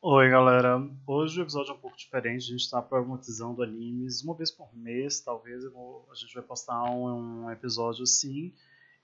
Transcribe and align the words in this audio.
Oi, 0.00 0.30
galera. 0.30 0.78
Hoje 1.04 1.40
o 1.40 1.42
episódio 1.42 1.72
é 1.72 1.74
um 1.74 1.80
pouco 1.80 1.96
diferente. 1.96 2.44
A 2.44 2.50
gente 2.52 2.60
está 2.60 2.80
problematizando 2.80 3.64
animes 3.64 4.22
uma 4.22 4.32
vez 4.32 4.48
por 4.48 4.72
mês. 4.76 5.20
Talvez 5.20 5.64
vou, 5.72 6.06
a 6.12 6.14
gente 6.14 6.32
vai 6.34 6.42
postar 6.44 6.84
um, 6.84 7.46
um, 7.46 7.50
episódio 7.50 8.04
assim. 8.04 8.54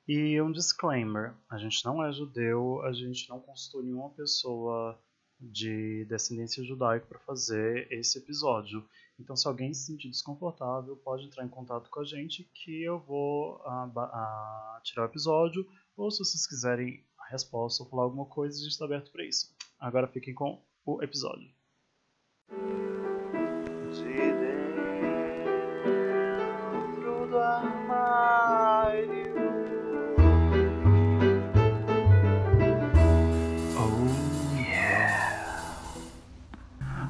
E 0.07 0.41
um 0.41 0.53
disclaimer: 0.53 1.35
a 1.51 1.59
gente 1.59 1.85
não 1.85 2.05
é 2.05 2.13
judeu, 2.13 2.81
a 2.83 2.93
gente 2.93 3.29
não 3.29 3.41
consultou 3.41 3.83
nenhuma 3.83 4.11
pessoa 4.11 4.97
de 5.41 6.05
descendência 6.05 6.63
judaica 6.63 7.07
para 7.07 7.19
fazer 7.19 7.91
esse 7.91 8.19
episódio. 8.19 8.89
Então, 9.19 9.35
se 9.35 9.49
alguém 9.49 9.75
se 9.75 9.87
sentir 9.87 10.09
desconfortável, 10.09 10.97
pode 10.99 11.27
entrar 11.27 11.45
em 11.45 11.49
contato 11.49 11.91
com 11.91 12.01
a 12.01 12.05
gente 12.05 12.45
que 12.55 12.85
eu 12.85 13.01
vou 13.01 13.61
a, 13.65 13.83
a, 13.97 14.81
tirar 14.85 15.03
o 15.03 15.07
episódio. 15.07 15.67
Ou 15.97 16.09
se 16.13 16.19
vocês 16.19 16.47
quiserem 16.47 17.05
a 17.19 17.31
resposta 17.31 17.83
ou 17.83 17.89
falar 17.89 18.05
alguma 18.05 18.27
coisa, 18.27 18.57
a 18.57 18.63
gente 18.63 18.71
está 18.71 18.85
aberto 18.85 19.11
para 19.11 19.25
isso. 19.25 19.53
Agora 19.81 20.07
fiquem 20.07 20.33
com 20.33 20.63
o 20.85 21.03
episódio. 21.03 21.51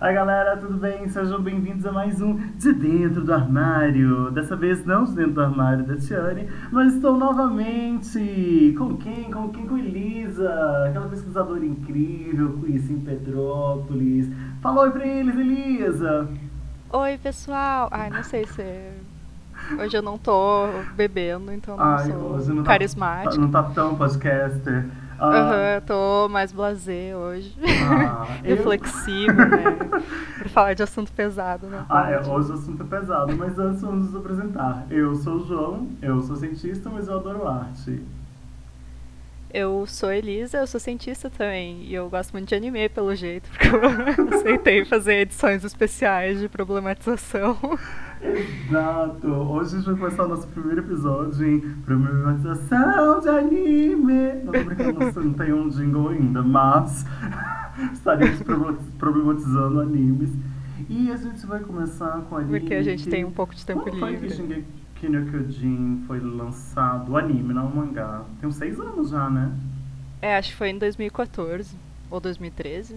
Oi 0.05 0.13
galera, 0.13 0.55
tudo 0.59 0.77
bem? 0.77 1.09
Sejam 1.09 1.41
bem-vindos 1.41 1.87
a 1.87 1.91
mais 1.91 2.21
um 2.21 2.35
De 2.59 2.75
Dentro 2.75 3.25
do 3.25 3.33
Armário. 3.33 4.31
Dessa 4.33 4.55
vez 4.55 4.85
não 4.85 5.05
de 5.05 5.13
dentro 5.15 5.33
do 5.33 5.41
armário 5.41 5.83
da 5.83 5.97
Tiane, 5.97 6.47
mas 6.71 6.95
estou 6.95 7.17
novamente 7.17 8.75
com 8.77 8.99
quem? 8.99 9.31
Com 9.31 9.49
quem? 9.49 9.67
Com 9.67 9.79
Elisa, 9.79 10.51
aquela 10.87 11.09
pesquisadora 11.09 11.65
incrível, 11.65 12.59
conheci 12.61 12.93
em 12.93 13.01
Petrópolis. 13.01 14.31
Fala 14.61 14.83
oi 14.83 14.91
pra 14.91 15.07
eles, 15.07 15.35
Elisa! 15.39 16.29
Oi, 16.93 17.17
pessoal! 17.17 17.89
Ai, 17.91 18.11
não 18.11 18.23
sei 18.23 18.45
se. 18.47 18.63
Hoje 19.81 19.97
eu 19.97 20.03
não 20.03 20.19
tô 20.19 20.67
bebendo, 20.95 21.51
então 21.51 21.79
não 21.79 21.83
Ai, 21.85 22.05
sou 22.11 22.55
não 22.55 22.63
tá- 22.63 22.73
carismática. 22.73 23.39
não 23.41 23.51
tá 23.51 23.63
tão 23.63 23.95
podcaster. 23.95 24.85
Ah, 25.19 25.29
Aham, 25.39 25.75
eu 25.77 25.81
tô 25.83 26.29
mais 26.29 26.53
blasé 26.53 27.17
hoje. 27.17 27.55
ah, 27.91 28.27
eu- 28.45 28.57
Reflexivo, 28.57 29.35
né? 29.35 29.65
Pra 30.39 30.49
falar 30.49 30.75
de 30.75 30.83
assunto 30.83 31.13
pesado, 31.13 31.67
né? 31.67 31.85
Ah, 31.89 32.11
é, 32.11 32.19
hoje 32.21 32.51
o 32.51 32.55
assunto 32.55 32.83
é 32.83 32.87
pesado, 32.87 33.33
mas 33.37 33.59
antes 33.59 33.81
vamos 33.83 34.07
nos 34.07 34.17
apresentar. 34.17 34.87
Eu 34.91 35.15
sou 35.15 35.37
o 35.37 35.47
João, 35.47 35.89
eu 36.03 36.21
sou 36.23 36.37
cientista, 36.37 36.91
mas 36.91 37.09
eu 37.09 37.17
adoro 37.17 37.47
arte. 37.49 38.01
Eu 39.53 39.87
sou 39.87 40.11
Elisa, 40.13 40.59
eu 40.59 40.67
sou 40.67 40.81
cientista 40.81 41.31
também. 41.31 41.83
E 41.85 41.95
eu 41.95 42.11
gosto 42.11 42.33
muito 42.33 42.49
de 42.49 42.57
anime, 42.57 42.89
pelo 42.89 43.15
jeito, 43.15 43.49
porque 43.51 43.69
eu 43.71 44.35
aceitei 44.37 44.85
fazer 44.85 45.21
edições 45.21 45.63
especiais 45.65 46.41
de 46.41 46.49
problematização. 46.49 47.57
Exato! 48.25 49.29
Hoje 49.29 49.75
a 49.75 49.79
gente 49.79 49.85
vai 49.91 49.97
começar 49.97 50.25
o 50.25 50.29
nosso 50.29 50.47
primeiro 50.49 50.81
episódio 50.81 51.47
em 51.47 51.61
problematização 51.83 53.21
de 53.21 53.29
anime. 53.29 54.33
Não 54.45 54.53
tô 54.53 54.65
brincando, 54.65 54.99
não- 55.01 55.23
não 55.25 55.33
tem 55.35 55.53
um 55.53 55.69
jingle 55.69 56.09
ainda, 56.09 56.43
mas 56.43 57.05
estaremos 57.93 58.43
proble- 58.43 58.79
problematizando 58.99 59.81
animes. 59.81 60.31
E 60.89 61.11
a 61.13 61.17
gente 61.17 61.45
vai 61.47 61.61
começar 61.61 62.23
com 62.29 62.37
anime. 62.39 62.61
Porque 62.61 62.75
a 62.75 62.83
gente 62.83 63.05
que- 63.05 63.11
tem 63.11 63.25
um 63.27 63.31
pouco 63.31 63.55
de 63.55 63.65
tempo 63.65 63.83
Quando 63.83 63.99
foi 63.99 64.17
que 64.17 64.23
livre. 64.23 64.31
Shingeki 64.37 65.09
no 65.11 65.27
Kyojin 65.31 66.05
foi 66.07 66.19
lançado, 66.21 67.13
o 67.13 67.17
anime, 67.19 67.53
não 67.53 67.67
o 67.67 67.77
mangá? 67.77 68.23
Tem 68.41 68.49
uns 68.49 68.57
seis 68.57 68.81
anos 68.81 69.11
já, 69.11 69.29
né? 69.29 69.53
É, 70.23 70.39
acho 70.39 70.51
que 70.53 70.57
foi 70.57 70.71
em 70.71 70.79
2014 70.79 71.77
ou 72.11 72.19
2013, 72.21 72.97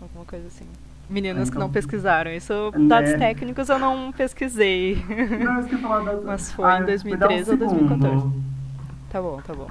alguma 0.00 0.24
coisa 0.24 0.46
assim. 0.46 0.66
Meninos 1.10 1.50
que 1.50 1.56
então- 1.56 1.66
não 1.66 1.70
pesquisaram, 1.72 2.30
isso 2.30 2.70
Né. 2.74 2.86
dados 2.88 3.12
técnicos 3.14 3.68
eu 3.68 3.78
não 3.78 4.12
pesquisei. 4.12 5.04
Não, 5.44 5.54
eu 5.54 5.60
esqueci 5.60 5.76
de 5.76 5.82
falar 5.82 6.04
da... 6.04 6.20
Mas 6.20 6.52
foi 6.52 6.64
Ah, 6.64 6.76
em 6.76 6.80
me 6.80 6.86
2013 6.86 7.56
dá 7.56 7.64
um 7.66 7.68
ou 7.68 7.74
segundo. 7.74 7.88
2014. 7.98 8.40
tá 9.10 9.20
bom, 9.22 9.40
tá 9.44 9.52
bom. 9.54 9.66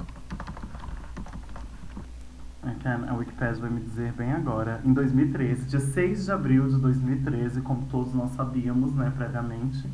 É 2.66 2.74
que 2.78 2.86
a 2.86 2.94
a 3.10 3.14
Wikipedia 3.14 3.54
vai 3.54 3.70
me 3.70 3.80
dizer 3.80 4.12
bem 4.12 4.32
agora. 4.32 4.80
Em 4.84 4.92
2013, 4.92 5.64
dia 5.66 5.80
6 5.80 6.26
de 6.26 6.30
abril 6.32 6.68
de 6.68 6.76
2013, 6.76 7.62
como 7.62 7.86
todos 7.90 8.12
nós 8.14 8.30
sabíamos, 8.32 8.94
né, 8.94 9.10
previamente. 9.16 9.88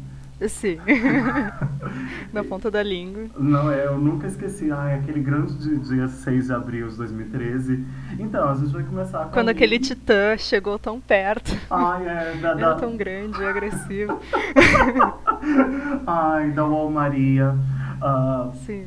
Sim. 0.49 0.79
Na 2.33 2.45
ponta 2.45 2.71
da 2.71 2.83
língua. 2.83 3.25
Não, 3.39 3.71
é, 3.71 3.87
eu 3.87 3.97
nunca 3.99 4.27
esqueci. 4.27 4.71
Ai, 4.71 4.95
aquele 4.99 5.21
grande 5.21 5.55
di- 5.57 5.79
dia 5.79 6.09
6 6.09 6.47
de 6.47 6.53
abril 6.53 6.89
de 6.89 6.97
2013. 6.97 7.85
Então, 8.19 8.49
a 8.51 8.55
gente 8.55 8.73
vai 8.73 8.83
começar 8.83 9.25
com... 9.25 9.31
Quando 9.31 9.49
aquele 9.49 9.79
titã 9.79 10.37
chegou 10.37 10.79
tão 10.79 11.01
perto. 11.01 11.57
Ai, 11.71 12.07
é, 12.07 12.35
da... 12.37 12.49
Era 12.51 12.55
da... 12.55 12.75
tão 12.75 12.97
grande 12.97 13.41
e 13.41 13.47
agressivo. 13.47 14.21
Ai, 16.07 16.51
da 16.51 16.65
Wall 16.65 16.91
Maria. 16.91 17.55
Ah, 18.03 18.51
Sim. 18.67 18.87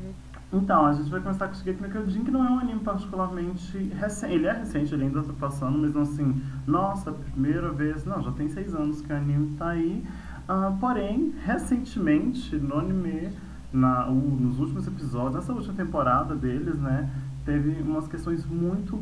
Então, 0.51 0.87
a 0.87 0.93
gente 0.93 1.09
vai 1.11 1.19
começar 1.21 1.47
com 1.47 1.53
o 1.53 1.57
Shigeki 1.57 1.81
no 1.81 1.89
Kyojin, 1.89 2.23
que 2.23 2.31
não 2.31 2.43
é 2.43 2.49
um 2.49 2.59
anime 2.59 2.79
particularmente 2.79 3.77
recente. 3.99 4.33
Ele 4.33 4.47
é 4.47 4.53
recente, 4.53 4.91
ele 4.95 5.03
ainda 5.03 5.21
tá 5.21 5.33
passando, 5.39 5.77
mas 5.77 5.93
não 5.93 6.01
assim, 6.01 6.41
nossa, 6.65 7.11
primeira 7.11 7.69
vez. 7.71 8.03
Não, 8.03 8.19
já 8.21 8.31
tem 8.31 8.49
seis 8.49 8.73
anos 8.73 8.99
que 9.01 9.13
o 9.13 9.15
anime 9.15 9.55
tá 9.57 9.69
aí. 9.69 10.03
Ah, 10.51 10.75
porém, 10.79 11.31
recentemente, 11.45 12.55
no 12.55 12.79
anime, 12.79 13.29
na, 13.71 14.07
o- 14.07 14.13
nos 14.15 14.59
últimos 14.59 14.87
episódios, 14.87 15.35
nessa 15.35 15.53
última 15.53 15.75
temporada 15.75 16.33
deles, 16.35 16.75
né, 16.79 17.07
teve 17.45 17.79
umas 17.83 18.07
questões 18.07 18.43
muito 18.47 18.99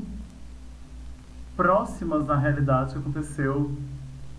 próximas 1.56 2.26
da 2.26 2.36
realidade 2.38 2.92
que 2.94 3.00
aconteceu 3.00 3.72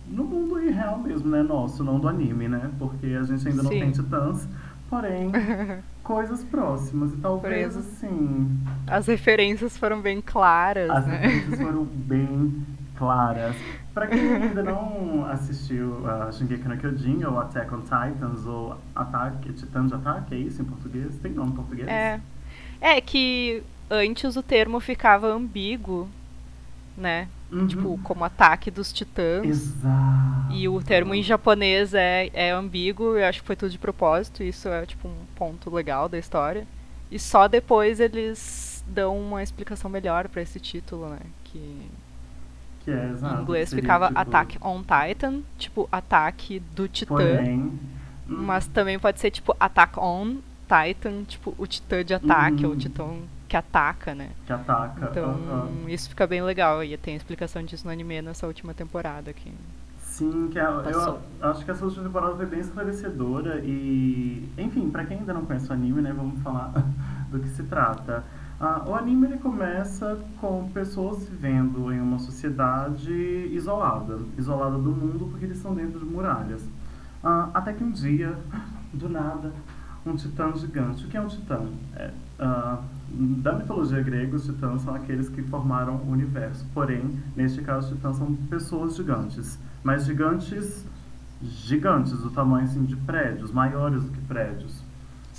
no 0.07 0.23
mundo 0.23 0.55
real 0.55 0.99
mesmo, 0.99 1.29
né, 1.29 1.41
nosso, 1.41 1.83
não 1.83 1.99
do 1.99 2.07
anime, 2.07 2.47
né, 2.47 2.69
porque 2.77 3.07
a 3.07 3.23
gente 3.23 3.47
ainda 3.47 3.63
não 3.63 3.71
Sim. 3.71 3.79
tem 3.79 3.91
titãs, 3.91 4.47
porém 4.87 5.31
coisas 6.03 6.43
próximas. 6.43 7.11
E 7.13 7.17
talvez, 7.17 7.75
assim, 7.75 8.55
As 8.87 9.07
referências 9.07 9.75
foram 9.77 9.99
bem 9.99 10.21
claras, 10.21 10.89
as 10.91 11.07
né? 11.07 11.17
referências 11.17 11.59
foram 11.59 11.83
bem 12.05 12.65
claras. 12.95 13.55
Pra 13.99 14.07
quem 14.07 14.33
ainda 14.33 14.63
não 14.63 15.25
assistiu 15.25 16.09
a 16.09 16.31
Shingeki 16.31 16.69
no 16.69 16.77
Kyojin, 16.77 17.25
ou 17.25 17.37
Attack 17.37 17.75
on 17.75 17.81
Titans, 17.81 18.45
ou 18.45 18.77
Ataque, 18.95 19.51
Titã 19.51 19.85
de 19.85 19.93
Ataque, 19.93 20.35
é 20.35 20.37
isso 20.37 20.61
em 20.61 20.65
português? 20.65 21.17
Tem 21.17 21.33
nome 21.33 21.51
em 21.51 21.55
português? 21.55 21.85
É. 21.89 22.21
É 22.79 23.01
que 23.01 23.61
antes 23.89 24.37
o 24.37 24.41
termo 24.41 24.79
ficava 24.79 25.27
ambíguo, 25.27 26.07
né? 26.95 27.27
Uhum. 27.51 27.67
Tipo, 27.67 27.99
como 28.01 28.23
ataque 28.23 28.71
dos 28.71 28.93
titãs. 28.93 29.45
Exato. 29.45 30.53
E 30.53 30.69
o 30.69 30.81
termo 30.81 31.13
em 31.13 31.21
japonês 31.21 31.93
é, 31.93 32.29
é 32.33 32.51
ambíguo, 32.51 33.17
eu 33.17 33.25
acho 33.25 33.41
que 33.41 33.47
foi 33.47 33.57
tudo 33.57 33.69
de 33.69 33.77
propósito, 33.77 34.41
isso 34.41 34.69
é 34.69 34.85
tipo 34.85 35.09
um 35.09 35.25
ponto 35.35 35.69
legal 35.69 36.07
da 36.07 36.17
história. 36.17 36.65
E 37.11 37.19
só 37.19 37.49
depois 37.49 37.99
eles 37.99 38.81
dão 38.87 39.19
uma 39.19 39.43
explicação 39.43 39.91
melhor 39.91 40.29
pra 40.29 40.41
esse 40.41 40.57
título, 40.57 41.09
né? 41.09 41.19
Que 41.43 41.89
Que 42.89 42.95
é, 42.95 43.09
exato. 43.11 43.35
em 43.35 43.41
inglês 43.43 43.73
ficava 43.73 44.07
tipo, 44.07 44.19
Attack 44.19 44.57
on 44.61 44.81
Titan, 44.83 45.41
tipo 45.57 45.87
ataque 45.91 46.59
do 46.75 46.87
titã. 46.87 47.13
Porém, 47.15 47.79
Mas 48.27 48.67
também 48.67 48.97
pode 48.99 49.19
ser 49.19 49.31
tipo 49.31 49.55
Attack 49.59 49.99
on 49.99 50.37
Titan, 50.67 51.23
tipo 51.23 51.53
o 51.57 51.65
titã 51.67 52.03
de 52.03 52.13
ataque, 52.13 52.63
Uhum. 52.63 52.69
ou 52.71 52.75
o 52.75 52.79
titã 52.79 53.07
que 53.47 53.57
ataca, 53.57 54.13
né? 54.13 54.29
que 54.45 54.53
ataca. 54.53 55.07
Então 55.09 55.29
aham. 55.31 55.69
isso 55.87 56.09
fica 56.09 56.27
bem 56.27 56.41
legal. 56.43 56.83
E 56.83 56.95
tem 56.97 57.15
explicação 57.15 57.63
disso 57.63 57.85
no 57.85 57.91
anime 57.91 58.21
nessa 58.21 58.45
última 58.45 58.73
temporada 58.73 59.31
aqui. 59.31 59.51
Sim, 59.99 60.49
que 60.51 60.59
é, 60.59 60.63
eu 60.63 61.19
acho 61.49 61.63
que 61.65 61.71
essa 61.71 61.85
última 61.85 62.03
temporada 62.03 62.35
foi 62.35 62.45
bem 62.45 62.59
esclarecedora 62.59 63.61
e, 63.63 64.47
enfim, 64.57 64.89
pra 64.89 65.05
quem 65.05 65.19
ainda 65.19 65.33
não 65.33 65.45
conhece 65.45 65.69
o 65.69 65.73
anime, 65.73 66.01
né, 66.01 66.11
vamos 66.13 66.41
falar 66.41 66.71
do 67.31 67.39
que 67.39 67.47
se 67.49 67.63
trata. 67.63 68.23
Ah, 68.59 68.83
o 68.85 68.93
anime 68.93 69.25
ele 69.27 69.37
começa 69.37 70.19
com 70.41 70.69
pessoas 70.73 71.25
vivendo 71.29 71.93
em 71.93 72.01
uma 72.01 72.19
sociedade 72.19 73.13
isolada, 73.53 74.19
isolada 74.37 74.77
do 74.77 74.91
mundo 74.91 75.29
porque 75.31 75.45
eles 75.45 75.57
estão 75.57 75.73
dentro 75.73 75.97
de 75.97 76.05
muralhas. 76.05 76.67
Ah, 77.23 77.49
até 77.53 77.71
que 77.71 77.81
um 77.81 77.91
dia, 77.91 78.37
do 78.93 79.07
nada, 79.07 79.53
um 80.05 80.13
titã 80.13 80.53
gigante. 80.53 81.05
O 81.05 81.07
que 81.07 81.15
é 81.15 81.21
um 81.21 81.27
titã? 81.27 81.61
É, 81.95 82.11
ah, 82.37 82.81
da 83.09 83.53
mitologia 83.53 84.01
grega, 84.01 84.35
os 84.35 84.45
titãs 84.45 84.81
são 84.81 84.93
aqueles 84.93 85.29
que 85.29 85.41
formaram 85.43 85.95
o 85.95 86.11
universo. 86.11 86.65
Porém, 86.73 87.17
neste 87.37 87.61
caso, 87.61 87.87
os 87.87 87.95
titãs 87.95 88.17
são 88.17 88.35
pessoas 88.49 88.97
gigantes. 88.97 89.57
Mas 89.81 90.05
gigantes, 90.05 90.85
gigantes, 91.41 92.19
do 92.19 92.29
tamanho 92.29 92.65
assim, 92.65 92.83
de 92.83 92.97
prédios, 92.97 93.53
maiores 93.53 94.03
do 94.03 94.11
que 94.11 94.19
prédios. 94.21 94.83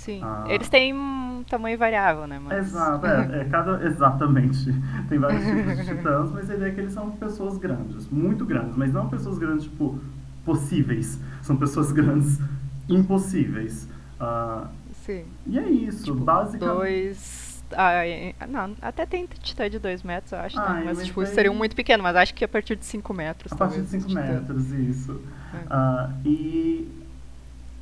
Sim. 0.01 0.19
Ah. 0.23 0.45
Eles 0.47 0.67
têm 0.67 0.95
um 0.95 1.43
tamanho 1.47 1.77
variável, 1.77 2.25
né? 2.25 2.39
Mas... 2.43 2.57
Exato, 2.69 3.05
é, 3.05 3.41
é 3.41 3.45
cada, 3.45 3.85
exatamente. 3.85 4.73
Tem 5.07 5.19
vários 5.19 5.43
tipos 5.45 5.77
de 5.77 5.95
titãs, 5.95 6.31
mas 6.31 6.49
a 6.49 6.55
ideia 6.55 6.69
é 6.69 6.73
que 6.73 6.79
eles 6.81 6.91
são 6.93 7.11
pessoas 7.11 7.59
grandes, 7.59 8.07
muito 8.09 8.43
grandes, 8.43 8.75
mas 8.75 8.91
não 8.91 9.07
pessoas 9.07 9.37
grandes, 9.37 9.65
tipo, 9.65 9.99
possíveis. 10.43 11.19
São 11.43 11.55
pessoas 11.55 11.91
grandes 11.93 12.39
impossíveis. 12.89 13.87
Ah, 14.19 14.69
Sim. 15.05 15.23
e 15.45 15.59
é 15.59 15.69
isso, 15.69 16.05
Tipo, 16.05 16.17
basicamente. 16.17 16.75
dois 16.77 17.63
Ah, 17.73 18.01
não, 18.49 18.75
até 18.81 19.05
tem 19.05 19.27
titã 19.41 19.69
de 19.69 19.77
2 19.79 20.01
metros, 20.03 20.31
eu 20.31 20.39
acho, 20.39 20.57
né? 20.57 20.63
Ah, 20.67 20.81
mas 20.83 20.97
mas 20.97 21.07
tipo, 21.07 21.21
aí- 21.21 21.27
seriam 21.27 21.53
muito 21.53 21.75
pequenos, 21.75 22.03
mas 22.03 22.15
acho 22.15 22.33
que 22.33 22.43
a 22.43 22.47
partir 22.47 22.75
de 22.75 22.85
5 22.85 23.13
metros. 23.13 23.51
A 23.53 23.55
partir 23.55 23.81
de 23.81 23.87
talvez, 23.87 24.03
5 24.03 24.07
titã. 24.09 24.33
metros, 24.33 24.71
isso. 24.71 25.21
É. 25.53 25.57
Ah, 25.69 26.09
e 26.25 26.87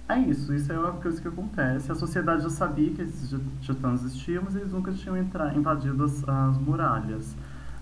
é 0.09 0.19
isso, 0.19 0.53
isso 0.53 0.71
é 0.71 0.79
uma 0.79 0.94
coisa 0.94 1.21
que 1.21 1.27
acontece. 1.27 1.91
A 1.91 1.95
sociedade 1.95 2.41
já 2.44 2.50
sabia 2.50 2.91
que 2.91 3.01
esses 3.01 3.29
ti- 3.29 3.39
titãs 3.61 4.03
existiam, 4.03 4.44
mas 4.44 4.56
eles 4.56 4.71
nunca 4.71 4.91
tinham 4.91 5.15
entra- 5.15 5.53
invadido 5.53 6.03
as, 6.03 6.27
as 6.27 6.57
muralhas. 6.57 7.35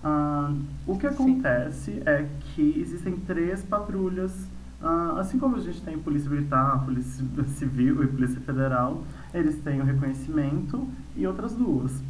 Ah, 0.04 0.52
o 0.86 0.96
que 0.98 1.08
Sim. 1.10 1.14
acontece 1.14 2.02
é 2.06 2.28
que 2.40 2.78
existem 2.80 3.16
três 3.16 3.62
patrulhas, 3.64 4.46
ah, 4.82 5.14
assim 5.18 5.38
como 5.38 5.56
a 5.56 5.60
gente 5.60 5.80
tem 5.82 5.98
polícia 5.98 6.30
militar, 6.30 6.84
polícia 6.84 7.24
civil 7.56 8.04
e 8.04 8.06
polícia 8.06 8.40
federal, 8.42 9.02
eles 9.32 9.58
têm 9.62 9.80
o 9.80 9.84
reconhecimento 9.84 10.86
e 11.16 11.26
outras 11.26 11.54
duas. 11.54 12.02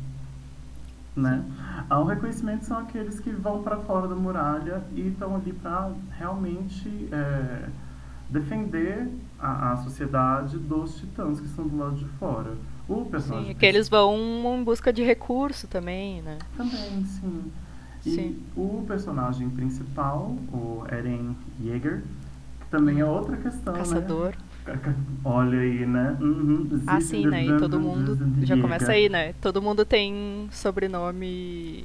Né? 1.16 1.44
Ah, 1.88 2.00
o 2.00 2.04
reconhecimento 2.04 2.64
são 2.64 2.78
aqueles 2.78 3.18
que 3.20 3.30
vão 3.30 3.62
para 3.62 3.76
fora 3.78 4.06
da 4.08 4.14
muralha 4.14 4.82
e 4.94 5.08
estão 5.08 5.34
ali 5.34 5.52
para 5.52 5.92
realmente 6.16 7.08
é, 7.10 7.68
defender 8.30 9.08
a, 9.38 9.72
a 9.72 9.76
sociedade 9.78 10.58
dos 10.58 10.96
titãs 10.96 11.40
que 11.40 11.46
estão 11.46 11.66
do 11.66 11.76
lado 11.76 11.96
de 11.96 12.04
fora. 12.18 12.52
O 12.88 13.04
personagem 13.04 13.52
Sim, 13.52 13.54
que 13.54 13.66
eles 13.66 13.88
vão 13.88 14.16
em 14.58 14.64
busca 14.64 14.92
de 14.92 15.02
recurso 15.02 15.66
também, 15.68 16.22
né? 16.22 16.38
também, 16.56 17.04
sim. 17.04 17.52
E 18.06 18.10
Sim. 18.10 18.42
o 18.56 18.84
personagem 18.86 19.50
principal, 19.50 20.36
o 20.52 20.84
Eren 20.90 21.36
Yeager, 21.60 22.02
que 22.60 22.66
também 22.70 23.00
é 23.00 23.04
outra 23.04 23.36
questão, 23.36 23.74
Caçador. 23.74 24.34
né? 24.66 24.94
Olha 25.24 25.58
aí, 25.58 25.84
né? 25.86 26.16
Uhum. 26.20 26.82
Ah, 26.86 27.00
sim, 27.00 27.26
né? 27.26 27.46
E 27.46 27.58
todo 27.58 27.80
mundo 27.80 28.18
já 28.42 28.56
começa 28.56 28.92
aí, 28.92 29.08
né? 29.08 29.32
Todo 29.40 29.60
mundo 29.60 29.84
tem 29.84 30.48
sobrenome 30.52 31.84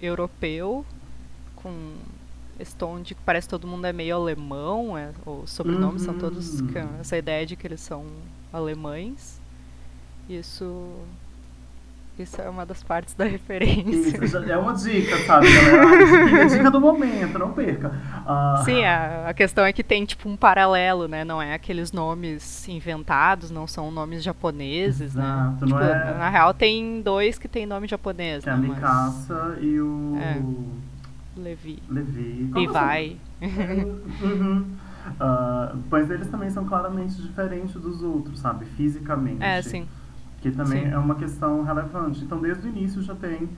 europeu, 0.00 0.84
com 1.56 1.72
de 3.02 3.14
que 3.14 3.20
parece 3.22 3.46
que 3.46 3.50
todo 3.50 3.66
mundo 3.66 3.84
é 3.86 3.92
meio 3.92 4.16
alemão, 4.16 4.96
é, 4.96 5.10
os 5.26 5.50
sobrenomes 5.50 6.02
são 6.02 6.14
todos 6.14 6.60
Uhum. 6.60 6.68
essa 7.00 7.16
ideia 7.16 7.44
de 7.44 7.56
que 7.56 7.66
eles 7.66 7.80
são 7.80 8.04
alemães. 8.52 9.40
Isso 10.28 10.90
isso 12.16 12.40
é 12.40 12.48
uma 12.48 12.64
das 12.64 12.80
partes 12.80 13.12
da 13.14 13.24
referência. 13.26 14.24
Isso, 14.24 14.36
é 14.36 14.56
uma 14.56 14.72
dica, 14.72 15.16
sabe, 15.26 15.48
galera? 15.52 16.26
Dica, 16.26 16.46
dica 16.46 16.70
do 16.70 16.80
momento, 16.80 17.36
não 17.40 17.52
perca. 17.52 17.90
Ah, 18.24 18.62
Sim, 18.64 18.84
a, 18.84 19.28
a 19.28 19.34
questão 19.34 19.64
é 19.64 19.72
que 19.72 19.82
tem 19.82 20.04
tipo 20.04 20.28
um 20.28 20.36
paralelo, 20.36 21.08
né? 21.08 21.24
Não 21.24 21.42
é 21.42 21.54
aqueles 21.54 21.90
nomes 21.90 22.68
inventados, 22.68 23.50
não 23.50 23.66
são 23.66 23.90
nomes 23.90 24.22
japoneses, 24.22 25.12
né? 25.12 25.24
Exato, 25.24 25.66
não 25.66 25.76
Tipo, 25.76 25.80
é- 25.80 26.14
Na 26.16 26.28
real 26.28 26.54
tem 26.54 27.02
dois 27.02 27.36
que 27.36 27.48
tem 27.48 27.66
nome 27.66 27.88
japonês, 27.88 28.44
que 28.44 28.48
é 28.48 28.52
a 28.52 28.56
né? 28.56 28.68
Mas 28.68 28.76
Mikasa 28.76 29.58
e 29.60 29.80
o 29.80 30.16
É. 30.16 30.40
Levi. 31.36 31.82
Levi. 31.88 32.50
Levi. 32.52 33.20
Uhum. 34.22 34.64
Ah, 35.20 35.74
mas 35.90 36.10
eles 36.10 36.28
também 36.28 36.50
são 36.50 36.64
claramente 36.64 37.20
diferentes 37.20 37.74
dos 37.74 38.02
outros, 38.02 38.38
sabe? 38.38 38.64
Fisicamente. 38.64 39.42
É, 39.42 39.60
sim. 39.60 39.86
Que 40.40 40.50
também 40.50 40.84
Sim. 40.84 40.92
é 40.92 40.98
uma 40.98 41.14
questão 41.14 41.62
relevante. 41.62 42.22
Então, 42.22 42.38
desde 42.38 42.66
o 42.66 42.70
início 42.70 43.00
já 43.02 43.14
tem. 43.14 43.48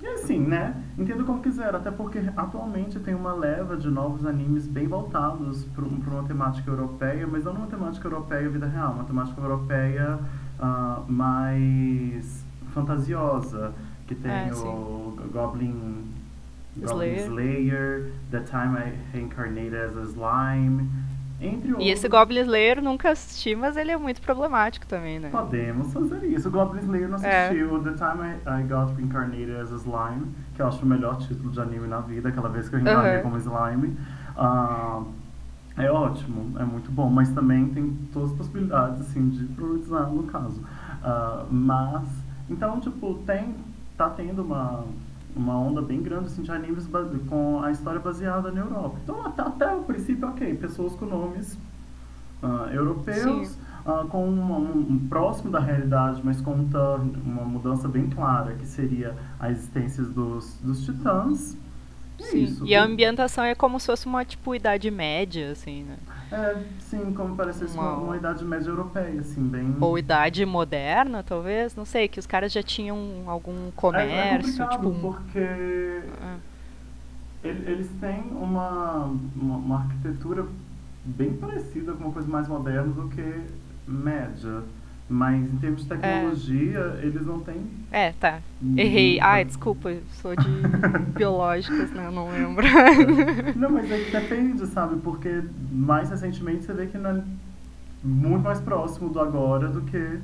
E 0.00 0.06
assim, 0.06 0.38
né? 0.38 0.74
Entenda 0.96 1.24
como 1.24 1.42
quiser, 1.42 1.74
até 1.74 1.90
porque 1.90 2.22
atualmente 2.36 3.00
tem 3.00 3.14
uma 3.14 3.32
leva 3.32 3.76
de 3.76 3.88
novos 3.88 4.24
animes 4.24 4.66
bem 4.66 4.86
voltados 4.86 5.64
para 5.64 5.84
uma 5.84 6.22
temática 6.24 6.70
europeia, 6.70 7.26
mas 7.26 7.44
não 7.44 7.52
uma 7.52 7.66
temática 7.66 8.06
europeia 8.06 8.48
vida 8.48 8.66
real, 8.66 8.92
uma 8.92 9.04
temática 9.04 9.40
europeia 9.40 10.18
ah, 10.60 11.02
mais 11.08 12.44
fantasiosa, 12.72 13.72
que 14.06 14.14
tem 14.14 14.30
É, 14.30 14.52
o 14.52 15.16
Goblin, 15.32 15.32
Goblin 15.32 16.04
Slayer. 16.82 17.26
Slayer, 17.26 18.10
The 18.30 18.40
Time 18.40 18.76
I 18.78 18.92
Reincarnated 19.12 19.74
as 19.76 19.96
a 19.96 20.02
Slime, 20.02 20.88
entre 21.40 21.68
outros. 21.72 21.86
E 21.86 21.90
esse 21.90 22.08
Goblin 22.08 22.40
Slayer 22.40 22.82
nunca 22.82 23.10
assisti, 23.10 23.54
mas 23.54 23.76
ele 23.76 23.90
é 23.90 23.96
muito 23.96 24.20
problemático 24.20 24.86
também, 24.86 25.18
né? 25.18 25.28
Podemos 25.30 25.92
fazer 25.92 26.24
isso. 26.26 26.48
O 26.48 26.50
Goblin 26.50 26.80
Slayer 26.80 27.08
não 27.08 27.18
É. 27.22 27.46
assistiu. 27.48 27.82
The 27.82 27.92
Time 27.92 28.24
I, 28.26 28.60
I 28.60 28.62
Got 28.64 28.94
Reincarnated 28.96 29.56
as 29.56 29.72
a 29.72 29.76
Slime, 29.76 30.26
que 30.54 30.62
eu 30.62 30.66
acho 30.66 30.82
o 30.84 30.86
melhor 30.86 31.16
título 31.18 31.50
de 31.50 31.60
anime 31.60 31.86
na 31.88 32.00
vida, 32.00 32.28
aquela 32.28 32.48
vez 32.48 32.68
que 32.68 32.76
eu 32.76 32.80
reencarnei 32.80 33.16
Uhum. 33.16 33.22
como 33.22 33.36
slime. 33.38 33.96
Ah, 34.36 35.02
é 35.78 35.90
ótimo, 35.90 36.58
é 36.58 36.64
muito 36.64 36.90
bom, 36.90 37.10
mas 37.10 37.28
também 37.30 37.66
tem 37.68 37.90
todas 38.12 38.30
as 38.32 38.36
possibilidades 38.36 39.00
assim, 39.02 39.28
de 39.28 39.44
problematizar 39.44 40.08
no 40.10 40.22
caso. 40.24 40.62
Ah, 41.02 41.44
mas, 41.50 42.08
então, 42.48 42.80
tipo, 42.80 43.14
tem, 43.26 43.54
tá 43.96 44.08
tendo 44.10 44.42
uma, 44.42 44.84
uma 45.36 45.58
onda 45.58 45.82
bem 45.82 46.02
grande 46.02 46.26
assim, 46.26 46.42
de 46.42 46.50
animes 46.50 46.88
com 47.28 47.60
a 47.62 47.70
história 47.70 48.00
baseada 48.00 48.50
na 48.50 48.60
Europa. 48.60 48.96
Então, 49.04 49.24
até, 49.24 49.42
até 49.42 49.74
o 49.76 49.82
princípio, 49.82 50.26
ok, 50.26 50.54
pessoas 50.54 50.94
com 50.94 51.04
nomes 51.04 51.58
ah, 52.42 52.68
europeus, 52.72 53.56
ah, 53.84 54.06
com 54.08 54.26
um, 54.28 54.92
um 54.92 55.06
próximo 55.08 55.50
da 55.50 55.60
realidade, 55.60 56.22
mas 56.24 56.40
com 56.40 56.54
um 56.54 56.68
uma 57.24 57.44
mudança 57.44 57.86
bem 57.86 58.08
clara, 58.08 58.54
que 58.54 58.66
seria 58.66 59.14
a 59.38 59.50
existência 59.50 60.02
dos, 60.02 60.58
dos 60.62 60.84
titãs. 60.84 61.56
É 62.20 62.24
Sim. 62.24 62.44
isso. 62.44 62.66
E 62.66 62.74
a 62.74 62.82
ambientação 62.82 63.44
é 63.44 63.54
como 63.54 63.78
se 63.78 63.86
fosse 63.86 64.06
uma, 64.06 64.24
tipo, 64.24 64.54
idade 64.54 64.90
média, 64.90 65.50
assim, 65.50 65.82
né? 65.84 65.96
É, 66.32 66.56
sim, 66.80 67.12
como 67.14 67.36
parecesse 67.36 67.74
uma, 67.76 67.92
Uma- 67.92 68.02
uma 68.04 68.16
idade 68.16 68.44
média 68.44 68.68
europeia, 68.68 69.20
assim, 69.20 69.46
bem... 69.46 69.76
Ou 69.80 69.98
idade 69.98 70.44
moderna, 70.44 71.22
talvez, 71.22 71.76
não 71.76 71.84
sei, 71.84 72.08
que 72.08 72.18
os 72.18 72.26
caras 72.26 72.52
já 72.52 72.62
tinham 72.62 72.98
algum 73.26 73.68
É- 73.68 73.72
comércio, 73.76 74.62
é 74.64 74.66
complicado, 74.66 74.70
tipo... 74.70 75.12
porque 75.12 75.38
É. 75.38 76.36
ele- 77.44 77.70
eles 77.70 77.88
têm 78.00 78.22
uma, 78.32 79.04
uma, 79.36 79.56
uma 79.56 79.76
arquitetura 79.82 80.46
bem 81.04 81.32
parecida 81.34 81.92
com 81.92 82.04
uma 82.04 82.12
coisa 82.12 82.28
mais 82.28 82.48
moderna 82.48 82.92
do 82.92 83.08
que 83.08 83.44
média. 83.86 84.64
Mas 85.08 85.40
em 85.52 85.56
termos 85.58 85.82
de 85.82 85.88
tecnologia, 85.88 86.98
eles 87.00 87.24
não 87.24 87.38
têm. 87.40 87.60
É, 87.92 88.12
tá. 88.12 88.40
Errei. 88.76 89.20
Ai, 89.20 89.44
desculpa, 89.44 89.94
sou 90.20 90.34
de 90.34 90.48
biológicas, 91.16 91.92
né? 91.92 92.10
Não 92.10 92.28
lembro. 92.30 92.66
Não, 93.54 93.70
mas 93.70 93.90
é 93.90 93.98
que 93.98 94.10
depende, 94.10 94.66
sabe? 94.66 94.96
Porque 94.96 95.44
mais 95.70 96.10
recentemente 96.10 96.64
você 96.64 96.72
vê 96.72 96.86
que 96.86 96.98
não 96.98 97.10
é 97.10 97.22
muito 98.02 98.42
mais 98.42 98.60
próximo 98.60 99.08
do 99.08 99.20
agora 99.20 99.68
do 99.68 99.82
que 99.82 100.18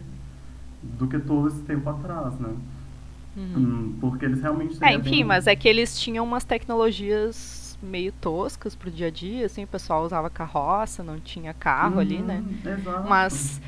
do 0.83 1.07
que 1.07 1.19
todo 1.21 1.47
esse 1.49 1.61
tempo 1.63 1.89
atrás, 1.89 2.35
né? 2.41 2.49
Uhum. 3.37 3.53
Hum, 3.57 3.95
porque 4.01 4.25
eles 4.25 4.43
realmente 4.43 4.77
É, 4.83 4.93
enfim, 4.93 5.11
bem- 5.11 5.25
mas 5.25 5.47
é 5.47 5.55
que 5.55 5.69
eles 5.69 5.99
tinham 5.99 6.25
umas 6.25 6.45
tecnologias 6.45 7.79
meio 7.83 8.13
toscas 8.13 8.75
pro 8.77 8.91
dia 8.91 9.07
a 9.09 9.11
dia, 9.11 9.47
assim, 9.47 9.65
o 9.65 9.67
pessoal 9.67 10.05
usava 10.05 10.29
carroça, 10.31 11.03
não 11.03 11.19
tinha 11.19 11.53
carro 11.55 11.99
ali, 11.99 12.21
né? 12.23 12.43
Uhum, 12.67 12.73
Exato. 12.73 13.09
Mas 13.09 13.61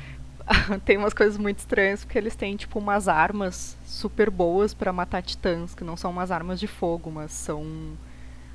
tem 0.85 0.97
umas 0.97 1.13
coisas 1.13 1.37
muito 1.37 1.59
estranhas 1.59 2.05
porque 2.05 2.17
eles 2.17 2.35
têm 2.35 2.55
tipo 2.55 2.79
umas 2.79 3.07
armas 3.07 3.77
super 3.85 4.29
boas 4.29 4.73
pra 4.73 4.93
matar 4.93 5.21
titãs, 5.21 5.73
que 5.73 5.83
não 5.83 5.97
são 5.97 6.11
umas 6.11 6.31
armas 6.31 6.59
de 6.59 6.67
fogo, 6.67 7.11
mas 7.11 7.31
são 7.31 7.65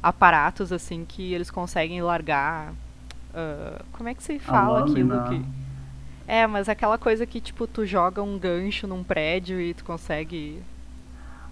aparatos 0.02 0.72
assim 0.72 1.04
que 1.04 1.32
eles 1.32 1.50
conseguem 1.50 2.02
largar. 2.02 2.72
ah, 3.34 3.82
como 3.92 4.08
é 4.08 4.14
que 4.14 4.22
se 4.22 4.38
fala 4.38 4.80
aquilo 4.80 5.20
que 5.24 5.44
É, 6.26 6.46
mas 6.46 6.68
aquela 6.68 6.98
coisa 6.98 7.26
que 7.26 7.40
tipo 7.40 7.66
tu 7.66 7.84
joga 7.84 8.22
um 8.22 8.38
gancho 8.38 8.86
num 8.86 9.02
prédio 9.04 9.60
e 9.60 9.74
tu 9.74 9.84
consegue 9.84 10.62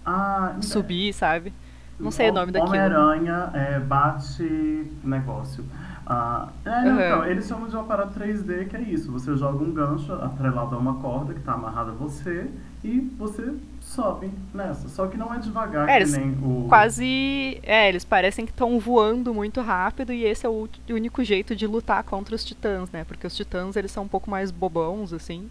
Ah, 0.04 0.57
subir, 0.61 1.12
sabe? 1.12 1.52
Não 1.99 2.11
sei 2.11 2.30
o 2.30 2.33
nome 2.33 2.52
daquilo. 2.52 2.68
Homem-Aranha 2.68 3.50
é, 3.54 3.80
bate 3.80 4.90
negócio. 5.02 5.64
Ah, 6.11 6.49
é, 6.65 6.71
não, 6.85 6.93
Uhum. 6.97 7.00
então, 7.03 7.25
eles 7.27 7.47
chamam 7.47 7.69
de 7.69 7.77
um 7.77 7.81
aparato 7.81 8.19
3D, 8.19 8.65
que 8.67 8.75
é 8.77 8.81
isso. 8.81 9.12
Você 9.12 9.37
joga 9.37 9.62
um 9.62 9.71
gancho 9.73 10.11
atrelado 10.15 10.75
a 10.75 10.79
uma 10.79 10.95
corda 10.95 11.35
que 11.35 11.41
está 11.41 11.53
amarrada 11.53 11.91
a 11.91 11.95
você 11.95 12.49
e 12.83 13.00
você 13.19 13.53
sobe 13.83 14.31
nessa. 14.55 14.88
Só 14.88 15.07
que 15.07 15.19
não 15.19 15.35
é 15.35 15.38
devagar, 15.38 15.87
É, 15.87 16.03
que 16.03 16.11
nem 16.12 16.31
o. 16.43 16.67
Quase. 16.67 17.61
É, 17.62 17.91
eles 17.91 18.07
parecem 18.07 18.47
que 18.47 18.53
estão 18.53 18.79
voando 18.81 19.35
muito 19.35 19.61
rápido 19.61 20.11
e 20.11 20.25
esse 20.25 20.47
é 20.47 20.49
o 20.49 20.67
único 20.88 21.23
jeito 21.23 21.55
de 21.55 21.67
lutar 21.67 22.03
contra 22.05 22.35
os 22.35 22.43
titãs, 22.43 22.91
né? 22.91 23.05
Porque 23.05 23.27
os 23.27 23.37
titãs 23.37 23.77
eles 23.77 23.91
são 23.93 24.05
um 24.05 24.09
pouco 24.09 24.31
mais 24.31 24.50
bobãos, 24.50 25.12
assim, 25.12 25.50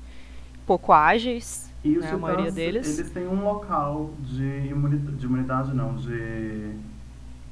pouco 0.66 0.92
ágeis, 0.92 1.72
E 1.84 2.00
os 2.00 2.04
né? 2.04 2.12
A 2.14 2.18
maioria 2.18 2.46
titãs, 2.46 2.56
deles. 2.56 2.98
eles 2.98 3.12
têm 3.12 3.28
um 3.28 3.44
local 3.44 4.10
de 4.22 4.44
imunidade, 4.72 5.18
de 5.18 5.26
imunidade 5.28 5.74
não, 5.76 5.94
de 5.96 6.72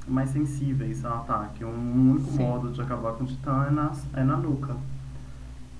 mais 0.06 0.30
sensíveis 0.30 1.04
ao 1.04 1.18
ataque. 1.18 1.64
Um 1.64 2.10
único 2.12 2.30
Sim. 2.32 2.42
modo 2.42 2.70
de 2.72 2.80
acabar 2.80 3.12
com 3.14 3.24
o 3.24 3.26
titã 3.26 3.66
é 3.68 3.70
na, 3.70 3.92
é 4.14 4.22
na 4.24 4.36
nuca. 4.36 4.76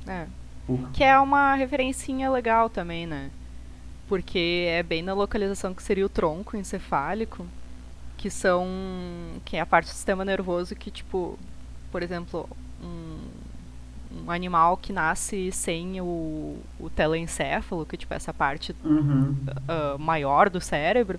É. 0.06 0.26
Por- 0.66 0.88
Que 0.92 1.04
é 1.04 1.18
uma 1.18 1.54
referencinha 1.54 2.30
legal 2.30 2.68
também, 2.68 3.06
né? 3.06 3.30
Porque 4.08 4.66
é 4.68 4.82
bem 4.82 5.02
na 5.02 5.12
localização 5.14 5.74
que 5.74 5.82
seria 5.82 6.06
o 6.06 6.08
tronco 6.08 6.56
encefálico, 6.56 7.46
que 8.16 8.30
são. 8.30 8.66
que 9.44 9.56
é 9.56 9.60
a 9.60 9.66
parte 9.66 9.86
do 9.86 9.94
sistema 9.94 10.24
nervoso 10.24 10.74
que, 10.76 10.90
tipo, 10.90 11.38
por 11.92 12.02
exemplo, 12.02 12.48
um, 12.82 13.18
um 14.24 14.30
animal 14.30 14.76
que 14.76 14.92
nasce 14.92 15.50
sem 15.52 16.00
o, 16.00 16.56
o 16.78 16.88
telencéfalo, 16.90 17.84
que 17.84 17.96
tipo 17.96 18.14
essa 18.14 18.32
parte 18.32 18.74
Uhum. 18.84 19.34
uh, 19.94 19.98
maior 19.98 20.48
do 20.50 20.60
cérebro, 20.60 21.18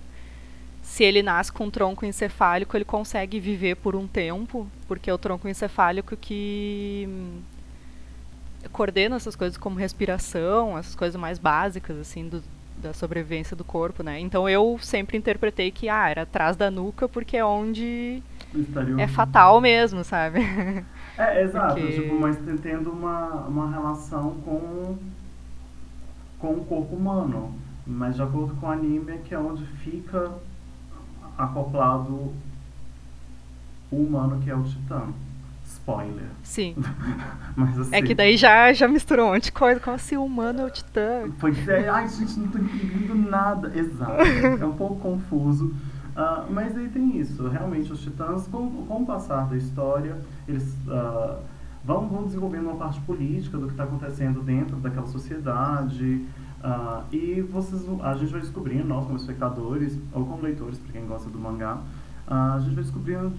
se 0.88 1.04
ele 1.04 1.22
nasce 1.22 1.52
com 1.52 1.66
um 1.66 1.70
tronco 1.70 2.06
encefálico, 2.06 2.74
ele 2.74 2.84
consegue 2.84 3.38
viver 3.38 3.76
por 3.76 3.94
um 3.94 4.06
tempo, 4.06 4.66
porque 4.88 5.10
é 5.10 5.12
o 5.14 5.18
tronco 5.18 5.46
encefálico 5.46 6.16
que 6.16 7.04
hum, 7.06 7.40
coordena 8.72 9.16
essas 9.16 9.36
coisas 9.36 9.58
como 9.58 9.76
respiração, 9.78 10.78
essas 10.78 10.94
coisas 10.94 11.20
mais 11.20 11.38
básicas 11.38 11.98
assim 11.98 12.26
do, 12.26 12.42
da 12.78 12.94
sobrevivência 12.94 13.54
do 13.54 13.64
corpo, 13.64 14.02
né? 14.02 14.18
Então 14.18 14.48
eu 14.48 14.78
sempre 14.80 15.18
interpretei 15.18 15.70
que 15.70 15.90
ah, 15.90 16.08
era 16.08 16.22
atrás 16.22 16.56
da 16.56 16.70
nuca 16.70 17.06
porque 17.06 17.36
é 17.36 17.44
onde 17.44 18.22
Estaria 18.54 18.98
é 18.98 19.06
fatal 19.06 19.60
mesmo, 19.60 20.02
sabe? 20.02 20.40
É, 21.18 21.42
exato, 21.42 21.74
Porque- 21.74 22.00
tipo, 22.00 22.18
mas 22.18 22.38
tendo 22.62 22.90
uma, 22.90 23.46
uma 23.46 23.70
relação 23.70 24.36
com, 24.42 24.96
com 26.38 26.52
o 26.54 26.64
corpo 26.64 26.96
humano. 26.96 27.54
Mas 27.86 28.16
de 28.16 28.22
acordo 28.22 28.54
com 28.56 28.66
o 28.66 28.70
anime 28.70 29.12
é 29.12 29.18
que 29.18 29.34
é 29.34 29.38
onde 29.38 29.66
fica 29.84 30.32
acoplado 31.38 32.32
o 33.90 33.96
humano 33.96 34.40
que 34.40 34.50
é 34.50 34.54
o 34.54 34.62
titã. 34.62 35.02
Spoiler. 35.64 36.26
Sim. 36.42 36.74
Mas 37.56 37.78
assim. 37.78 37.94
É 37.94 38.02
que 38.02 38.14
daí 38.14 38.36
já, 38.36 38.72
já 38.72 38.88
misturou 38.88 39.28
um 39.28 39.32
monte 39.32 39.44
de 39.44 39.52
coisa, 39.52 39.80
como 39.80 39.98
se 39.98 40.16
o 40.16 40.24
humano 40.24 40.62
é 40.62 40.64
o 40.64 40.70
titã. 40.70 41.30
Pois 41.38 41.68
é, 41.68 41.88
ai 41.88 42.08
gente, 42.08 42.38
não 42.40 42.48
tô 42.48 42.58
entendendo 42.58 43.14
nada. 43.14 43.72
Exato. 43.74 44.22
É 44.60 44.66
um 44.66 44.72
pouco 44.72 44.96
confuso. 44.96 45.74
Ah, 46.16 46.46
mas 46.50 46.76
aí 46.76 46.88
tem 46.88 47.18
isso. 47.18 47.48
Realmente, 47.48 47.92
os 47.92 48.00
titãs, 48.00 48.46
com, 48.48 48.86
com 48.86 49.02
o 49.02 49.06
passar 49.06 49.46
da 49.46 49.56
história, 49.56 50.16
eles 50.48 50.74
ah, 50.88 51.38
vão, 51.84 52.08
vão 52.08 52.24
desenvolvendo 52.24 52.64
uma 52.64 52.76
parte 52.76 53.00
política 53.02 53.56
do 53.56 53.66
que 53.66 53.72
está 53.72 53.84
acontecendo 53.84 54.42
dentro 54.42 54.76
daquela 54.76 55.06
sociedade. 55.06 56.26
Ah, 56.62 57.04
e 57.12 57.40
vocês, 57.42 57.82
a 58.02 58.14
gente 58.14 58.32
vai 58.32 58.40
descobrindo, 58.40 58.84
nós 58.84 59.04
como 59.06 59.16
espectadores, 59.16 59.98
ou 60.12 60.24
como 60.26 60.42
leitores, 60.42 60.78
para 60.78 60.92
quem 60.92 61.06
gosta 61.06 61.28
do 61.30 61.38
mangá, 61.38 61.78
ah, 62.26 62.54
a 62.54 62.60
gente 62.60 62.74
vai 62.74 62.84
descobrindo 62.84 63.32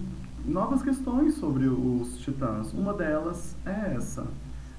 novas 0.44 0.82
questões 0.82 1.34
sobre 1.34 1.66
os 1.68 2.18
titãs. 2.18 2.72
Uma 2.72 2.94
delas 2.94 3.56
é 3.66 3.94
essa, 3.94 4.26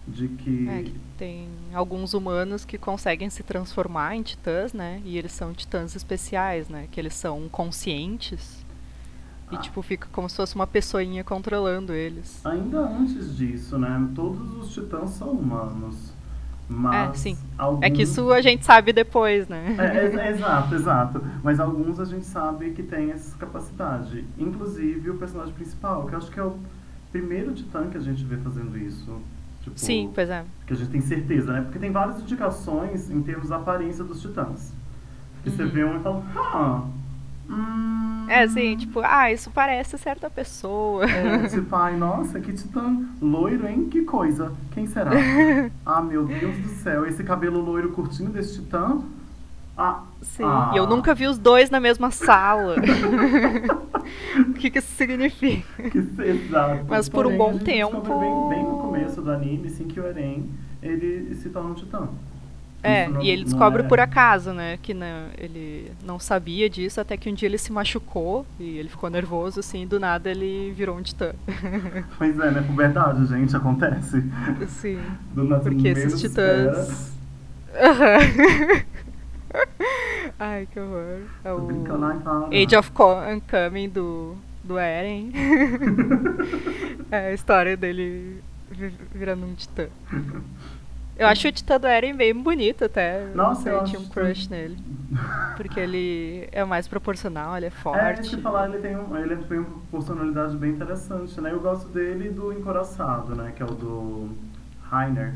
de 0.07 0.27
que... 0.27 0.67
É, 0.67 0.83
que 0.83 0.95
tem 1.17 1.47
alguns 1.73 2.13
humanos 2.15 2.65
que 2.65 2.77
conseguem 2.77 3.29
se 3.29 3.43
transformar 3.43 4.15
em 4.15 4.23
titãs, 4.23 4.73
né? 4.73 5.01
E 5.05 5.17
eles 5.17 5.31
são 5.31 5.53
titãs 5.53 5.95
especiais, 5.95 6.67
né? 6.67 6.87
Que 6.91 6.99
eles 6.99 7.13
são 7.13 7.47
conscientes. 7.47 8.65
E, 9.51 9.55
Ah. 9.55 9.59
tipo, 9.59 9.81
fica 9.83 10.07
como 10.11 10.27
se 10.27 10.35
fosse 10.37 10.55
uma 10.55 10.65
pessoinha 10.65 11.23
controlando 11.23 11.93
eles. 11.93 12.43
Ainda 12.45 12.79
antes 12.79 13.37
disso, 13.37 13.77
né? 13.77 14.09
Todos 14.15 14.55
os 14.57 14.73
titãs 14.73 15.11
são 15.11 15.29
humanos. 15.31 16.11
Mas 16.73 17.09
É, 17.09 17.13
sim. 17.15 17.37
Alguns... 17.57 17.83
É 17.83 17.89
que 17.89 18.03
isso 18.03 18.31
a 18.31 18.41
gente 18.41 18.63
sabe 18.65 18.93
depois, 18.93 19.47
né? 19.49 19.75
É, 19.77 19.97
é, 19.97 20.27
é, 20.27 20.29
exato, 20.31 20.73
exato. 20.73 21.21
Mas 21.43 21.59
alguns 21.59 21.99
a 21.99 22.05
gente 22.05 22.25
sabe 22.25 22.71
que 22.71 22.81
tem 22.81 23.11
essa 23.11 23.37
capacidade. 23.37 24.23
Inclusive 24.37 25.09
o 25.09 25.17
personagem 25.17 25.53
principal, 25.53 26.05
que 26.05 26.13
eu 26.13 26.17
acho 26.17 26.31
que 26.31 26.39
é 26.39 26.43
o 26.43 26.57
primeiro 27.11 27.51
titã 27.53 27.87
que 27.89 27.97
a 27.97 28.01
gente 28.01 28.23
vê 28.23 28.37
fazendo 28.37 28.77
isso. 28.77 29.19
Tipo, 29.61 29.77
Sim, 29.77 30.09
pois 30.15 30.29
é. 30.29 30.43
Que 30.65 30.73
a 30.73 30.75
gente 30.75 30.89
tem 30.89 31.01
certeza, 31.01 31.51
né? 31.51 31.61
Porque 31.61 31.77
tem 31.77 31.91
várias 31.91 32.19
indicações 32.21 33.11
em 33.11 33.21
termos 33.21 33.49
da 33.49 33.57
aparência 33.57 34.03
dos 34.03 34.21
titãs. 34.21 34.73
Que 35.43 35.49
você 35.51 35.63
Uhum. 35.63 35.69
vê 35.69 35.83
um 35.83 35.97
e 35.97 35.99
fala, 35.99 36.23
ah. 36.37 36.83
Hum, 37.51 38.25
É 38.29 38.43
assim, 38.43 38.77
tipo, 38.77 39.01
ah, 39.03 39.31
isso 39.31 39.51
parece 39.51 39.97
certa 39.97 40.29
pessoa. 40.29 41.03
É, 41.05 41.47
tipo, 41.49 41.75
ai, 41.75 41.97
nossa, 41.97 42.39
que 42.39 42.53
titã 42.53 43.05
loiro, 43.21 43.67
hein? 43.67 43.87
Que 43.89 44.01
coisa. 44.03 44.53
Quem 44.73 44.87
será? 44.87 45.11
ah, 45.85 46.01
meu 46.01 46.25
Deus 46.25 46.55
do 46.57 46.69
céu, 46.69 47.05
esse 47.05 47.23
cabelo 47.23 47.59
loiro 47.59 47.91
curtinho 47.91 48.29
desse 48.29 48.55
titã? 48.61 48.99
Ah, 49.77 50.03
Sim. 50.21 50.43
ah. 50.45 50.71
E 50.73 50.77
eu 50.77 50.85
nunca 50.87 51.13
vi 51.13 51.25
os 51.27 51.37
dois 51.37 51.69
na 51.69 51.79
mesma 51.79 52.11
sala. 52.11 52.75
o 54.49 54.53
que, 54.53 54.69
que 54.69 54.79
isso 54.79 54.93
significa? 54.95 55.89
Que, 55.89 55.97
exato. 55.97 56.85
Mas 56.87 57.09
por 57.09 57.25
um 57.25 57.29
Porém, 57.29 57.37
bom 57.37 57.53
gente 57.53 57.63
descobre 57.65 58.01
tempo- 58.09 58.19
Bem, 58.19 58.49
bem 58.49 58.63
no 58.63 58.77
começo 58.77 59.21
do 59.21 59.31
anime, 59.31 59.67
assim, 59.67 59.85
que 59.87 59.99
o 59.99 60.05
Eren, 60.05 60.49
ele 60.81 61.33
se 61.35 61.49
torna 61.49 61.69
um 61.71 61.73
titã. 61.73 62.07
É, 62.83 63.07
não- 63.07 63.21
e 63.21 63.29
ele 63.29 63.43
descobre 63.43 63.83
é- 63.83 63.87
por 63.87 63.99
acaso, 63.99 64.53
né? 64.53 64.77
Que 64.81 64.93
né, 64.93 65.27
ele 65.37 65.91
não 66.03 66.17
sabia 66.19 66.69
disso, 66.69 66.99
até 66.99 67.15
que 67.15 67.29
um 67.29 67.33
dia 67.33 67.47
ele 67.47 67.57
se 67.57 67.71
machucou 67.71 68.45
e 68.59 68.77
ele 68.77 68.89
ficou 68.89 69.09
nervoso, 69.09 69.59
assim, 69.59 69.83
e 69.83 69.85
do 69.85 69.99
nada 69.99 70.29
ele 70.31 70.71
virou 70.75 70.97
um 70.97 71.01
titã. 71.01 71.33
Pois 72.17 72.39
é, 72.39 72.51
né? 72.51 72.61
Verdade, 72.75 73.25
gente, 73.27 73.55
acontece. 73.55 74.23
Sim. 74.67 74.99
Do 75.33 75.43
nosso 75.43 75.63
Porque 75.63 75.87
esses 75.89 76.19
titãs. 76.19 77.13
Aham. 77.75 78.81
Ai, 80.39 80.67
que 80.71 80.79
horror. 80.79 81.19
É 81.43 81.51
o. 81.53 81.67
Age 82.51 82.75
of 82.75 82.91
Coming 82.91 83.89
do, 83.89 84.35
do 84.63 84.77
Eren. 84.79 85.31
é 87.11 87.27
a 87.27 87.33
história 87.33 87.75
dele 87.77 88.41
vi- 88.71 88.93
virando 89.13 89.45
um 89.45 89.53
titã. 89.53 89.87
Eu 91.21 91.27
acho 91.27 91.47
o 91.47 91.51
titã 91.51 91.79
do 91.79 91.87
Eren 91.87 92.15
bem 92.15 92.33
bonito 92.33 92.85
até. 92.85 93.25
Nossa, 93.35 93.69
eu 93.69 93.77
eu 93.79 93.83
tinha 93.83 93.99
um 93.99 94.05
crush 94.07 94.47
também. 94.47 94.69
nele. 94.69 94.77
Porque 95.57 95.79
ele 95.79 96.47
é 96.51 96.63
mais 96.63 96.87
proporcional, 96.87 97.55
ele 97.55 97.65
é 97.65 97.67
É, 97.67 97.71
forte. 97.71 98.21
que 98.21 98.35
eu 98.35 98.37
ia 98.37 98.43
falar, 98.43 98.69
ele 98.69 98.79
tem, 98.79 98.95
um, 98.95 99.17
ele 99.17 99.35
tem 99.35 99.59
uma 99.59 99.79
personalidade 99.91 100.55
bem 100.57 100.71
interessante, 100.71 101.39
né? 101.39 101.51
Eu 101.51 101.59
gosto 101.59 101.87
dele 101.89 102.29
e 102.29 102.31
do 102.31 102.51
Encoraçado, 102.53 103.35
né? 103.35 103.51
Que 103.55 103.61
é 103.61 103.65
o 103.65 103.69
do 103.71 104.29
Rainer. 104.89 105.33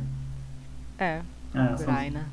É, 0.98 1.22
É, 1.54 1.78
são 1.78 1.94
Raina. 1.94 2.26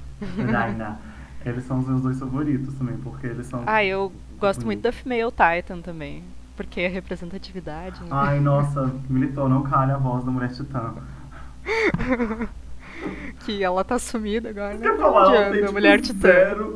Raina. 0.51 0.99
Eles 1.45 1.65
são 1.65 1.81
os 1.81 1.89
meus 1.89 2.01
dois 2.03 2.19
favoritos 2.19 2.73
também, 2.75 2.97
porque 2.99 3.27
eles 3.27 3.47
são... 3.47 3.65
Ah, 3.67 3.85
eu 3.85 4.13
gosto 4.39 4.65
muito 4.65 4.81
da 4.83 4.93
Female 4.93 5.31
Titan 5.33 5.81
também. 5.81 6.23
Porque 6.57 6.81
é 6.81 6.87
representatividade, 6.89 8.01
né? 8.03 8.07
Ai, 8.11 8.39
nossa, 8.39 8.89
militou, 9.11 9.49
não 9.49 9.63
calha 9.63 9.95
a 9.97 9.99
voz 9.99 10.25
da 10.25 10.31
mulher 10.31 10.53
titã. 10.53 10.95
Que 13.45 13.63
ela 13.63 13.83
tá 13.83 13.99
sumida 13.99 14.51
agora, 14.51 14.75
né? 14.75 14.81
Quer 14.81 14.99
falar, 14.99 15.35
ela 15.35 15.51
tem, 15.51 15.61
tipo, 15.61 15.73
mulher 15.73 16.01
titã. 16.01 16.29
zero 16.29 16.75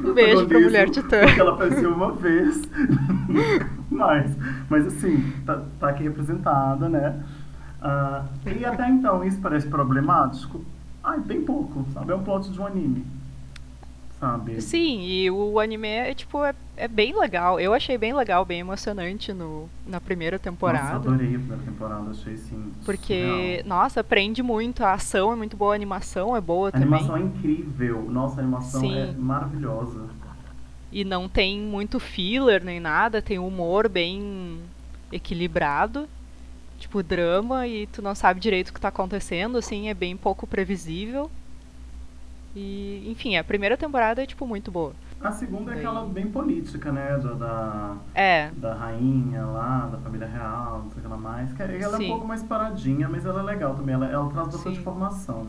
Um 0.00 0.12
beijo 0.12 0.46
pra 0.46 0.60
mulher 0.60 0.90
titã. 0.90 1.20
Porque 1.20 1.40
ela 1.40 1.52
apareceu 1.52 1.92
uma 1.92 2.12
vez. 2.12 2.62
mas, 3.90 4.36
mas 4.68 4.86
assim, 4.86 5.32
tá, 5.46 5.62
tá 5.80 5.88
aqui 5.88 6.02
representada, 6.02 6.88
né? 6.88 7.22
Ah, 7.80 8.24
e 8.46 8.64
até 8.64 8.88
então, 8.88 9.24
isso 9.24 9.38
parece 9.40 9.66
problemático? 9.66 10.64
Ai, 11.02 11.18
bem 11.18 11.42
pouco, 11.42 11.84
sabe? 11.92 12.12
É 12.12 12.14
um 12.14 12.22
plot 12.22 12.50
de 12.50 12.60
um 12.60 12.66
anime. 12.66 13.04
Sabe? 14.22 14.60
Sim, 14.62 15.02
e 15.02 15.28
o 15.32 15.58
anime 15.58 15.88
é, 15.88 16.14
tipo, 16.14 16.44
é, 16.44 16.54
é 16.76 16.86
bem 16.86 17.12
legal. 17.18 17.58
Eu 17.58 17.74
achei 17.74 17.98
bem 17.98 18.14
legal, 18.14 18.44
bem 18.44 18.60
emocionante 18.60 19.32
no, 19.32 19.68
na 19.84 20.00
primeira 20.00 20.36
Nossa, 20.36 20.44
temporada. 20.44 20.94
adorei 20.94 21.34
a 21.34 21.38
primeira 21.40 21.62
temporada, 21.64 22.10
achei 22.12 22.34
assim. 22.34 22.72
porque, 22.84 23.56
surreal. 23.58 23.66
nossa, 23.66 23.98
aprende 23.98 24.40
muito. 24.40 24.84
A 24.84 24.92
ação 24.92 25.32
é 25.32 25.34
muito 25.34 25.56
boa, 25.56 25.72
a 25.72 25.74
animação 25.74 26.36
é 26.36 26.40
boa 26.40 26.68
A 26.68 26.70
também. 26.70 26.86
animação 26.86 27.16
é 27.16 27.20
incrível. 27.20 28.02
Nossa, 28.08 28.36
a 28.40 28.44
animação 28.44 28.80
Sim. 28.82 28.96
é 28.96 29.10
maravilhosa. 29.10 30.06
E 30.92 31.04
não 31.04 31.28
tem 31.28 31.58
muito 31.58 31.98
filler 31.98 32.62
nem 32.62 32.78
nada, 32.78 33.20
tem 33.20 33.40
um 33.40 33.48
humor 33.48 33.88
bem 33.88 34.60
equilibrado. 35.10 36.08
Tipo, 36.78 37.02
drama, 37.02 37.66
e 37.66 37.88
tu 37.88 38.00
não 38.00 38.14
sabe 38.14 38.38
direito 38.38 38.68
o 38.68 38.72
que 38.72 38.80
tá 38.80 38.86
acontecendo, 38.88 39.58
assim, 39.58 39.88
é 39.88 39.94
bem 39.94 40.16
pouco 40.16 40.46
previsível. 40.46 41.28
E, 42.54 43.10
enfim, 43.10 43.36
a 43.36 43.44
primeira 43.44 43.76
temporada 43.76 44.22
é, 44.22 44.26
tipo, 44.26 44.46
muito 44.46 44.70
boa. 44.70 44.92
A 45.20 45.30
segunda 45.32 45.70
é 45.70 45.74
Daí- 45.74 45.86
aquela 45.86 46.04
bem 46.04 46.26
política, 46.30 46.90
né? 46.92 47.16
Da, 47.18 47.32
da, 47.32 47.96
É, 48.14 48.50
da 48.56 48.74
rainha 48.74 49.44
lá, 49.46 49.88
da 49.90 49.98
família 49.98 50.26
real, 50.26 50.82
não 50.84 50.90
sei 50.90 50.98
o 50.98 51.02
que 51.02 51.08
lá 51.08 51.16
mais. 51.16 51.60
Ela 51.60 51.70
é 51.70 51.98
Sim. 51.98 52.06
um 52.06 52.08
pouco 52.12 52.26
mais 52.26 52.42
paradinha, 52.42 53.08
mas 53.08 53.24
ela 53.24 53.40
é 53.40 53.44
legal 53.44 53.74
também. 53.74 53.94
Ela, 53.94 54.06
ela 54.10 54.28
traz 54.30 54.48
bastante 54.48 54.74
Sim. 54.74 54.80
informação. 54.80 55.46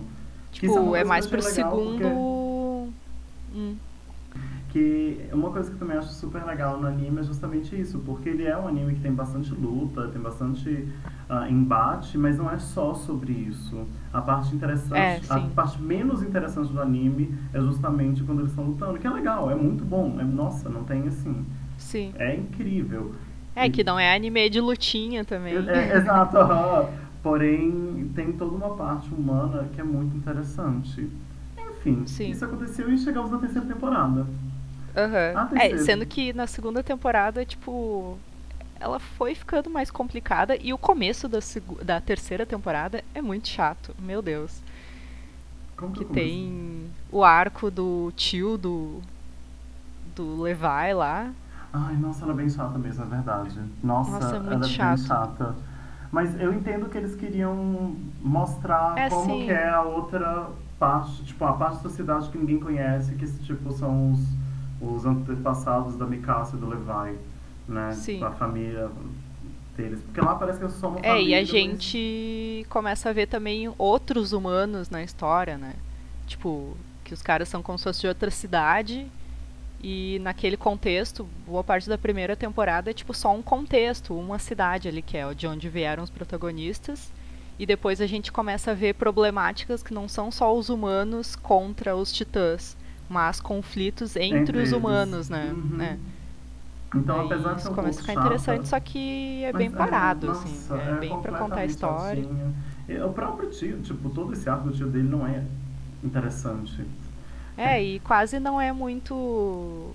É 0.52 0.54
tipo, 0.54 0.96
é 0.96 1.02
que 1.02 1.08
mais 1.08 1.26
pro 1.28 1.42
segundo. 1.42 2.94
Hum, 3.56 3.76
Que 4.74 5.30
uma 5.32 5.52
coisa 5.52 5.70
que 5.70 5.76
eu 5.76 5.80
também 5.80 5.96
acho 5.96 6.12
super 6.14 6.44
legal 6.44 6.82
no 6.82 6.88
anime 6.88 7.20
é 7.20 7.24
justamente 7.24 7.80
isso, 7.80 8.00
porque 8.00 8.28
ele 8.28 8.44
é 8.46 8.58
um 8.58 8.68
anime 8.68 8.96
que 8.96 9.02
tem 9.02 9.14
bastante 9.14 9.54
luta, 9.54 10.08
tem 10.08 10.20
bastante 10.20 10.92
ah, 11.30 11.48
embate, 11.48 12.18
mas 12.18 12.40
não 12.40 12.50
é 12.50 12.58
só 12.58 12.96
sobre 12.96 13.32
isso. 13.34 13.86
A 14.12 14.20
parte 14.20 14.56
interessante, 14.56 14.98
É, 14.98 15.22
a 15.30 15.40
parte 15.42 15.80
menos 15.80 16.24
interessante 16.24 16.74
do 16.74 16.82
anime 16.82 17.38
é 17.54 17.62
justamente 17.62 18.24
quando 18.24 18.40
eles 18.40 18.50
estão 18.50 18.66
lutando, 18.66 18.98
que 18.98 19.06
é 19.06 19.12
legal, 19.12 19.52
é 19.52 19.54
muito 19.54 19.86
bom. 19.86 20.20
É, 20.20 20.24
nossa, 20.24 20.70
não 20.70 20.84
tem 20.84 21.08
assim. 21.08 21.46
sim. 21.78 22.12
É 22.18 22.36
incrível. 22.36 23.14
É 23.56 23.70
que 23.70 23.84
não 23.84 24.00
é 24.00 24.16
anime 24.16 24.50
de 24.50 24.60
lutinha 24.60 25.24
também. 25.24 25.54
É, 25.56 25.92
é, 25.92 25.98
exato, 25.98 26.36
porém 27.22 28.12
tem 28.16 28.32
toda 28.34 28.56
uma 28.56 28.76
parte 28.76 29.14
humana 29.14 29.70
que 29.72 29.80
é 29.80 29.84
muito 29.84 30.18
interessante. 30.18 31.08
Enfim, 31.78 32.08
Sim. 32.08 32.32
isso 32.32 32.44
aconteceu 32.44 32.92
e 32.92 32.98
chegamos 32.98 33.30
na 33.30 33.38
terceira 33.38 33.68
temporada. 33.68 34.26
Ah, 35.34 35.50
É, 35.56 35.78
sendo 35.78 36.06
que 36.06 36.34
na 36.34 36.48
segunda 36.48 36.84
temporada, 36.84 37.46
tipo. 37.46 38.18
ela 38.80 39.00
foi 39.00 39.36
ficando 39.36 39.70
mais 39.70 39.92
complicada 39.92 40.58
e 40.62 40.74
o 40.74 40.78
começo 40.78 41.28
da, 41.30 41.40
da 41.84 42.02
terceira 42.02 42.46
temporada 42.46 43.04
é 43.16 43.22
muito 43.22 43.48
chato, 43.50 43.96
meu 44.00 44.22
Deus. 44.22 44.62
Como 45.76 45.94
que 45.94 46.06
que 46.06 46.06
tem 46.06 46.90
o 47.12 47.24
arco 47.24 47.70
do 47.72 48.12
tio 48.16 48.58
do 48.58 49.02
do 50.16 50.42
Levi 50.42 50.94
lá. 50.96 51.34
Ai, 51.72 51.96
nossa, 51.98 52.24
ela 52.24 52.34
é 52.34 52.36
bem 52.36 52.50
chata 52.50 52.78
mesmo, 52.78 53.04
é 53.04 53.08
verdade. 53.08 53.60
Nossa, 53.84 54.12
Nossa, 54.12 54.36
é 54.36 54.40
muito 54.40 54.54
ela 54.54 54.66
é 54.66 54.68
chato. 54.68 54.98
bem 54.98 54.98
chata. 54.98 55.56
Mas 56.12 56.40
eu 56.40 56.54
entendo 56.54 56.90
que 56.90 56.98
eles 56.98 57.16
queriam 57.16 57.96
mostrar 58.22 58.96
É, 58.98 59.10
como 59.10 59.26
sim. 59.26 59.46
que 59.46 59.52
é 59.52 59.70
a 59.70 59.82
outra 59.82 60.50
parte, 60.80 61.24
tipo, 61.26 61.44
a 61.46 61.54
parte 61.54 61.84
da 61.84 61.90
cidade 61.90 62.30
que 62.30 62.38
ninguém 62.38 62.60
conhece, 62.60 63.16
que 63.16 63.26
tipo 63.44 63.72
são 63.72 64.12
os, 64.12 64.20
os 64.86 65.06
antepassados 65.06 65.96
da 65.96 66.06
Mikasa 66.06 66.56
e 66.56 66.60
do 66.60 66.68
Levi, 66.68 67.18
né? 67.68 67.92
Sim. 67.94 68.24
A 68.24 68.32
família 68.32 68.90
deles. 69.78 70.00
Porque 70.04 70.22
lá 70.22 70.36
parece 70.36 70.60
que 70.60 70.66
é 70.66 70.70
só 70.70 70.90
uma 70.90 71.00
É, 71.00 71.04
família. 71.10 71.30
e 71.38 71.42
a 71.42 71.44
gente 71.44 72.66
começa 72.70 73.10
a 73.10 73.14
ver 73.14 73.28
também 73.28 73.74
outros 73.78 74.34
humanos 74.34 74.90
na 74.90 75.02
história, 75.04 75.58
né? 75.58 75.74
Tipo, 76.28 76.76
que 77.04 77.14
os 77.14 77.22
caras 77.22 77.50
são 77.50 77.62
como 77.62 77.78
se 77.78 77.84
fosse 77.86 78.02
de 78.02 78.08
outra 78.08 78.30
cidade. 78.32 79.08
E 79.86 80.18
naquele 80.24 80.56
contexto, 80.56 81.28
boa 81.46 81.62
parte 81.64 81.90
da 81.90 81.98
primeira 81.98 82.36
temporada 82.38 82.90
é 82.90 82.94
tipo 82.94 83.14
só 83.14 83.34
um 83.36 83.42
contexto, 83.42 84.14
uma 84.18 84.40
cidade 84.40 84.88
ali, 84.88 85.02
que 85.02 85.18
é 85.18 85.34
de 85.34 85.46
onde 85.46 85.68
vieram 85.68 86.04
os 86.04 86.10
protagonistas. 86.10 87.12
E 87.60 87.66
depois 87.66 88.00
a 88.00 88.08
gente 88.08 88.32
começa 88.32 88.72
a 88.72 88.74
ver 88.74 88.94
problemáticas 88.96 89.84
que 89.84 89.94
não 89.94 90.08
são 90.08 90.32
só 90.32 90.56
os 90.58 90.70
humanos 90.70 91.36
contra 91.36 91.96
os 91.96 92.14
titãs, 92.14 92.78
mas 93.14 93.40
conflitos 93.40 94.16
entre, 94.16 94.40
Entre 94.40 94.58
os 94.58 94.72
humanos, 94.72 95.30
né? 95.30 95.54
Uhum. 95.56 95.78
né? 95.78 96.00
Então, 96.96 97.22
Aí 97.22 97.26
apesar 97.26 97.54
de 97.54 97.62
ser 97.62 97.68
isso 97.68 97.72
um 97.72 97.76
começa 97.76 98.00
a 98.00 98.02
ficar 98.02 98.14
chata, 98.14 98.26
interessante, 98.26 98.68
só 98.68 98.80
que 98.80 99.44
é 99.44 99.54
bem 99.54 99.70
parado, 99.72 100.28
nossa, 100.28 100.44
assim. 100.44 100.90
É, 100.90 101.00
bem 101.00 101.22
pra 101.22 101.38
contar 101.38 101.62
a 101.62 101.66
história. 101.66 102.28
E 102.88 102.98
o 102.98 103.10
próprio 103.10 103.50
tio, 103.50 103.80
tipo, 103.82 104.10
todo 104.10 104.34
esse 104.34 104.50
arco 104.50 104.68
do 104.68 104.76
tio 104.76 104.88
dele 104.88 105.08
não 105.08 105.26
é 105.26 105.44
interessante. 106.04 106.86
É, 107.58 107.82
e 107.82 108.00
quase 108.00 108.40
não 108.40 108.60
é 108.60 108.72
muito 108.74 109.92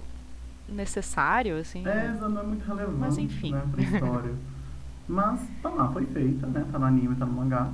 necessário, 0.69 1.59
assim. 1.59 1.81
É, 1.81 1.83
né? 1.85 2.19
não 2.21 2.41
é 2.41 2.45
muito 2.45 2.65
relevante, 2.67 2.99
Mas 2.99 3.19
enfim. 3.19 3.53
né, 3.53 3.63
pra 3.71 3.83
história. 3.83 4.35
Mas 5.09 5.41
tá 5.63 5.71
lá, 5.71 5.89
foi 5.89 6.05
feita, 6.07 6.47
né? 6.47 6.65
Tá 6.71 6.79
no 6.79 6.85
anime, 6.85 7.15
tá 7.17 7.25
no 7.25 7.33
mangá. 7.33 7.69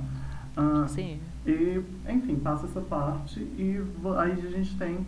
Ah, 0.55 0.85
Sim. 0.87 1.19
e, 1.45 1.81
enfim, 2.07 2.37
passa 2.37 2.65
essa 2.65 2.79
parte 2.79 3.41
e 3.41 3.81
aí 4.17 4.31
a 4.31 4.49
gente 4.49 4.77
tem 4.77 5.05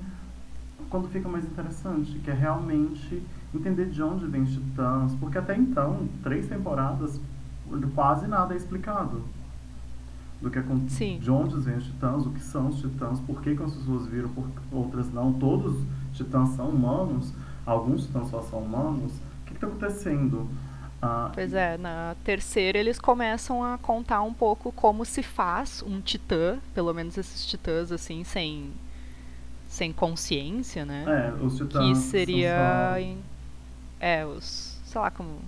quando 0.90 1.08
fica 1.10 1.28
mais 1.28 1.46
interessante, 1.46 2.20
que 2.20 2.30
é 2.30 2.34
realmente 2.34 3.24
entender 3.54 3.86
de 3.86 4.02
onde 4.02 4.26
vem 4.26 4.42
os 4.42 4.54
titãs, 4.54 5.16
porque 5.16 5.38
até 5.38 5.56
então, 5.56 6.08
três 6.24 6.48
temporadas, 6.48 7.20
quase 7.96 8.28
nada 8.28 8.54
é 8.54 8.58
explicado. 8.58 9.22
Do 10.42 10.52
que 10.52 10.62
Sim. 10.90 11.18
de 11.20 11.32
onde 11.32 11.60
vêm 11.60 11.78
os 11.78 11.86
titãs, 11.86 12.26
o 12.26 12.30
que 12.30 12.42
são 12.42 12.68
os 12.68 12.80
titãs, 12.80 13.20
por 13.22 13.42
que, 13.42 13.56
que 13.56 13.64
as 13.64 13.74
pessoas 13.74 14.06
viram, 14.06 14.30
por 14.30 14.46
outras 14.72 15.12
não. 15.12 15.34
Todos 15.34 15.76
os 16.12 16.18
titãs 16.18 16.50
são 16.50 16.70
humanos, 16.70 17.34
alguns 17.66 18.06
titãs 18.06 18.30
só 18.30 18.42
são 18.44 18.60
humanos. 18.60 19.14
O 19.42 19.46
que 19.46 19.54
está 19.54 19.66
acontecendo? 19.66 20.48
Ah, 21.02 21.32
Pois 21.34 21.54
é, 21.54 21.78
na 21.78 22.16
terceira 22.24 22.78
eles 22.78 23.00
começam 23.00 23.64
a 23.64 23.78
contar 23.78 24.22
um 24.22 24.34
pouco 24.34 24.72
como 24.72 25.06
se 25.06 25.22
faz 25.24 25.84
um 25.86 26.02
titã, 26.02 26.60
pelo 26.74 26.94
menos 26.94 27.18
esses 27.18 27.46
titãs 27.46 27.92
assim, 27.92 28.24
sem, 28.24 28.72
sem 29.78 29.94
consciência, 29.94 30.84
né? 30.86 31.06
é, 31.40 31.44
os 31.44 31.56
titãs 31.56 31.88
que 32.00 32.04
seria. 32.06 32.56
só- 32.98 33.18
É, 34.00 34.26
os. 34.26 34.80
sei 34.84 35.00
lá 35.02 35.12
como. 35.12 35.40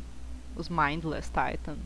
Os 0.55 0.69
Mindless 0.69 1.29
Titans. 1.31 1.79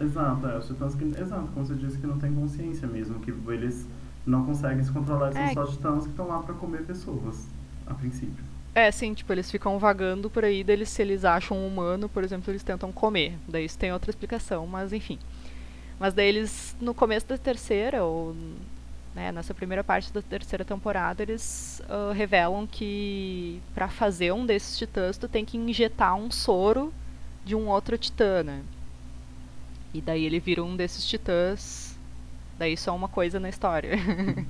Exato, 0.00 0.46
é, 0.46 0.58
os 0.58 0.66
titãs 0.66 0.94
que. 0.94 1.04
Exato, 1.04 1.48
como 1.52 1.66
você 1.66 1.74
disse, 1.74 1.98
que 1.98 2.06
não 2.06 2.18
tem 2.18 2.32
consciência 2.34 2.88
mesmo, 2.88 3.18
que 3.20 3.30
eles 3.50 3.86
não 4.26 4.44
conseguem 4.46 4.82
se 4.82 4.90
controlar, 4.90 5.26
eles 5.26 5.36
É. 5.38 5.52
são 5.54 5.66
só 5.66 5.70
titãs 5.72 6.04
que 6.04 6.10
estão 6.10 6.28
lá 6.28 6.38
pra 6.40 6.54
comer 6.54 6.82
pessoas, 6.84 7.46
a 7.86 7.92
princípio. 7.94 8.42
É, 8.74 8.90
sim, 8.90 9.12
tipo, 9.12 9.30
eles 9.32 9.50
ficam 9.50 9.78
vagando 9.78 10.30
por 10.30 10.44
aí, 10.44 10.64
deles, 10.64 10.88
se 10.88 11.02
eles 11.02 11.24
acham 11.26 11.58
um 11.58 11.66
humano, 11.66 12.08
por 12.08 12.24
exemplo, 12.24 12.50
eles 12.50 12.62
tentam 12.62 12.90
comer. 12.90 13.36
Daí 13.46 13.66
isso 13.66 13.76
tem 13.78 13.92
outra 13.92 14.10
explicação, 14.10 14.66
mas 14.66 14.92
enfim. 14.94 15.18
Mas 16.00 16.14
daí 16.14 16.28
eles, 16.28 16.74
no 16.80 16.94
começo 16.94 17.26
da 17.26 17.36
terceira, 17.36 18.02
ou 18.02 18.34
né, 19.14 19.30
nessa 19.30 19.52
primeira 19.52 19.84
parte 19.84 20.12
da 20.12 20.22
terceira 20.22 20.64
temporada, 20.64 21.22
eles 21.22 21.82
ah, 21.88 22.12
revelam 22.14 22.66
que 22.66 23.60
pra 23.74 23.88
fazer 23.88 24.32
um 24.32 24.46
desses 24.46 24.78
titãs, 24.78 25.16
tu 25.18 25.28
tem 25.28 25.44
que 25.44 25.56
injetar 25.56 26.14
um 26.14 26.30
soro 26.30 26.92
de 27.44 27.54
um 27.54 27.68
outro 27.68 27.98
titã, 27.98 28.42
né? 28.42 28.62
E 29.92 30.00
daí 30.00 30.24
ele 30.24 30.40
vira 30.40 30.62
um 30.64 30.74
desses 30.76 31.04
titãs. 31.06 31.98
Daí 32.58 32.76
só 32.76 32.94
uma 32.94 33.08
coisa 33.08 33.38
na 33.38 33.48
história. 33.48 33.92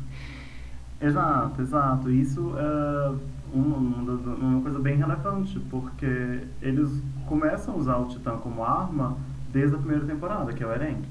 Exato, 1.02 1.60
exato. 1.60 2.10
Isso 2.10 2.54
é 2.56 3.12
uma, 3.52 3.76
uma 3.76 4.62
coisa 4.62 4.78
bem 4.78 4.96
relevante, 4.96 5.58
porque 5.68 6.46
eles 6.60 7.02
começam 7.26 7.74
a 7.74 7.76
usar 7.76 7.96
o 7.96 8.06
Titã 8.06 8.36
como 8.36 8.62
arma 8.62 9.16
desde 9.52 9.74
a 9.74 9.78
primeira 9.78 10.06
temporada, 10.06 10.52
que 10.52 10.62
é 10.62 10.66
o 10.66 10.70
Eren. 10.70 11.02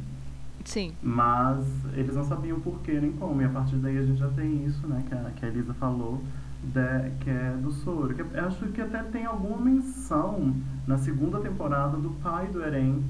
Sim. 0.65 0.93
Mas 1.02 1.65
eles 1.95 2.15
não 2.15 2.24
sabiam 2.24 2.60
por 2.60 2.80
que 2.82 2.91
nem 3.00 3.12
como. 3.13 3.41
E 3.41 3.45
a 3.45 3.50
partir 3.50 3.76
daí 3.78 3.97
a 3.97 4.04
gente 4.04 4.19
já 4.19 4.30
tem 4.30 4.65
isso, 4.65 4.86
né, 4.88 5.04
que 5.08 5.13
a, 5.13 5.32
que 5.36 5.45
a 5.45 5.47
Elisa 5.47 5.74
falou, 5.74 6.21
de- 6.63 7.12
que 7.24 7.30
é 7.30 7.56
do 7.62 7.71
soro. 7.71 8.13
Que 8.13 8.21
eu 8.21 8.45
acho 8.45 8.67
que 8.67 8.82
até 8.82 9.02
tem 9.04 9.26
alguma 9.26 9.58
menção 9.58 10.56
na 10.88 10.97
segunda 10.97 11.39
temporada 11.39 11.97
do 11.97 12.10
pai 12.21 12.47
do 12.47 12.63
Eren 12.63 13.04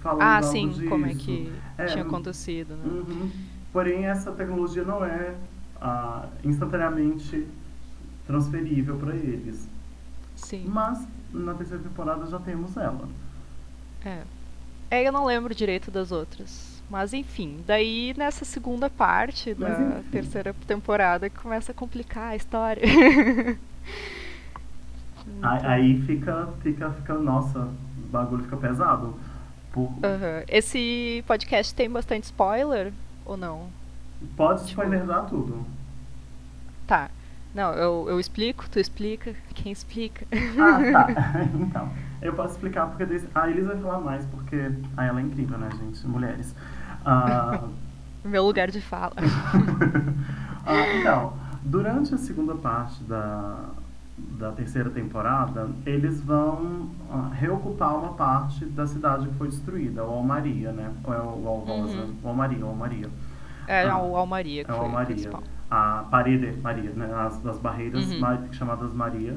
falando 0.00 0.22
Ah, 0.22 0.42
sim, 0.42 0.68
disso. 0.68 0.88
como 0.88 1.06
é 1.06 1.14
que 1.14 1.52
É, 1.78 1.86
tinha 1.86 2.04
acontecido, 2.04 2.76
né? 2.76 2.84
Uhum. 2.86 3.30
Porém, 3.72 4.06
essa 4.06 4.30
tecnologia 4.32 4.84
não 4.84 5.04
é 5.04 5.34
ah, 5.80 6.26
instantaneamente 6.44 7.46
transferível 8.26 8.96
para 8.96 9.14
eles. 9.14 9.68
Sim. 10.34 10.64
Mas 10.68 11.06
na 11.32 11.54
terceira 11.54 11.82
temporada 11.82 12.26
já 12.26 12.38
temos 12.38 12.76
ela. 12.76 13.08
É. 14.04 14.22
É, 14.90 15.06
eu 15.08 15.12
não 15.12 15.24
lembro 15.26 15.54
direito 15.54 15.90
das 15.90 16.12
outras. 16.12 16.75
Mas 16.88 17.12
enfim, 17.12 17.64
daí 17.66 18.14
nessa 18.16 18.44
segunda 18.44 18.88
parte 18.88 19.54
da 19.54 20.02
terceira 20.10 20.54
temporada 20.66 21.28
que 21.28 21.38
começa 21.38 21.72
a 21.72 21.74
complicar 21.74 22.28
a 22.32 22.36
história. 22.36 22.82
Aí, 25.42 26.00
fica, 26.02 26.48
fica, 26.62 26.90
fica, 26.90 27.14
nossa, 27.14 27.58
o 27.58 28.08
bagulho 28.10 28.44
fica 28.44 28.56
pesado. 28.56 29.14
Por, 29.72 29.90
aham. 30.02 30.44
Esse 30.48 31.22
podcast 31.26 31.74
tem 31.74 31.90
bastante 31.90 32.24
spoiler 32.24 32.92
ou 33.24 33.36
não? 33.36 33.68
Pode 34.36 34.60
tipo- 34.60 34.82
spoilerizar 34.82 35.26
tudo. 35.26 35.66
Tá. 36.86 37.10
Não, 37.54 37.72
eu, 37.72 38.06
eu 38.08 38.20
explico, 38.20 38.68
tu 38.70 38.78
explica, 38.78 39.34
quem 39.54 39.72
explica? 39.72 40.26
Ah, 40.58 41.06
tá. 41.06 41.40
então, 41.54 41.90
eu 42.22 42.32
posso 42.34 42.54
explicar 42.54 42.86
porque 42.86 43.02
a 43.34 43.50
Elisa 43.50 43.68
vai 43.68 43.82
falar 43.82 44.00
mais, 44.00 44.24
porque 44.26 44.70
ah, 44.96 45.04
ela 45.04 45.20
é 45.20 45.22
incrível, 45.22 45.58
né, 45.58 45.68
gente? 45.70 46.06
Mulheres. 46.06 46.54
Ah, 47.06 47.60
Meu 48.24 48.44
lugar 48.44 48.70
de 48.70 48.80
fala. 48.80 49.14
Ah, 50.68 50.84
então, 50.98 51.32
durante 51.62 52.12
a 52.12 52.18
segunda 52.18 52.52
parte 52.56 53.00
da, 53.04 53.66
da 54.36 54.50
terceira 54.50 54.90
temporada, 54.90 55.68
eles 55.86 56.20
vão 56.20 56.88
ah, 57.08 57.30
reocupar 57.32 57.94
uma 57.96 58.14
parte 58.14 58.64
da 58.64 58.84
cidade 58.84 59.28
que 59.28 59.34
foi 59.36 59.46
destruída, 59.46 60.02
o 60.04 60.10
Almaria, 60.10 60.72
né? 60.72 60.90
Ou 61.04 61.14
é 61.14 61.18
o 61.18 61.48
Alrosa? 61.48 61.98
Uhum. 61.98 62.14
O 62.24 62.28
Almaria, 62.28 62.66
o 62.66 62.68
Almaria. 62.68 63.08
É 63.68 63.88
Ah, 63.88 63.98
o 64.02 64.16
Almaria 64.16 64.64
que 64.64 64.70
É 64.70 64.74
o 64.74 64.78
Almaria. 64.78 65.30
A 65.70 66.04
parede 66.10 66.52
Maria, 66.60 66.90
né? 66.96 67.14
As, 67.14 67.38
das 67.38 67.58
barreiras 67.58 68.10
Uhum. 68.10 68.18
ma- 68.18 68.42
chamadas 68.50 68.92
Maria. 68.92 69.36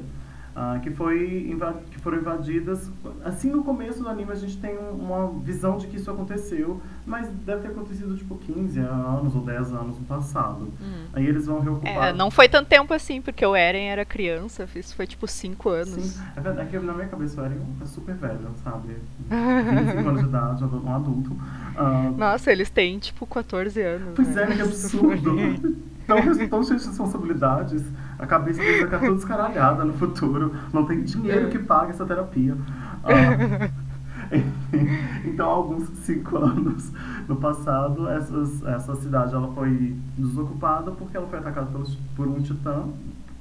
Ah, 0.61 0.77
que, 0.83 0.91
foi 0.91 1.55
que 1.89 1.99
foram 1.99 2.17
invadidas. 2.17 2.91
Assim, 3.23 3.49
no 3.49 3.63
começo 3.63 4.03
do 4.03 4.09
anime, 4.09 4.33
a 4.33 4.35
gente 4.35 4.57
tem 4.57 4.77
um- 4.77 4.91
uma 4.91 5.39
visão 5.39 5.77
de 5.77 5.87
que 5.87 5.95
isso 5.95 6.11
aconteceu, 6.11 6.81
mas 7.05 7.29
deve 7.45 7.61
ter 7.61 7.69
acontecido 7.69 8.17
tipo 8.17 8.35
15 8.35 8.77
anos 8.81 9.33
ou 9.33 9.41
10 9.41 9.71
anos 9.71 9.97
no 9.97 10.05
passado. 10.05 10.63
Uhum. 10.63 11.05
Aí 11.13 11.25
eles 11.25 11.45
vão 11.45 11.61
reocupar. 11.61 12.09
É, 12.09 12.13
não 12.13 12.29
foi 12.29 12.49
tanto 12.49 12.67
tempo 12.67 12.93
assim, 12.93 13.21
porque 13.21 13.45
o 13.45 13.55
Eren 13.55 13.85
era 13.87 14.03
criança, 14.03 14.67
isso 14.75 14.93
foi 14.97 15.07
tipo 15.07 15.25
5 15.27 15.69
anos. 15.69 16.03
Sim, 16.03 16.21
é 16.35 16.41
verdade 16.41 16.69
que 16.69 16.77
na 16.79 16.93
minha 16.93 17.07
cabeça 17.07 17.41
o 17.41 17.45
Eren 17.45 17.61
é 17.81 17.85
super 17.85 18.15
velho, 18.15 18.49
sabe? 18.61 18.97
25 19.29 20.09
anos 20.09 20.21
de 20.21 20.27
idade, 20.27 20.63
um 20.65 20.93
adulto. 20.93 21.37
Ah, 21.77 22.11
Nossa, 22.17 22.51
eles 22.51 22.69
têm 22.69 22.99
tipo 22.99 23.25
14 23.25 23.81
anos. 23.81 24.09
pois 24.13 24.27
né? 24.35 24.43
é, 24.43 24.47
que 24.57 24.61
absurdo. 24.61 25.35
Tão, 26.09 26.17
tão 26.47 26.63
cheio 26.63 26.79
de 26.79 26.87
responsabilidades, 26.87 27.83
a 28.19 28.27
cabeça 28.27 28.59
deles 28.59 28.81
vai 28.81 28.89
ficar 28.89 28.99
toda 28.99 29.17
escaralhada 29.17 29.85
no 29.85 29.93
futuro, 29.93 30.53
não 30.73 30.85
tem 30.85 31.03
dinheiro 31.03 31.49
que 31.49 31.57
pague 31.57 31.91
essa 31.91 32.05
terapia. 32.05 32.55
Ah, 33.03 33.69
então, 35.25 35.49
há 35.49 35.53
alguns 35.53 35.87
cinco 35.99 36.37
anos 36.37 36.91
no 37.27 37.37
passado, 37.37 38.09
essas, 38.09 38.61
essa 38.65 38.95
cidade 38.97 39.33
ela 39.33 39.47
foi 39.53 39.95
desocupada 40.17 40.91
porque 40.91 41.15
ela 41.15 41.27
foi 41.27 41.39
atacada 41.39 41.67
pelos, 41.67 41.95
por 42.15 42.27
um 42.27 42.41
titã, 42.41 42.83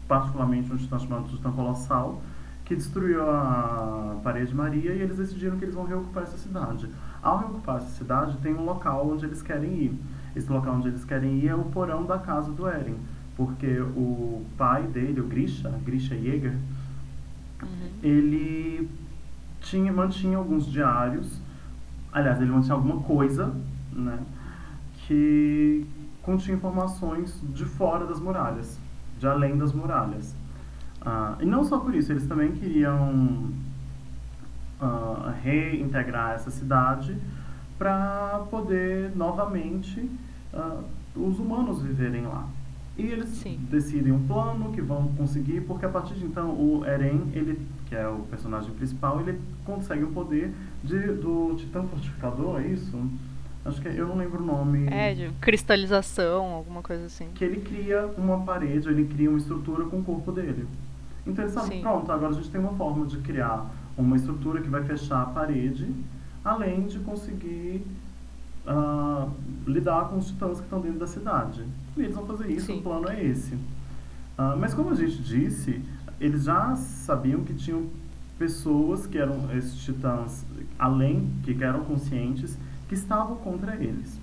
particularmente 0.06 0.72
um 0.72 0.76
titã 0.76 0.98
chamado 0.98 1.28
Titã 1.28 1.50
Colossal, 1.50 2.22
que 2.64 2.76
destruiu 2.76 3.28
a 3.28 4.16
parede 4.22 4.54
Maria 4.54 4.92
e 4.92 5.00
eles 5.00 5.16
decidiram 5.16 5.56
que 5.58 5.64
eles 5.64 5.74
vão 5.74 5.86
reocupar 5.86 6.22
essa 6.22 6.36
cidade. 6.36 6.88
Ao 7.20 7.38
reocupar 7.38 7.78
essa 7.78 7.90
cidade, 7.96 8.36
tem 8.38 8.54
um 8.54 8.64
local 8.64 9.10
onde 9.10 9.24
eles 9.24 9.42
querem 9.42 9.72
ir. 9.72 9.98
Esse 10.36 10.52
local 10.52 10.74
onde 10.74 10.88
eles 10.88 11.04
querem 11.04 11.38
ir 11.38 11.48
é 11.48 11.54
o 11.54 11.64
porão 11.64 12.04
da 12.04 12.18
casa 12.18 12.52
do 12.52 12.68
Eren, 12.68 12.96
porque 13.38 13.80
o 13.80 14.44
pai 14.58 14.82
dele, 14.82 15.20
o 15.20 15.26
Grisha, 15.26 15.70
Grisha 15.86 16.14
Jäger, 16.16 16.56
Uhum. 17.62 17.68
ele 18.02 18.88
tinha, 19.60 19.92
mantinha 19.92 20.36
alguns 20.38 20.66
diários, 20.70 21.40
aliás, 22.12 22.40
ele 22.40 22.50
mantinha 22.50 22.74
alguma 22.74 23.00
coisa, 23.02 23.52
né, 23.92 24.18
que 25.06 25.86
continha 26.22 26.56
informações 26.56 27.40
de 27.54 27.64
fora 27.64 28.06
das 28.06 28.20
muralhas, 28.20 28.78
de 29.18 29.26
além 29.26 29.56
das 29.56 29.72
muralhas. 29.72 30.36
Ah, 31.00 31.36
e 31.40 31.44
não 31.46 31.64
só 31.64 31.78
por 31.78 31.94
isso, 31.94 32.12
eles 32.12 32.26
também 32.26 32.52
queriam 32.52 33.50
ah, 34.80 35.34
reintegrar 35.42 36.32
essa 36.34 36.50
cidade 36.50 37.16
para 37.78 38.44
poder 38.50 39.14
novamente 39.16 40.08
ah, 40.52 40.80
os 41.16 41.38
humanos 41.38 41.82
viverem 41.82 42.22
lá. 42.26 42.46
E 42.98 43.06
eles 43.06 43.28
Sim. 43.28 43.60
decidem 43.70 44.10
um 44.12 44.26
plano 44.26 44.72
que 44.72 44.82
vão 44.82 45.06
conseguir, 45.16 45.60
porque 45.60 45.86
a 45.86 45.88
partir 45.88 46.14
de 46.14 46.24
então 46.24 46.50
o 46.50 46.84
Eren, 46.84 47.28
ele, 47.32 47.64
que 47.86 47.94
é 47.94 48.08
o 48.08 48.18
personagem 48.28 48.72
principal, 48.72 49.20
ele 49.20 49.40
consegue 49.64 50.02
o 50.02 50.08
poder 50.08 50.52
de, 50.82 50.98
do 51.12 51.54
Titã 51.56 51.84
Fortificador, 51.84 52.60
é 52.60 52.66
isso? 52.66 53.00
Acho 53.64 53.80
que 53.80 53.86
eu 53.86 54.08
não 54.08 54.16
lembro 54.16 54.42
o 54.42 54.46
nome. 54.46 54.88
É, 54.88 55.14
de 55.14 55.30
cristalização, 55.40 56.46
alguma 56.46 56.82
coisa 56.82 57.06
assim. 57.06 57.28
Que 57.36 57.44
ele 57.44 57.60
cria 57.60 58.10
uma 58.18 58.40
parede, 58.40 58.88
ele 58.88 59.04
cria 59.04 59.28
uma 59.28 59.38
estrutura 59.38 59.84
com 59.84 60.00
o 60.00 60.04
corpo 60.04 60.32
dele. 60.32 60.66
Então 61.24 61.44
ele 61.44 61.52
sabe, 61.52 61.68
Sim. 61.68 61.80
pronto, 61.80 62.10
agora 62.10 62.32
a 62.32 62.34
gente 62.34 62.50
tem 62.50 62.60
uma 62.60 62.72
forma 62.72 63.06
de 63.06 63.18
criar 63.18 63.70
uma 63.96 64.16
estrutura 64.16 64.60
que 64.60 64.68
vai 64.68 64.82
fechar 64.82 65.22
a 65.22 65.26
parede, 65.26 65.88
além 66.44 66.82
de 66.86 66.98
conseguir 67.00 67.86
ah, 68.66 69.28
lidar 69.66 70.08
com 70.08 70.18
os 70.18 70.26
titãs 70.28 70.58
que 70.58 70.64
estão 70.64 70.80
dentro 70.80 70.98
da 70.98 71.06
cidade. 71.06 71.64
E 71.96 72.02
eles 72.02 72.14
vão 72.14 72.26
fazer 72.26 72.50
isso, 72.50 72.66
Sim. 72.66 72.78
o 72.78 72.82
plano 72.82 73.08
é 73.08 73.22
esse. 73.24 73.56
Ah, 74.36 74.54
mas 74.58 74.74
como 74.74 74.90
a 74.90 74.94
gente 74.94 75.20
disse, 75.22 75.82
eles 76.20 76.44
já 76.44 76.74
sabiam 76.76 77.42
que 77.42 77.54
tinham 77.54 77.86
pessoas 78.38 79.06
que 79.06 79.18
eram 79.18 79.50
esses 79.56 79.76
titãs, 79.80 80.44
além, 80.78 81.28
que 81.42 81.62
eram 81.62 81.84
conscientes, 81.84 82.56
que 82.88 82.94
estavam 82.94 83.36
contra 83.36 83.74
eles. 83.76 84.18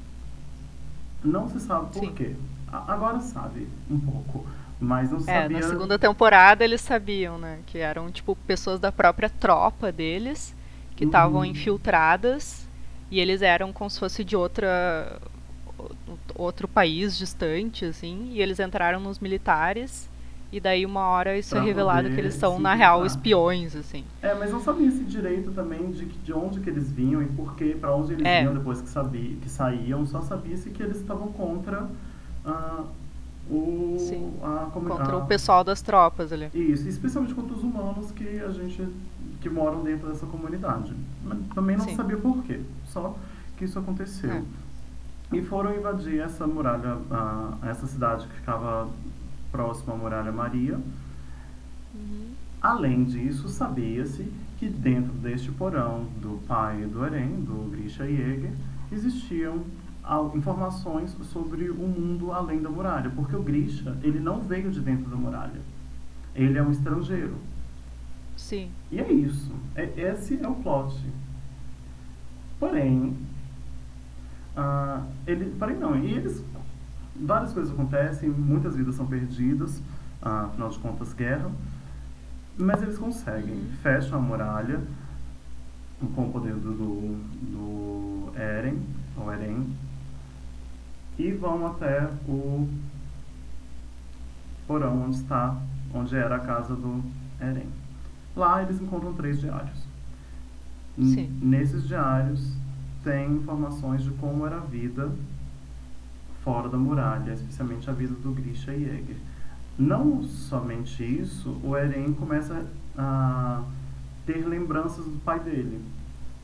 Não 1.24 1.50
se 1.50 1.60
sabe 1.60 1.92
por 1.92 2.00
Sim. 2.00 2.14
quê. 2.14 2.36
A- 2.72 2.94
Agora 2.94 3.20
sabe 3.20 3.68
um 3.90 4.00
pouco, 4.00 4.46
mas 4.80 5.12
não 5.12 5.18
É, 5.20 5.22
sabia. 5.22 5.60
na 5.60 5.68
segunda 5.68 6.00
temporada 6.00 6.64
eles 6.64 6.82
sabiam, 6.82 7.38
né? 7.38 7.60
Que 7.66 7.78
eram, 7.80 8.10
tipo, 8.12 8.36
pessoas 8.48 8.80
da 8.80 8.92
própria 8.92 9.30
tropa 9.30 9.92
deles 9.92 10.56
que 10.96 11.04
estavam 11.06 11.40
Uhum. 11.40 11.46
infiltradas 11.46 12.65
e 13.16 13.20
eles 13.22 13.42
eram 13.42 13.72
como 13.72 13.90
se 13.90 13.98
fosse 13.98 14.26
de 14.26 14.36
outra 14.36 15.22
outro 16.36 16.68
país 16.68 17.18
distante, 17.18 17.86
assim, 17.86 18.30
e 18.34 18.42
eles 18.42 18.60
entraram 18.60 19.00
nos 19.00 19.20
militares 19.20 20.10
e 20.52 20.60
daí 20.60 20.86
uma 20.86 21.08
hora 21.08 21.38
isso 21.38 21.52
Pra 21.52 21.60
é 21.60 21.64
revelado 21.64 22.10
que 22.10 22.20
eles 22.20 22.34
são, 22.34 22.60
na 22.60 22.74
real, 22.74 23.06
espiões, 23.06 23.74
assim. 23.74 24.04
É, 24.22 24.34
mas 24.34 24.52
não 24.52 24.60
sabia 24.60 24.88
esse 24.90 25.04
direito 25.06 25.52
também 25.52 25.90
de, 25.92 26.06
que- 26.06 26.18
de 26.20 26.34
onde 26.34 26.60
que 26.60 26.70
eles 26.70 26.92
vinham 26.92 27.22
e 27.22 27.26
por 27.26 27.56
quê, 27.56 27.78
pra 27.80 27.96
onde 27.96 28.14
eles 28.14 28.26
É. 28.26 28.42
vinham 28.42 28.54
depois 28.54 28.82
que, 28.82 28.90
sabia, 28.90 29.36
que 29.42 29.50
saíam. 29.50 30.06
Só 30.06 30.22
sabia-se 30.22 30.70
que 30.72 30.84
eles 30.84 30.98
estavam 30.98 31.30
contra 31.32 31.88
ah, 32.46 32.84
o, 33.50 33.96
Sim, 33.98 34.34
a 34.44 34.70
comunidade. 34.74 35.00
Contra 35.10 35.18
o 35.18 35.26
pessoal 35.26 35.64
das 35.64 35.82
tropas 35.82 36.34
ali. 36.34 36.50
Isso, 36.54 36.88
especialmente 36.90 37.34
contra 37.34 37.54
os 37.56 37.64
humanos 37.64 38.12
que 38.12 38.40
a 38.40 38.50
gente 38.52 38.86
que 39.42 39.50
moram 39.50 39.84
dentro 39.84 40.08
dessa 40.10 40.26
comunidade. 40.26 40.94
Mas 41.24 41.38
também 41.54 41.78
não 41.78 41.86
Sim. 41.86 41.96
sabia 41.96 42.18
por 42.18 42.44
quê, 42.44 42.60
só 42.96 43.14
que 43.58 43.66
isso 43.66 43.78
aconteceu. 43.78 44.32
É. 44.32 44.44
E 45.34 45.42
foram 45.42 45.76
invadir 45.76 46.22
essa 46.22 46.48
muralha, 46.48 46.98
ah, 47.12 47.58
essa 47.64 47.86
cidade 47.86 48.26
que 48.26 48.36
ficava 48.36 48.90
próxima 49.52 49.94
à 49.94 49.98
muralha 49.98 50.32
Maria. 50.32 50.80
Uhum. 51.94 52.30
Além 52.62 53.04
disso, 53.04 53.50
sabia-se 53.50 54.32
que 54.58 54.70
dentro 54.70 55.12
deste 55.14 55.52
porão 55.52 56.06
do 56.22 56.42
pai 56.48 56.86
do 56.86 57.04
Eren, 57.04 57.42
do 57.42 57.70
Grisha 57.70 58.08
Jäger, 58.08 58.54
existiam 58.92 59.62
informações 60.34 61.16
sobre 61.24 61.70
o 61.70 61.76
mundo 61.88 62.32
além 62.32 62.62
da 62.62 62.70
muralha, 62.70 63.10
porque 63.10 63.36
o 63.36 63.42
Grisha, 63.42 63.98
ele 64.04 64.20
não 64.20 64.40
veio 64.40 64.72
de 64.72 64.80
dentro 64.80 65.10
da 65.10 65.18
muralha. 65.18 65.62
Ele 66.34 66.58
é 66.58 66.64
um 66.64 66.72
estrangeiro. 66.72 67.36
Sim. 68.38 68.70
E 68.92 69.00
é 69.00 69.12
isso. 69.12 69.52
É- 69.76 69.92
esse 69.98 70.40
é 70.42 70.48
o 70.48 70.56
plot. 70.56 70.96
Porém, 72.60 73.16
ah, 74.56 75.04
ele, 75.28 75.54
porém 75.58 75.78
não, 75.78 75.96
e 75.98 76.14
eles 76.14 76.44
várias 77.16 77.54
coisas 77.54 77.74
acontecem, 77.74 78.30
muitas 78.30 78.76
vidas 78.76 78.96
são 78.96 79.06
perdidas, 79.08 79.82
ah, 80.22 80.46
afinal 80.46 80.70
de 80.70 80.80
contas, 80.80 81.14
guerra. 81.14 81.52
Mas 82.58 82.82
eles 82.82 82.98
conseguem, 82.98 83.56
Uhum. 83.56 83.72
fecham 83.82 84.18
a 84.20 84.22
muralha 84.22 84.82
com 86.14 86.28
o 86.28 86.32
poder 86.32 86.54
do, 86.56 86.72
do, 86.74 87.18
do 87.52 88.40
Eren, 88.40 88.80
ou 89.18 89.32
Eren, 89.32 89.66
e 91.18 91.32
vão 91.32 91.66
até 91.68 92.10
o 92.28 92.68
porão 94.68 95.04
onde 95.04 95.18
está, 95.18 95.58
onde 95.94 96.16
era 96.16 96.36
a 96.36 96.40
casa 96.40 96.76
do 96.76 97.04
Eren. 97.40 97.68
Lá 98.36 98.62
eles 98.62 98.82
encontram 98.82 99.14
três 99.14 99.40
diários. 99.40 99.85
Sim. 100.98 101.30
Nesses 101.42 101.88
diários 101.88 102.56
tem 103.04 103.34
informações 103.34 104.04
de 104.04 104.12
como 104.12 104.46
era 104.46 104.58
a 104.58 104.62
vida 104.62 105.12
fora 106.44 106.70
da 106.70 106.78
muralha, 106.78 107.34
especialmente 107.34 107.90
a 107.90 107.94
vida 107.94 108.14
do 108.14 108.32
Grisha 108.32 108.72
Jäger. 108.72 109.18
Não 109.78 110.24
somente 110.24 111.04
isso, 111.04 111.60
o 111.64 111.76
Eren 111.76 112.14
começa 112.14 112.66
a 112.98 113.64
ter 114.26 114.48
lembranças 114.48 115.04
do 115.06 115.20
pai 115.24 115.40
dele. 115.40 115.82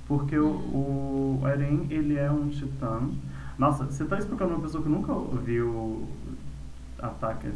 Porque 0.07 0.37
o, 0.37 1.39
o 1.41 1.41
Eren, 1.45 1.87
ele 1.89 2.17
é 2.17 2.29
um 2.29 2.49
titã. 2.49 2.99
Nossa, 3.57 3.85
você 3.85 4.03
tá 4.03 4.17
explicando 4.17 4.53
uma 4.53 4.61
pessoa 4.61 4.83
que 4.83 4.89
nunca 4.89 5.13
ouviu 5.13 6.07
ataque. 7.01 7.47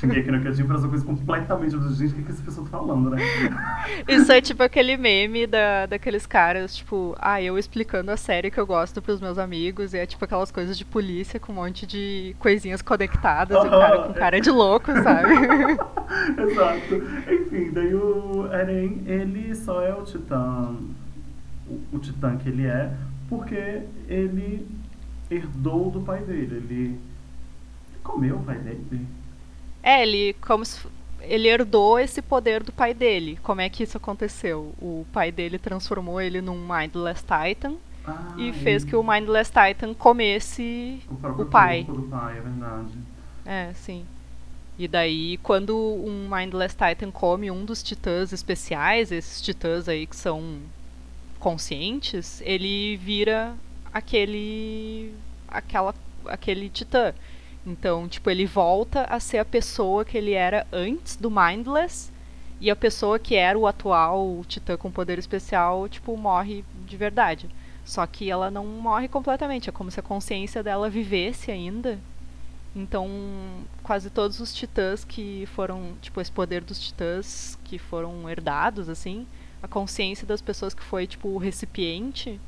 Cheguei 0.00 0.20
aqui 0.20 0.30
no 0.30 0.42
cantinho 0.42 0.66
para 0.66 0.76
essa 0.76 0.88
coisa 0.88 1.04
completamente. 1.04 1.70
Gente, 1.94 2.12
o 2.12 2.16
que, 2.16 2.22
que 2.22 2.32
essa 2.32 2.42
pessoa 2.42 2.66
tá 2.66 2.78
falando, 2.78 3.10
né? 3.10 3.22
Isso 4.08 4.32
é 4.32 4.40
tipo 4.40 4.62
aquele 4.62 4.96
meme 4.96 5.46
da, 5.46 5.86
daqueles 5.86 6.26
caras, 6.26 6.74
tipo, 6.74 7.14
ah, 7.20 7.40
eu 7.40 7.58
explicando 7.58 8.10
a 8.10 8.16
série 8.16 8.50
que 8.50 8.58
eu 8.58 8.66
gosto 8.66 9.00
pros 9.02 9.20
meus 9.20 9.38
amigos, 9.38 9.94
e 9.94 9.98
é 9.98 10.06
tipo 10.06 10.24
aquelas 10.24 10.50
coisas 10.50 10.76
de 10.76 10.84
polícia 10.84 11.38
com 11.38 11.52
um 11.52 11.56
monte 11.56 11.86
de 11.86 12.34
coisinhas 12.38 12.82
conectadas, 12.82 13.56
e 13.56 13.66
o 13.66 13.70
cara 13.70 13.98
com 14.02 14.14
cara 14.14 14.40
de 14.40 14.50
louco, 14.50 14.90
sabe? 15.02 15.34
Exato. 16.50 16.94
Enfim, 17.30 17.70
daí 17.72 17.94
o 17.94 18.48
Eren, 18.52 19.02
ele 19.06 19.54
só 19.54 19.82
é 19.82 19.94
o 19.94 20.02
titã, 20.02 20.74
o, 21.68 21.96
o 21.96 21.98
titã 21.98 22.36
que 22.36 22.48
ele 22.48 22.66
é, 22.66 22.92
porque 23.28 23.82
ele 24.08 24.66
herdou 25.30 25.90
do 25.90 26.00
pai 26.00 26.22
dele. 26.22 26.56
Ele, 26.56 26.74
ele 26.74 27.11
comeu 28.02 28.36
o 28.36 28.44
pai 28.44 28.58
dele. 28.58 29.06
É, 29.82 30.02
ele 30.02 30.34
como 30.34 30.64
se, 30.64 30.86
ele 31.20 31.48
herdou 31.48 31.98
esse 31.98 32.22
poder 32.22 32.62
do 32.62 32.72
pai 32.72 32.94
dele. 32.94 33.38
Como 33.42 33.60
é 33.60 33.68
que 33.68 33.82
isso 33.82 33.96
aconteceu? 33.96 34.74
O 34.80 35.06
pai 35.12 35.32
dele 35.32 35.58
transformou 35.58 36.20
ele 36.20 36.40
num 36.40 36.58
Mindless 36.66 37.22
Titan 37.24 37.76
Ah, 38.04 38.34
e 38.36 38.52
fez 38.52 38.84
que 38.84 38.96
o 38.96 39.02
Mindless 39.02 39.50
Titan 39.52 39.94
comesse 39.94 41.02
o, 41.08 41.42
o 41.42 41.46
pai. 41.46 41.84
do 41.84 42.02
pai, 42.02 42.38
é 42.38 42.40
verdade. 42.40 42.98
É, 43.44 43.72
sim. 43.74 44.06
E 44.78 44.88
daí, 44.88 45.36
quando 45.38 45.76
um 45.76 46.28
Mindless 46.28 46.74
Titan 46.76 47.10
come 47.10 47.50
um 47.50 47.64
dos 47.64 47.82
titãs 47.82 48.32
especiais, 48.32 49.12
esses 49.12 49.40
titãs 49.40 49.88
aí 49.88 50.06
que 50.06 50.16
são 50.16 50.60
conscientes, 51.38 52.40
ele 52.44 52.96
vira 52.96 53.54
aquele 53.92 55.14
aquela 55.48 55.94
aquele 56.26 56.68
titã. 56.70 57.12
Então, 57.64 58.08
tipo, 58.08 58.28
ele 58.28 58.44
volta 58.44 59.04
a 59.04 59.20
ser 59.20 59.38
a 59.38 59.44
pessoa 59.44 60.04
que 60.04 60.18
ele 60.18 60.32
era 60.32 60.66
antes 60.72 61.16
do 61.16 61.30
Mindless 61.30 62.12
e 62.60 62.70
a 62.70 62.76
pessoa 62.76 63.18
que 63.18 63.34
era 63.34 63.58
o 63.58 63.66
atual 63.66 64.42
titã 64.46 64.76
com 64.76 64.90
poder 64.90 65.18
especial, 65.18 65.88
tipo, 65.88 66.16
morre 66.16 66.64
de 66.86 66.96
verdade. 66.96 67.48
Só 67.84 68.06
que 68.06 68.30
ela 68.30 68.50
não 68.50 68.64
morre 68.64 69.08
completamente, 69.08 69.68
é 69.68 69.72
como 69.72 69.90
se 69.90 70.00
a 70.00 70.02
consciência 70.02 70.62
dela 70.62 70.88
vivesse 70.88 71.50
ainda. 71.50 71.98
Então, 72.74 73.08
quase 73.82 74.08
todos 74.08 74.40
os 74.40 74.54
titãs 74.54 75.04
que 75.04 75.46
foram, 75.54 75.92
tipo, 76.00 76.20
esse 76.20 76.32
poder 76.32 76.62
dos 76.62 76.78
titãs 76.80 77.58
que 77.64 77.78
foram 77.78 78.28
herdados, 78.30 78.88
assim, 78.88 79.26
a 79.62 79.68
consciência 79.68 80.26
das 80.26 80.40
pessoas 80.40 80.72
que 80.72 80.82
foi, 80.82 81.06
tipo, 81.06 81.28
o 81.28 81.38
recipiente, 81.38 82.40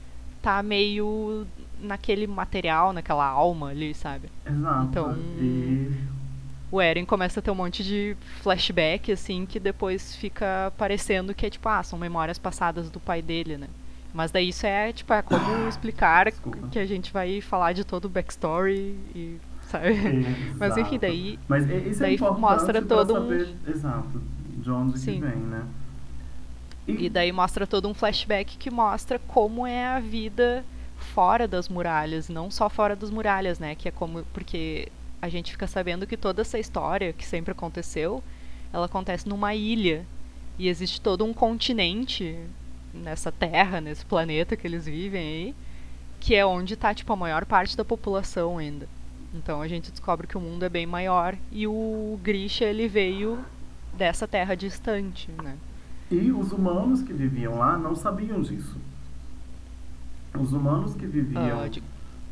tá 0.44 0.62
meio 0.62 1.46
naquele 1.80 2.26
material, 2.26 2.92
naquela 2.92 3.26
alma 3.26 3.68
ali, 3.70 3.94
sabe? 3.94 4.28
Exato. 4.46 4.84
Então, 4.90 5.16
e 5.40 5.90
o 6.70 6.80
Eren 6.80 7.04
começa 7.06 7.40
a 7.40 7.42
ter 7.42 7.50
um 7.50 7.54
monte 7.54 7.82
de 7.82 8.14
flashback, 8.42 9.10
assim, 9.10 9.46
que 9.46 9.58
depois 9.58 10.14
fica 10.16 10.70
parecendo 10.76 11.34
que 11.34 11.46
é 11.46 11.50
tipo, 11.50 11.66
ah, 11.68 11.82
são 11.82 11.98
memórias 11.98 12.38
passadas 12.38 12.90
do 12.90 13.00
pai 13.00 13.22
dele, 13.22 13.56
né? 13.56 13.68
Mas 14.12 14.30
daí 14.30 14.50
isso 14.50 14.66
é, 14.66 14.92
tipo, 14.92 15.12
é 15.12 15.22
como 15.22 15.42
explicar 15.66 16.26
Desculpa. 16.26 16.68
que 16.68 16.78
a 16.78 16.86
gente 16.86 17.12
vai 17.12 17.40
falar 17.40 17.72
de 17.72 17.82
todo 17.84 18.04
o 18.04 18.08
backstory 18.08 18.96
e. 19.14 19.38
Sabe? 19.70 19.94
Mas 20.60 20.72
enfim, 20.76 20.96
Exato. 20.96 20.98
daí. 21.00 21.38
Mas 21.48 21.64
isso 21.68 22.02
é 22.02 22.06
daí 22.06 22.14
importante 22.16 22.40
mostra 22.40 22.82
todo 22.82 23.14
um- 23.18 23.56
Exato, 23.66 24.22
de 24.58 24.70
onde 24.70 24.98
Sim. 24.98 25.14
que 25.14 25.20
vem, 25.26 25.36
né? 25.36 25.62
E 26.86 27.08
daí 27.08 27.32
mostra 27.32 27.66
todo 27.66 27.88
um 27.88 27.94
flashback 27.94 28.58
que 28.58 28.70
mostra 28.70 29.18
como 29.18 29.66
é 29.66 29.86
a 29.86 30.00
vida 30.00 30.64
fora 30.96 31.48
das 31.48 31.68
muralhas, 31.68 32.28
não 32.28 32.50
só 32.50 32.68
fora 32.68 32.94
das 32.94 33.10
muralhas, 33.10 33.58
né? 33.58 33.74
Que 33.74 33.88
é 33.88 33.90
como. 33.90 34.22
Porque 34.34 34.88
a 35.20 35.28
gente 35.28 35.52
fica 35.52 35.66
sabendo 35.66 36.06
que 36.06 36.16
toda 36.16 36.42
essa 36.42 36.58
história 36.58 37.12
que 37.12 37.24
sempre 37.24 37.52
aconteceu, 37.52 38.22
ela 38.72 38.86
acontece 38.86 39.28
numa 39.28 39.54
ilha. 39.54 40.04
E 40.58 40.68
existe 40.68 41.00
todo 41.00 41.24
um 41.24 41.32
continente 41.32 42.38
nessa 42.92 43.32
terra, 43.32 43.80
nesse 43.80 44.04
planeta 44.04 44.56
que 44.56 44.66
eles 44.66 44.84
vivem 44.84 45.20
aí, 45.20 45.54
que 46.20 46.34
é 46.34 46.46
onde 46.46 46.76
tá, 46.76 46.94
tipo, 46.94 47.12
a 47.12 47.16
maior 47.16 47.44
parte 47.44 47.76
da 47.76 47.84
população 47.84 48.58
ainda. 48.58 48.86
Então 49.34 49.60
a 49.60 49.66
gente 49.66 49.90
descobre 49.90 50.28
que 50.28 50.38
o 50.38 50.40
mundo 50.40 50.64
é 50.64 50.68
bem 50.68 50.86
maior 50.86 51.36
e 51.50 51.66
o 51.66 52.18
Grisha 52.22 52.66
ele 52.66 52.86
veio 52.86 53.44
dessa 53.92 54.28
terra 54.28 54.54
distante, 54.54 55.28
né? 55.42 55.56
E 56.14 56.30
os 56.32 56.52
humanos 56.52 57.02
que 57.02 57.12
viviam 57.12 57.58
lá 57.58 57.76
não 57.76 57.94
sabiam 57.96 58.40
disso. 58.40 58.76
Os 60.38 60.52
humanos 60.52 60.94
que 60.94 61.06
viviam 61.06 61.60
Ah, 61.62 61.68
de- 61.68 61.82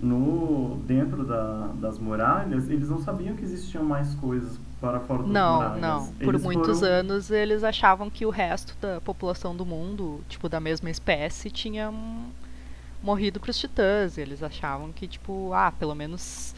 no 0.01 0.77
dentro 0.87 1.25
da- 1.25 1.69
das 1.81 1.99
muralhas, 1.99 2.69
eles 2.69 2.89
não 2.89 3.01
sabiam 3.01 3.35
que 3.37 3.43
existiam 3.45 3.85
mais 3.85 4.15
coisas 4.15 4.59
para 4.81 5.01
fora 5.01 5.23
das 5.23 5.31
Não, 5.33 5.55
muralhas. 5.57 5.81
não. 5.81 6.07
Por 6.15 6.29
Eles 6.35 6.43
muitos 6.43 6.81
foram- 6.81 6.93
anos 6.93 7.31
eles 7.31 7.63
achavam 7.65 8.11
que 8.11 8.27
o 8.27 8.31
resto 8.31 8.77
da 8.81 9.01
população 9.01 9.55
do 9.55 9.65
mundo, 9.65 10.21
tipo, 10.29 10.49
da 10.49 10.59
mesma 10.61 10.91
espécie, 10.91 11.51
tinha 11.51 11.93
morrido 13.03 13.39
pros 13.41 13.59
titãs. 13.59 14.19
Eles 14.19 14.43
achavam 14.43 14.93
que, 14.93 15.07
tipo, 15.07 15.53
ah, 15.53 15.73
pelo 15.73 15.95
menos, 15.95 16.55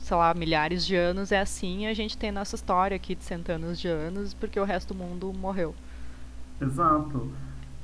sei 0.00 0.16
lá, 0.16 0.32
milhares 0.34 0.86
de 0.86 0.96
anos 0.96 1.32
é 1.32 1.40
assim 1.40 1.86
a 1.86 1.92
gente 1.94 2.16
tem 2.16 2.32
nossa 2.32 2.54
história 2.56 2.94
aqui 2.96 3.14
de 3.14 3.24
centenas 3.24 3.78
de 3.78 3.88
anos 3.88 4.32
porque 4.34 4.58
o 4.58 4.64
resto 4.64 4.94
do 4.94 4.98
mundo 4.98 5.30
morreu. 5.34 5.74
Exato. 6.60 7.30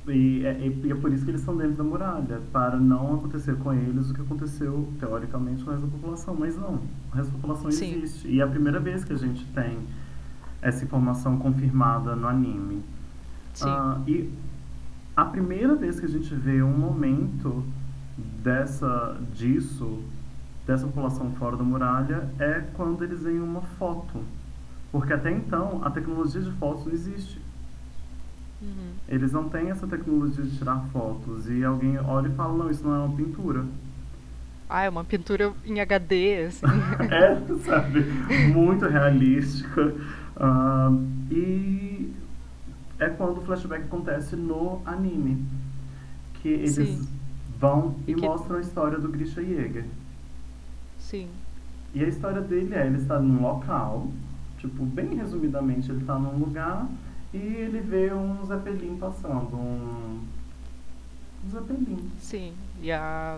E 0.07 0.45
é, 0.45 0.71
e 0.83 0.91
é 0.91 0.95
por 0.95 1.11
isso 1.11 1.23
que 1.23 1.31
eles 1.31 1.41
estão 1.41 1.57
dentro 1.57 1.77
da 1.77 1.83
muralha, 1.83 2.39
para 2.51 2.77
não 2.77 3.15
acontecer 3.15 3.55
com 3.57 3.73
eles 3.73 4.11
o 4.11 4.13
que 4.13 4.21
aconteceu, 4.21 4.87
teoricamente, 4.99 5.63
com 5.63 5.71
o 5.71 5.73
resto 5.73 5.87
da 5.87 5.97
população. 5.97 6.35
Mas 6.37 6.55
não, 6.55 6.81
o 7.11 7.15
resto 7.15 7.31
da 7.31 7.37
população 7.37 7.71
Sim. 7.71 7.95
existe. 7.95 8.27
E 8.27 8.39
é 8.39 8.43
a 8.43 8.47
primeira 8.47 8.79
vez 8.79 9.03
que 9.03 9.13
a 9.13 9.17
gente 9.17 9.43
tem 9.47 9.79
essa 10.61 10.83
informação 10.83 11.37
confirmada 11.37 12.15
no 12.15 12.27
anime. 12.27 12.83
Sim. 13.53 13.69
Ah, 13.69 13.99
e 14.07 14.31
a 15.15 15.25
primeira 15.25 15.75
vez 15.75 15.99
que 15.99 16.05
a 16.05 16.09
gente 16.09 16.33
vê 16.35 16.61
um 16.61 16.77
momento 16.77 17.63
dessa, 18.43 19.17
disso, 19.33 20.03
dessa 20.67 20.85
população 20.85 21.31
fora 21.31 21.55
da 21.55 21.63
muralha, 21.63 22.29
é 22.37 22.63
quando 22.73 23.03
eles 23.03 23.23
veem 23.23 23.39
uma 23.39 23.61
foto. 23.61 24.21
Porque 24.91 25.13
até 25.13 25.31
então 25.31 25.81
a 25.83 25.89
tecnologia 25.89 26.41
de 26.41 26.51
fotos 26.51 26.85
não 26.85 26.93
existe. 26.93 27.41
Uhum. 28.61 28.93
Eles 29.07 29.31
não 29.31 29.49
têm 29.49 29.69
essa 29.69 29.85
tecnologia 29.87 30.43
de 30.43 30.57
tirar 30.57 30.79
fotos. 30.91 31.49
E 31.49 31.63
alguém 31.63 31.97
olha 31.99 32.27
e 32.27 32.31
fala, 32.35 32.57
não, 32.57 32.71
isso 32.71 32.83
não 32.87 32.95
é 32.95 32.99
uma 33.05 33.15
pintura. 33.15 33.65
Ah, 34.69 34.83
é 34.83 34.89
uma 34.89 35.03
pintura 35.03 35.53
em 35.65 35.79
HD, 35.79 36.45
assim. 36.45 36.65
é, 37.11 37.57
sabe? 37.63 38.01
Muito 38.53 38.85
realística. 38.87 39.93
Ah, 40.37 40.91
e 41.29 42.11
é 42.99 43.09
quando 43.09 43.37
o 43.37 43.41
flashback 43.41 43.83
acontece 43.83 44.35
no 44.35 44.81
anime. 44.85 45.45
Que 46.41 46.49
eles 46.49 46.75
Sim. 46.75 47.07
vão 47.59 47.95
e 48.07 48.15
Que- 48.15 48.21
mostram 48.25 48.57
a 48.57 48.61
história 48.61 48.97
do 48.97 49.09
Grisha 49.09 49.43
Jäger. 49.43 49.85
Sim. 50.99 51.27
E 51.93 52.03
a 52.03 52.07
história 52.07 52.41
dele 52.41 52.73
é, 52.75 52.85
ele 52.87 52.97
está 52.97 53.19
num 53.19 53.41
local, 53.41 54.07
tipo, 54.57 54.83
bem 54.83 55.15
resumidamente, 55.15 55.89
ele 55.89 56.01
está 56.01 56.17
num 56.19 56.37
lugar 56.37 56.87
e 57.35 57.55
ele 57.57 57.79
vê 57.79 58.13
um 58.13 58.45
Zeppelin 58.45 58.97
passando, 58.97 59.55
um... 59.55 60.21
Um 61.45 61.49
Zeppelin. 61.51 62.09
Sim. 62.19 62.53
E 62.81 62.91
a... 62.91 63.37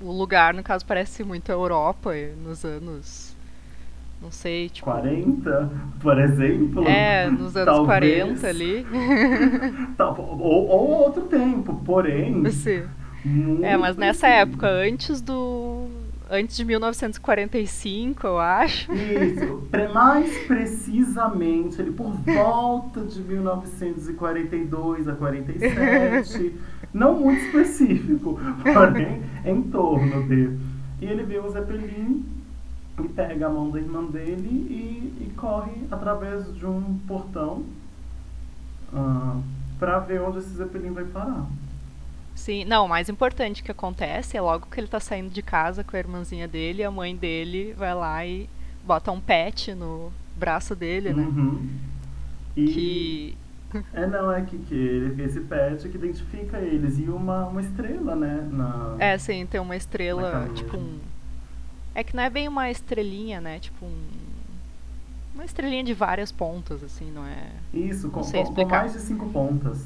o 0.00 0.10
lugar, 0.12 0.52
no 0.54 0.62
caso, 0.62 0.84
parece 0.84 1.24
muito 1.24 1.50
a 1.50 1.54
Europa 1.54 2.12
nos 2.44 2.64
anos. 2.64 3.34
Não 4.20 4.30
sei, 4.30 4.68
tipo. 4.70 4.86
40, 4.86 5.70
por 6.00 6.18
exemplo. 6.18 6.88
É, 6.88 7.28
nos 7.30 7.56
anos 7.56 7.74
Talvez. 7.74 8.40
40 8.40 8.46
ali. 8.48 8.86
Tal- 9.96 10.16
ou, 10.18 10.68
ou 10.68 10.90
outro 11.04 11.22
tempo, 11.22 11.74
porém. 11.84 12.50
Sim. 12.50 12.84
É, 13.62 13.76
mas 13.76 13.96
nessa 13.96 14.26
época, 14.28 14.68
antes 14.68 15.20
do. 15.20 15.88
Antes 16.28 16.56
de 16.56 16.64
1945, 16.64 18.26
eu 18.26 18.38
acho. 18.38 18.92
Isso, 18.92 19.68
mais 19.94 20.36
precisamente, 20.46 21.80
ele 21.80 21.92
por 21.92 22.10
volta 22.12 23.00
de 23.02 23.20
1942 23.20 25.08
a 25.08 25.14
47, 25.14 26.54
não 26.92 27.20
muito 27.20 27.40
específico, 27.42 28.40
porém 28.62 29.22
em 29.44 29.62
torno 29.62 30.28
de. 30.28 30.50
E 31.00 31.06
ele 31.06 31.22
vê 31.22 31.38
o 31.38 31.48
Zeppelin 31.48 32.24
e 32.98 33.08
pega 33.08 33.46
a 33.46 33.50
mão 33.50 33.70
da 33.70 33.78
irmã 33.78 34.04
dele 34.04 34.48
e, 34.48 35.24
e 35.24 35.32
corre 35.36 35.86
através 35.90 36.52
de 36.56 36.66
um 36.66 36.98
portão 37.06 37.62
ah, 38.92 39.38
para 39.78 40.00
ver 40.00 40.20
onde 40.22 40.38
esse 40.38 40.50
Zeppelin 40.50 40.90
vai 40.90 41.04
parar. 41.04 41.46
Sim, 42.36 42.64
não, 42.66 42.84
o 42.84 42.88
mais 42.88 43.08
importante 43.08 43.62
que 43.62 43.70
acontece 43.70 44.36
é 44.36 44.40
logo 44.40 44.66
que 44.66 44.78
ele 44.78 44.86
tá 44.86 45.00
saindo 45.00 45.30
de 45.30 45.42
casa 45.42 45.82
com 45.82 45.96
a 45.96 45.98
irmãzinha 45.98 46.46
dele, 46.46 46.84
a 46.84 46.90
mãe 46.90 47.16
dele 47.16 47.74
vai 47.76 47.94
lá 47.94 48.24
e 48.24 48.48
bota 48.84 49.10
um 49.10 49.18
pet 49.20 49.74
no 49.74 50.12
braço 50.36 50.76
dele, 50.76 51.12
né? 51.14 51.22
Uhum. 51.24 51.68
E, 52.56 52.66
Que. 52.66 53.38
É, 53.92 54.06
não, 54.06 54.30
é 54.30 54.42
que, 54.42 54.56
que 54.58 54.74
ele- 54.74 55.22
esse 55.24 55.40
pet 55.40 55.88
que 55.88 55.96
identifica 55.96 56.58
eles 56.58 56.98
e 56.98 57.02
uma, 57.04 57.46
uma 57.46 57.60
estrela, 57.60 58.14
né? 58.14 58.46
Na... 58.50 58.96
É, 58.98 59.18
sim, 59.18 59.44
tem 59.46 59.60
uma 59.60 59.74
estrela, 59.76 60.48
tipo 60.54 60.76
um. 60.76 60.98
É 61.94 62.04
que 62.04 62.14
não 62.14 62.22
é 62.22 62.30
bem 62.30 62.46
uma 62.48 62.70
estrelinha, 62.70 63.40
né? 63.40 63.58
Tipo 63.58 63.84
um. 63.86 64.08
Uma 65.34 65.44
estrelinha 65.44 65.82
de 65.84 65.92
várias 65.94 66.30
pontas, 66.30 66.82
assim, 66.84 67.10
não 67.10 67.26
é. 67.26 67.48
Isso, 67.74 68.08
com, 68.10 68.20
Não 68.20 68.24
sei 68.24 68.44
com- 68.44 68.54
com 68.54 68.64
mais 68.66 68.92
de 68.92 69.00
cinco 69.00 69.26
pontas, 69.30 69.84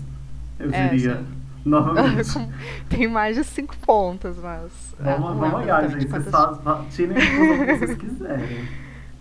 eu 0.59 0.71
É, 0.73 0.89
diria. 0.89 1.17
sim. 1.17 1.27
Novamente. 1.64 2.29
Tem 2.88 3.07
mais 3.09 3.37
de 3.37 3.44
cinco 3.44 3.77
pontas, 3.79 4.37
mas. 4.38 4.94
é, 5.01 5.05
Vamos, 5.05 5.20
não 5.20 5.27
vamos 5.37 5.42
lembro 5.42 5.59
olhar, 5.59 5.88
gente. 5.90 6.09
Vocês 6.09 6.25
quantas 6.25 6.31
faz- 6.33 6.61
fa- 6.62 6.85
tirem 6.90 7.16
a 7.16 7.20
conclusão 7.20 7.66
que 7.66 7.77
vocês 7.77 7.99
quiserem. 7.99 8.68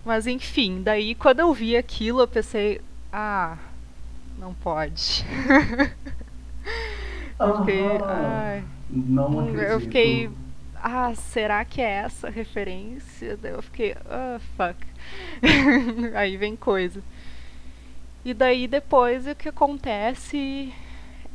Mas 0.04 0.26
enfim, 0.26 0.82
daí 0.82 1.14
quando 1.14 1.40
eu 1.40 1.52
vi 1.52 1.76
aquilo, 1.76 2.20
eu 2.20 2.28
pensei, 2.28 2.80
ah, 3.12 3.56
não 4.38 4.54
pode. 4.54 5.24
eu 7.38 7.58
fiquei, 7.58 7.84
ai, 8.06 8.64
Não 8.90 9.40
acredito. 9.40 9.62
eu 9.62 9.80
fiquei, 9.80 10.30
ah, 10.82 11.12
será 11.14 11.64
que 11.64 11.80
é 11.80 11.90
essa 11.90 12.28
a 12.28 12.30
referência? 12.30 13.36
Daí 13.36 13.52
eu 13.52 13.62
fiquei, 13.62 13.94
ah, 14.08 14.38
fuck. 14.56 14.76
Aí 16.16 16.36
vem 16.36 16.56
coisa. 16.56 17.00
E 18.24 18.34
daí 18.34 18.68
depois 18.68 19.26
o 19.26 19.34
que 19.34 19.48
acontece 19.48 20.72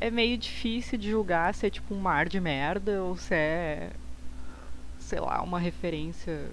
é 0.08 0.12
meio 0.12 0.38
difícil 0.38 0.98
de 0.98 1.10
julgar 1.10 1.54
se 1.54 1.66
é 1.66 1.70
tipo 1.70 1.94
um 1.94 2.00
mar 2.00 2.28
de 2.28 2.40
merda 2.40 3.02
ou 3.04 3.16
se 3.18 3.34
é, 3.34 3.90
sei 5.00 5.20
lá, 5.20 5.42
uma 5.42 5.60
referência 5.60 6.46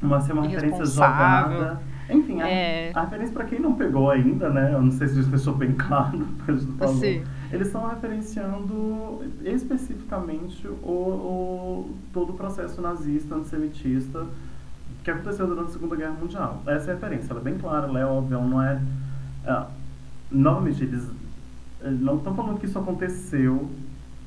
Mas 0.00 0.24
ser 0.24 0.32
uma 0.32 0.46
referência 0.46 0.84
jogada. 0.86 1.80
Enfim, 2.10 2.40
a, 2.40 2.48
É. 2.48 2.92
a 2.94 3.02
referência 3.02 3.34
pra 3.34 3.44
quem 3.44 3.58
não 3.60 3.74
pegou 3.74 4.10
ainda, 4.10 4.48
né? 4.48 4.72
Eu 4.72 4.80
não 4.82 4.92
sei 4.92 5.08
se 5.08 5.20
isso 5.20 5.28
deixou 5.28 5.54
bem 5.54 5.72
claro. 5.72 6.26
a 6.46 6.52
gente 6.52 6.72
falou. 6.78 6.94
Sim. 6.96 7.22
Eles 7.52 7.66
estão 7.66 7.86
referenciando 7.88 9.22
especificamente 9.44 10.66
o, 10.68 10.90
o- 10.90 11.96
todo 12.12 12.30
o 12.30 12.36
processo 12.36 12.80
nazista, 12.80 13.34
antissemitista 13.34 14.26
que 15.04 15.10
aconteceu 15.10 15.46
durante 15.46 15.68
a 15.68 15.72
Segunda 15.72 15.96
Guerra 15.96 16.12
Mundial. 16.20 16.62
Essa 16.66 16.90
é 16.90 16.92
a 16.92 16.94
referência, 16.94 17.30
ela 17.32 17.40
é 17.40 17.44
bem 17.44 17.56
clara, 17.58 17.86
ela 17.86 17.98
é 18.00 18.04
óbvia, 18.04 18.36
ela 18.36 18.46
não 18.46 18.62
é. 18.62 18.80
é 19.44 19.62
novamente, 20.30 20.82
eles 20.84 21.04
não 21.82 22.16
estão 22.16 22.34
falando 22.34 22.58
que 22.58 22.66
isso 22.66 22.78
aconteceu. 22.78 23.70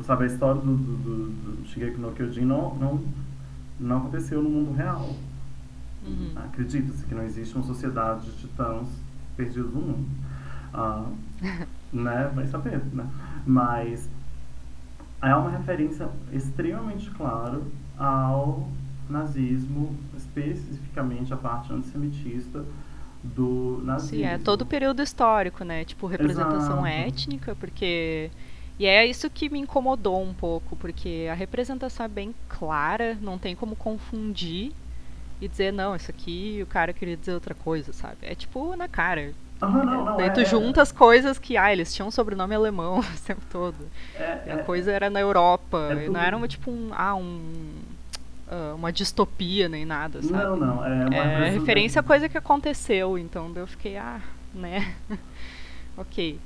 Sabe, 0.04 0.24
a 0.24 0.28
história 0.28 0.60
do, 0.60 0.76
do, 0.76 0.98
do, 0.98 1.30
do 1.58 1.68
Shigeki 1.68 2.00
no 2.00 2.12
Kyojin 2.14 2.46
não, 2.46 2.74
não, 2.76 3.04
não 3.80 3.98
aconteceu 3.98 4.42
no 4.42 4.50
mundo 4.50 4.74
real. 4.74 5.16
Uhum. 6.06 6.32
Acredita-se 6.36 7.06
que 7.06 7.14
não 7.14 7.24
existe 7.24 7.54
uma 7.56 7.64
sociedade 7.64 8.26
de 8.26 8.38
titãs 8.38 8.88
perdidos 9.38 9.72
no 9.74 9.82
mundo. 9.82 10.10
Ah, 10.74 11.06
né? 11.94 12.32
Vai 12.34 12.48
saber, 12.48 12.82
né? 12.94 13.08
Mas 13.46 14.10
é 15.22 15.36
uma 15.36 15.52
referência 15.52 16.10
extremamente 16.32 17.12
clara 17.12 17.62
ao 17.98 18.68
nazismo, 19.08 19.96
especificamente 20.18 21.32
a 21.34 21.38
parte 21.38 21.72
antissemitista 21.72 22.66
do 23.24 23.82
nazismo. 23.84 24.18
Sim, 24.20 24.26
é 24.26 24.38
todo 24.38 24.62
o 24.64 24.66
período 24.66 25.02
histórico, 25.02 25.64
né? 25.64 25.86
Tipo, 25.86 26.08
representação 26.08 26.86
Exato. 26.86 26.88
étnica, 26.88 27.56
porque. 27.56 28.32
E 28.80 28.86
é 28.88 29.06
isso 29.06 29.30
que 29.30 29.50
me 29.50 29.60
incomodou 29.60 30.22
um 30.24 30.34
pouco, 30.34 30.76
porque 30.76 31.28
a 31.30 31.36
representação 31.36 32.06
é 32.06 32.10
bem 32.10 32.34
clara, 32.50 33.16
não 33.22 33.38
tem 33.38 33.56
como 33.56 33.76
confundir 33.76 34.72
e 35.40 35.48
dizer, 35.48 35.72
não, 35.74 35.96
isso 35.96 36.10
aqui 36.12 36.60
o 36.64 36.68
cara 36.68 36.94
queria 36.94 37.18
dizer 37.18 37.34
outra 37.34 37.54
coisa, 37.54 37.94
sabe? 37.94 38.18
É 38.22 38.34
tipo 38.36 38.76
na 38.76 38.88
cara. 38.88 39.34
Aham, 39.62 39.86
não, 39.86 40.06
não, 40.06 40.18
Daí 40.18 40.28
é, 40.28 40.30
tu 40.30 40.44
junta 40.44 40.82
as 40.82 40.92
coisas 40.92 41.38
que, 41.38 41.58
ah, 41.58 41.72
eles 41.72 41.94
tinham 41.94 42.10
sobrenome 42.10 42.56
alemão 42.56 43.00
o 43.02 43.20
tempo 43.26 43.42
todo. 43.52 43.76
é, 44.20 44.52
a 44.54 44.58
é- 44.60 44.64
coisa 44.64 44.92
era 44.92 45.10
na 45.10 45.20
Europa. 45.20 45.78
é 45.92 46.10
não 46.10 46.20
era 46.20 46.48
tipo 46.48 46.72
um. 46.72 46.90
Ah, 46.94 47.16
um. 47.16 47.44
Ah, 48.52 48.74
uma 48.76 48.92
distopia 48.92 49.70
nem 49.70 49.86
nada, 49.86 50.22
sabe? 50.22 50.44
Não, 50.44 50.56
não, 50.58 50.86
é 50.86 51.06
uma 51.08 51.16
É 51.16 51.50
referência 51.50 52.00
a 52.02 52.04
coisa 52.04 52.30
que 52.30 52.38
aconteceu, 52.38 53.18
então 53.18 53.52
eu 53.56 53.68
fiquei, 53.68 53.98
ah, 53.98 54.22
né? 54.54 54.96
ok. 55.98 56.40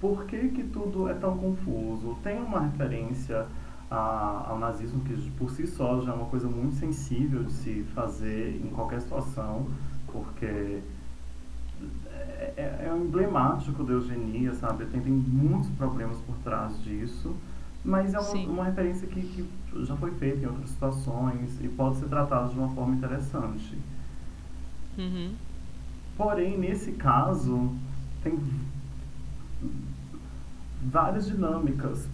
Por 0.00 0.24
que, 0.26 0.48
que 0.48 0.64
tudo 0.64 1.08
é 1.08 1.14
tão 1.14 1.36
confuso? 1.38 2.16
Tem 2.22 2.38
uma 2.40 2.60
referência 2.60 3.46
a- 3.90 4.46
ao 4.48 4.58
nazismo 4.58 5.00
que 5.04 5.14
por 5.32 5.50
si 5.50 5.66
só 5.66 6.00
já 6.00 6.12
é 6.12 6.14
uma 6.14 6.26
coisa 6.26 6.48
muito 6.48 6.74
sensível 6.76 7.44
de 7.44 7.52
se 7.52 7.84
fazer 7.94 8.60
em 8.64 8.68
qualquer 8.70 9.00
situação, 9.00 9.68
porque 10.12 10.80
é, 12.06 12.52
é, 12.56 12.86
é 12.88 12.96
emblemático 12.96 13.82
da 13.84 13.92
eugenia, 13.92 14.54
sabe? 14.54 14.84
Tem, 14.86 15.00
tem 15.00 15.12
muitos 15.12 15.70
problemas 15.70 16.18
por 16.18 16.36
trás 16.38 16.82
disso, 16.82 17.34
mas 17.84 18.14
é 18.14 18.18
uma, 18.18 18.32
uma 18.34 18.64
referência 18.64 19.06
que, 19.08 19.20
que 19.20 19.48
já 19.84 19.96
foi 19.96 20.10
feita 20.12 20.44
em 20.44 20.46
outras 20.46 20.70
situações 20.70 21.58
e 21.60 21.68
pode 21.68 21.96
ser 21.96 22.06
tratada 22.08 22.48
de 22.48 22.58
uma 22.58 22.68
forma 22.74 22.94
interessante. 22.94 23.76
Uhum. 24.98 25.34
Porém, 26.16 26.58
nesse 26.58 26.92
caso, 26.92 27.70
tem 28.22 28.38
várias 30.82 31.26
dinâmicas 31.26 32.06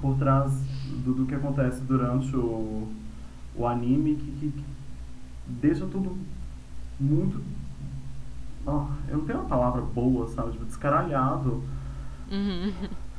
por 0.00 0.16
trás 0.18 0.52
do, 1.04 1.14
do 1.14 1.26
que 1.26 1.34
acontece 1.34 1.80
durante 1.82 2.34
o, 2.36 2.88
o 3.56 3.66
anime 3.66 4.14
que, 4.16 4.30
que- 4.32 4.52
que 4.52 4.64
deixa 5.48 5.86
tudo 5.86 6.16
muito. 6.98 7.42
ah, 8.66 8.88
eu 9.08 9.18
não 9.18 9.24
tenho 9.24 9.40
uma 9.40 9.48
palavra 9.48 9.80
boa, 9.82 10.28
sabe? 10.28 10.52
Tipo, 10.52 10.64
descaralhado. 10.66 11.62
Uhum. 12.30 12.72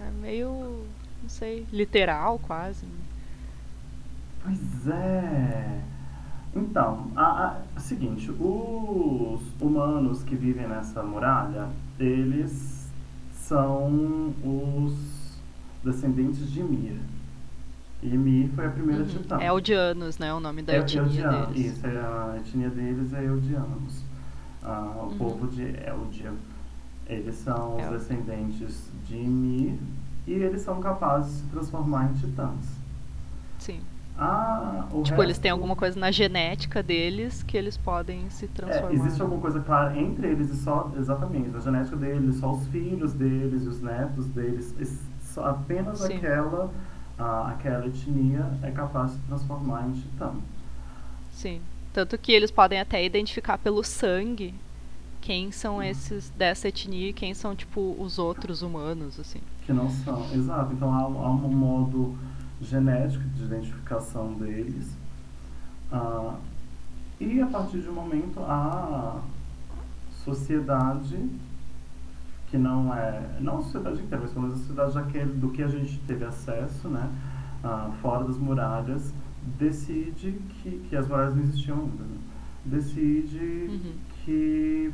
É 0.00 0.10
meio, 0.12 0.84
não 1.28 1.34
sei, 1.34 1.66
literal 1.70 2.38
quase. 2.38 2.86
né? 2.86 2.92
Pois 4.42 4.88
é. 4.88 5.80
Então, 6.56 7.10
a, 7.14 7.22
a- 7.22 7.60
é 7.76 7.80
seguinte, 7.80 8.30
os 8.30 9.40
humanos 9.60 10.22
que 10.22 10.34
vivem 10.34 10.66
nessa 10.66 11.02
muralha, 11.02 11.68
eles 12.00 12.88
são 13.34 14.32
os 14.42 15.38
descendentes 15.84 16.50
de 16.50 16.60
Ymir. 16.60 16.96
E 18.02 18.08
Ymir 18.14 18.48
foi 18.54 18.64
a 18.66 18.70
primeira 18.70 19.02
Uhum. 19.02 19.08
titã. 19.08 19.38
É 19.38 19.48
Eldianos, 19.48 20.16
né? 20.18 20.32
O 20.32 20.40
nome 20.40 20.62
da 20.62 20.72
É 20.72 20.78
etnia 20.78 21.02
Eldiano, 21.02 21.46
deles. 21.48 21.72
Isso, 21.76 21.86
é 21.86 21.90
a 21.98 22.36
etnia 22.38 22.70
deles 22.70 23.12
é 23.12 23.24
Eldianos. 23.24 24.02
Ah, 24.62 24.94
o 24.96 25.02
Uhum. 25.08 25.18
povo 25.18 25.46
de 25.48 25.62
Eldia. 25.62 26.32
Eles 27.06 27.34
são 27.36 27.76
os 27.76 27.82
El- 27.84 27.92
descendentes 27.92 28.88
de 29.06 29.16
Ymir 29.16 29.74
e 30.32 30.42
eles 30.42 30.62
são 30.62 30.80
capazes 30.80 31.32
de 31.32 31.38
se 31.40 31.46
transformar 31.48 32.10
em 32.10 32.14
titãs. 32.14 32.78
Sim. 33.58 33.80
Ah, 34.20 34.86
Tipo, 35.04 35.22
eles 35.22 35.38
têm 35.38 35.50
resto- 35.50 35.60
alguma 35.60 35.76
coisa 35.76 35.98
na 35.98 36.10
genética 36.10 36.82
deles 36.82 37.42
que 37.44 37.56
eles 37.56 37.76
podem 37.76 38.28
se 38.30 38.48
transformar. 38.48 38.90
É, 38.90 38.94
existe 38.94 39.22
alguma 39.22 39.40
coisa 39.40 39.60
clara 39.60 39.96
entre 39.96 40.26
eles 40.26 40.50
e 40.50 40.56
só, 40.56 40.90
exatamente, 40.98 41.56
a 41.56 41.60
genética 41.60 41.96
deles, 41.96 42.36
só 42.36 42.50
os 42.52 42.66
filhos 42.66 43.12
deles 43.12 43.62
e 43.64 43.68
os 43.68 43.80
netos 43.80 44.26
deles, 44.26 44.74
apenas 45.36 45.98
Sim. 46.00 46.16
aquela, 46.16 46.68
ah, 47.16 47.48
aquela 47.50 47.86
etnia 47.86 48.44
é 48.62 48.70
capaz 48.72 49.12
de 49.12 49.16
se 49.18 49.22
transformar 49.28 49.86
em 49.88 49.92
titã. 49.92 50.32
Sim. 51.32 51.60
Tanto 51.92 52.18
que 52.18 52.32
eles 52.32 52.50
podem 52.50 52.80
até 52.80 53.04
identificar 53.04 53.56
pelo 53.58 53.84
sangue 53.84 54.52
quem 55.20 55.50
são 55.50 55.82
esses 55.82 56.30
dessa 56.30 56.68
etnia 56.68 57.10
e 57.10 57.12
quem 57.12 57.34
são, 57.34 57.54
tipo, 57.54 57.94
os 57.98 58.18
outros 58.18 58.62
humanos, 58.62 59.18
assim. 59.20 59.40
Que 59.66 59.72
não 59.72 59.90
são, 59.90 60.24
exato. 60.34 60.72
Então 60.72 60.92
há, 60.92 61.06
um- 61.06 61.24
há 61.24 61.30
um 61.30 61.48
modo 61.52 62.16
genético 62.60 63.22
de 63.24 63.44
identificação 63.44 64.32
deles. 64.34 64.96
Ah, 65.92 66.34
e 67.20 67.40
a 67.40 67.46
partir 67.46 67.80
de 67.80 67.88
um 67.88 67.94
momento 67.94 68.40
a 68.40 69.20
sociedade 70.24 71.18
que 72.50 72.56
não 72.56 72.94
é, 72.94 73.22
não 73.40 73.58
a 73.58 73.62
sociedade 73.62 74.00
inteira, 74.00 74.20
mas 74.22 74.32
pelo 74.32 74.42
menos 74.46 74.56
a 74.56 74.60
sociedade 74.60 74.94
daquele, 74.94 75.32
do 75.34 75.50
que 75.50 75.62
a 75.62 75.68
gente 75.68 75.98
teve 76.06 76.24
acesso, 76.24 76.88
né, 76.88 77.10
ah, 77.62 77.90
fora 78.00 78.24
das 78.24 78.38
muralhas, 78.38 79.12
decide 79.58 80.32
que, 80.62 80.70
que 80.88 80.96
as 80.96 81.06
muralhas 81.08 81.34
não 81.34 81.42
existiam 81.42 81.76
ainda, 81.78 82.04
né? 82.04 82.16
decide 82.64 83.38
Uhum. 83.68 83.92
que 84.24 84.92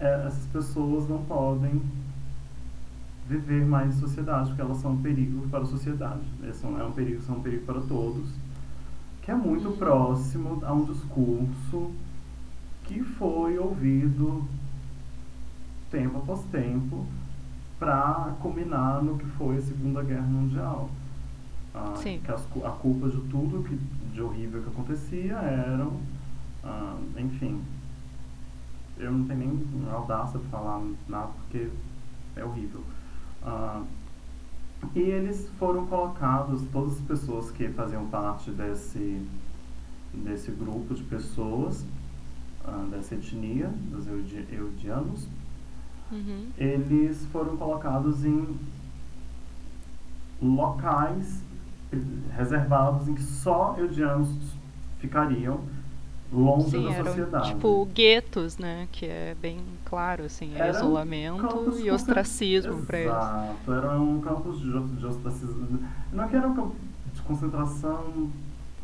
essas 0.00 0.46
pessoas 0.46 1.08
não 1.08 1.22
podem 1.24 1.82
viver 3.28 3.64
mais 3.64 3.96
em 3.96 4.00
sociedade, 4.00 4.48
porque 4.48 4.62
elas 4.62 4.78
são 4.78 4.92
um 4.92 5.02
perigo 5.02 5.46
para 5.48 5.60
a 5.60 5.66
sociedade. 5.66 6.20
São, 6.54 6.78
é 6.80 6.84
um 6.84 6.92
perigo, 6.92 7.22
são 7.22 7.36
um 7.36 7.42
perigo 7.42 7.64
para 7.64 7.80
todos, 7.80 8.28
que 9.22 9.30
é 9.30 9.34
muito 9.34 9.68
Uhum. 9.68 9.76
próximo 9.76 10.62
a 10.64 10.72
um 10.72 10.84
discurso 10.84 11.90
que 12.84 13.02
foi 13.02 13.56
ouvido 13.58 14.44
tempo 15.90 16.18
após 16.18 16.40
tempo 16.50 17.06
para 17.78 18.34
culminar 18.40 19.02
no 19.02 19.16
que 19.16 19.26
foi 19.26 19.56
a 19.58 19.60
Segunda 19.60 20.02
Guerra 20.02 20.26
Mundial. 20.26 20.90
Ah, 21.74 21.92
Sim. 21.96 22.20
Que 22.24 22.32
as 22.32 22.42
a 22.64 22.70
culpa 22.70 23.08
de 23.08 23.18
tudo 23.28 23.62
que, 23.62 23.78
de 24.12 24.20
horrível 24.20 24.60
que 24.62 24.68
acontecia 24.70 25.36
eram, 25.36 25.92
ah, 26.64 26.96
enfim, 27.16 27.60
eu 29.00 29.12
não 29.12 29.24
tenho 29.26 29.38
nem 29.72 29.90
audácia 29.90 30.38
para 30.38 30.48
falar 30.50 30.82
nada 31.08 31.28
porque 31.38 31.68
é 32.36 32.44
horrível. 32.44 32.82
Ah, 33.42 33.82
e 34.94 35.00
eles 35.00 35.48
foram 35.58 35.86
colocados, 35.86 36.62
todas 36.72 36.94
as 36.94 37.00
pessoas 37.02 37.50
que 37.50 37.68
faziam 37.68 38.06
parte 38.06 38.50
desse, 38.50 39.26
desse 40.12 40.50
grupo 40.50 40.94
de 40.94 41.02
pessoas, 41.04 41.84
ah, 42.64 42.86
dessa 42.90 43.14
etnia, 43.14 43.68
dos 43.90 44.06
eudi- 44.06 44.46
eudianos, 44.52 45.26
Uhum. 46.12 46.48
eles 46.58 47.24
foram 47.26 47.56
colocados 47.56 48.24
em 48.24 48.58
locais 50.42 51.42
reservados 52.36 53.08
em 53.08 53.14
que 53.14 53.22
só 53.22 53.74
eudianos 53.78 54.28
ficariam 54.98 55.60
longe 56.32 56.70
Sim, 56.70 56.84
da 56.84 56.92
eram 56.92 57.06
sociedade. 57.06 57.48
tipo 57.48 57.84
guetos, 57.86 58.58
né? 58.58 58.88
Que 58.92 59.06
é 59.06 59.36
bem 59.40 59.58
claro, 59.84 60.24
assim, 60.24 60.52
é 60.56 60.70
isolamento 60.70 61.78
e 61.78 61.90
ostracismo 61.90 62.82
pra 62.86 62.98
eles. 62.98 63.12
Exato, 63.12 63.72
eram 63.72 64.20
campos 64.20 64.60
de, 64.60 64.80
de 64.96 65.06
ostracismo. 65.06 65.80
Não 66.12 66.24
é 66.24 66.28
que 66.28 66.36
eram 66.36 66.54
campos 66.54 66.76
de 67.12 67.22
concentração, 67.22 68.30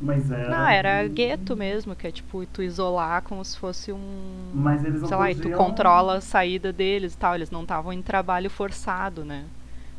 mas 0.00 0.30
era. 0.30 0.50
Não, 0.50 0.68
era 0.68 1.08
gueto 1.08 1.56
mesmo, 1.56 1.94
que 1.94 2.06
é 2.06 2.10
tipo 2.10 2.44
tu 2.46 2.62
isolar 2.62 3.22
como 3.22 3.44
se 3.44 3.56
fosse 3.58 3.92
um. 3.92 4.50
Mas 4.52 4.84
eles 4.84 5.00
não 5.00 5.08
sei 5.08 5.16
lá, 5.16 5.30
e 5.30 5.34
tu 5.34 5.50
controla 5.50 6.16
a 6.16 6.20
saída 6.20 6.72
deles 6.72 7.14
e 7.14 7.16
tal. 7.16 7.34
Eles 7.34 7.50
não 7.50 7.62
estavam 7.62 7.92
em 7.92 8.02
trabalho 8.02 8.50
forçado, 8.50 9.24
né? 9.24 9.44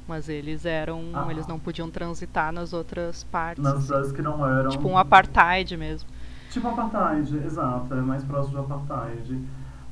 Mas 0.08 0.30
eles 0.30 0.66
eram. 0.66 1.04
Ah. 1.14 1.28
Eles 1.30 1.48
não 1.48 1.60
podiam 1.60 1.90
transitar 1.90 2.52
nas 2.52 2.74
outras 2.74 3.24
partes. 3.26 3.64
Nas 3.64 3.76
assim. 3.76 3.86
cidades 3.88 4.12
que 4.12 4.22
não 4.22 4.46
eram. 4.48 4.70
Tipo 4.70 4.88
um 4.88 4.98
apartheid 4.98 5.76
mesmo. 5.76 6.08
Tipo 6.52 6.68
apartheid, 6.70 7.36
exato, 7.46 7.94
é 7.94 8.02
mais 8.02 8.24
próximo 8.24 8.54
do 8.56 8.60
apartheid. 8.74 9.40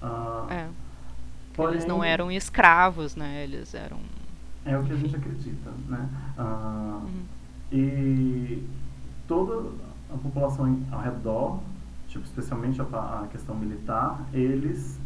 Ah, 0.02 0.46
É. 0.50 0.68
porém, 1.54 1.76
Eles 1.76 1.86
não 1.86 2.04
eram 2.04 2.32
escravos, 2.32 3.16
né? 3.16 3.44
Eles 3.44 3.74
eram. 3.74 3.98
É 4.66 4.78
o 4.78 4.84
que 4.84 4.94
a 4.94 4.96
gente 4.96 5.16
acredita, 5.16 5.72
né? 5.88 6.10
Ah, 6.38 7.00
Uhum. 7.04 7.24
E 7.72 8.64
toda 9.28 9.70
a 10.14 10.18
população 10.18 10.80
ao 10.92 11.02
redor, 11.02 11.60
tipo, 12.08 12.24
especialmente 12.24 12.80
a, 12.80 12.86
a 12.86 13.28
questão 13.32 13.56
militar, 13.56 14.22
eles 14.34 15.00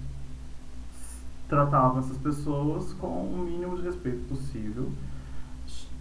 tratavam 1.48 2.00
essas 2.00 2.18
pessoas 2.18 2.94
com 2.94 3.08
o 3.08 3.38
mínimo 3.50 3.76
de 3.78 3.84
respeito 3.84 4.20
possível. 4.28 4.92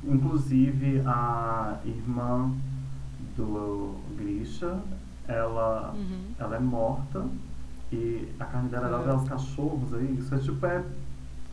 Inclusive 0.05 1.03
a 1.07 1.78
irmã 1.84 2.51
do 3.36 3.94
Grisha, 4.16 4.78
ela, 5.29 5.93
Uhum. 5.95 6.33
ela 6.39 6.57
é 6.57 6.61
morta 6.61 7.26
e 7.93 8.29
a 8.41 8.45
carne 8.45 8.68
dela 8.70 8.89
é 8.89 8.91
dada 8.91 9.12
aos 9.12 9.29
cachorros 9.29 9.93
aí. 9.95 10.16
Isso 10.18 10.35
é 10.35 10.39
tipo 10.39 10.66
é 10.66 10.83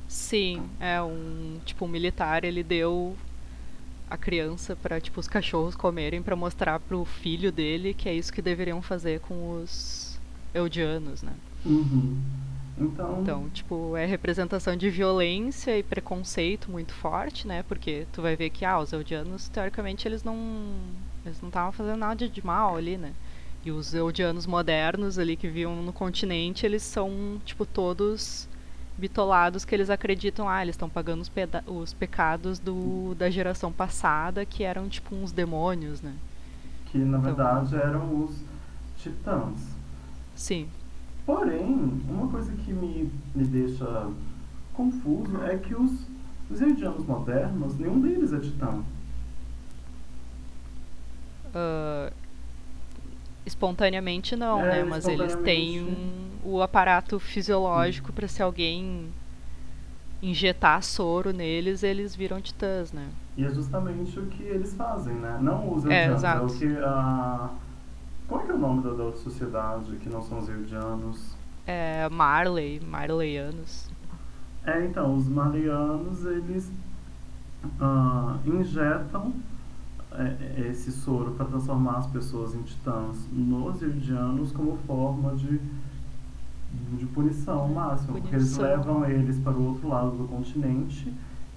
Sim, 0.08 0.64
é 0.80 1.02
um. 1.02 1.60
Tipo, 1.66 1.86
um 1.86 1.88
militar, 1.88 2.44
ele 2.44 2.64
deu 2.64 3.16
a 4.10 4.18
criança 4.18 4.76
pra, 4.76 5.02
tipo, 5.02 5.20
os 5.20 5.28
cachorros 5.28 5.76
comerem 5.76 6.22
pra 6.22 6.36
mostrar 6.36 6.80
pro 6.80 7.04
filho 7.06 7.52
dele 7.52 7.94
que 7.94 8.08
é 8.08 8.14
isso 8.14 8.32
que 8.32 8.42
deveriam 8.42 8.82
fazer 8.82 9.20
com 9.22 9.60
os 9.62 10.20
eudianos, 10.54 11.24
né? 11.24 11.34
Uhum. 11.66 12.22
Então... 12.78 13.22
então, 13.22 13.50
tipo, 13.50 13.96
é 13.96 14.06
representação 14.06 14.76
de 14.76 14.90
violência 14.90 15.78
e 15.78 15.82
preconceito 15.82 16.70
muito 16.70 16.94
forte, 16.94 17.48
né? 17.48 17.64
Porque 17.64 18.06
tu 18.12 18.22
vai 18.22 18.36
ver 18.36 18.50
que, 18.52 18.64
ah, 18.66 18.80
os 18.80 18.92
eudianos, 18.94 19.48
teoricamente, 19.50 20.08
eles 20.08 20.24
não... 20.24 20.36
Eles 21.26 21.42
não 21.42 21.48
estavam 21.50 21.72
fazendo 21.72 21.98
nada 21.98 22.28
de 22.30 22.46
mal 22.46 22.76
ali, 22.76 22.98
né? 22.98 23.14
E 23.66 23.72
os 23.72 23.96
eudianos 23.96 24.46
modernos 24.46 25.18
ali 25.18 25.36
que 25.36 25.48
viviam 25.48 25.76
no 25.82 25.92
continente, 25.92 26.68
eles 26.68 26.84
são, 26.84 27.42
tipo, 27.44 27.66
todos 27.66 28.48
bitolados 28.96 29.66
que 29.66 29.74
eles 29.74 29.90
acreditam, 29.90 30.48
ah, 30.48 30.62
eles 30.62 30.76
estão 30.76 30.88
pagando 30.88 31.22
os, 31.22 31.32
os 31.66 31.92
pecados 31.92 32.60
do, 32.60 33.16
da 33.16 33.28
geração 33.30 33.72
passada, 33.72 34.46
que 34.46 34.64
eram 34.64 34.88
tipo 34.88 35.16
uns 35.16 35.32
demônios, 35.32 36.00
né? 36.00 36.14
Que 36.86 37.00
na 37.00 37.18
então, 37.18 37.22
verdade 37.22 37.76
eram 37.76 38.24
os 38.24 38.40
titãs. 38.98 39.76
Sim. 40.36 40.70
Porém, 41.26 42.02
uma 42.08 42.28
coisa 42.28 42.52
que 42.52 42.72
me, 42.72 43.12
me 43.34 43.44
deixa 43.46 44.10
confuso 44.74 45.42
é 45.44 45.58
que 45.58 45.74
os, 45.74 45.92
os 46.52 46.62
indianos 46.62 47.04
modernos, 47.04 47.76
nenhum 47.80 48.00
deles 48.00 48.32
é 48.32 48.40
titã. 48.40 48.84
Uh, 51.48 52.14
espontaneamente 53.46 54.36
não, 54.36 54.62
é, 54.62 54.78
né? 54.78 54.84
Mas 54.84 55.08
eles 55.08 55.36
têm 55.38 55.82
um, 55.82 56.30
o 56.44 56.62
aparato 56.62 57.20
fisiológico 57.20 58.12
para 58.12 58.28
se 58.28 58.42
alguém 58.42 59.10
injetar 60.22 60.82
soro 60.82 61.32
neles, 61.32 61.84
eles 61.84 62.16
viram 62.16 62.42
titãs, 62.42 62.92
né? 62.92 63.08
E 63.38 63.46
é 63.46 63.50
justamente 63.50 64.18
o 64.20 64.26
que 64.28 64.44
eles 64.44 64.74
fazem, 64.74 65.14
né? 65.16 65.38
Não 65.42 65.74
os 65.74 65.86
é, 65.86 66.12
exato. 66.12 66.44
é 66.44 66.46
o 66.46 66.58
que 66.58 66.78
a... 66.78 67.50
Qual 68.28 68.42
é, 68.42 68.46
que 68.46 68.52
é 68.52 68.56
o 68.56 68.58
nome 68.58 68.82
da, 68.82 68.92
da 68.92 69.12
sociedade 69.12 69.96
que 69.98 70.10
não 70.10 70.22
são 70.22 70.40
os 70.40 70.50
eldianos? 70.50 71.36
É 71.68 72.10
Marley, 72.10 72.80
Marleyanos. 72.80 73.88
É, 74.66 74.84
então, 74.86 75.16
os 75.16 75.28
Marleyanos, 75.28 76.26
eles 76.26 76.72
uh, 77.80 78.40
injetam 78.48 79.32
é, 79.32 79.55
esse 80.70 80.92
soro 80.92 81.32
para 81.32 81.46
transformar 81.46 81.98
as 81.98 82.08
pessoas 82.08 82.56
em 82.56 82.62
titãs 82.62 83.28
nos 83.32 83.82
eldianos 83.82 84.52
como 84.52 84.78
forma 84.86 85.36
de 85.36 85.60
de 86.98 87.06
punição 87.08 87.68
máxima, 87.68 88.14
punição. 88.14 88.22
porque 88.22 88.36
eles 88.36 88.58
levam 88.58 89.06
eles 89.06 89.40
para 89.40 89.54
o 89.54 89.68
outro 89.68 89.88
lado 89.88 90.12
do 90.12 90.28
continente, 90.28 91.14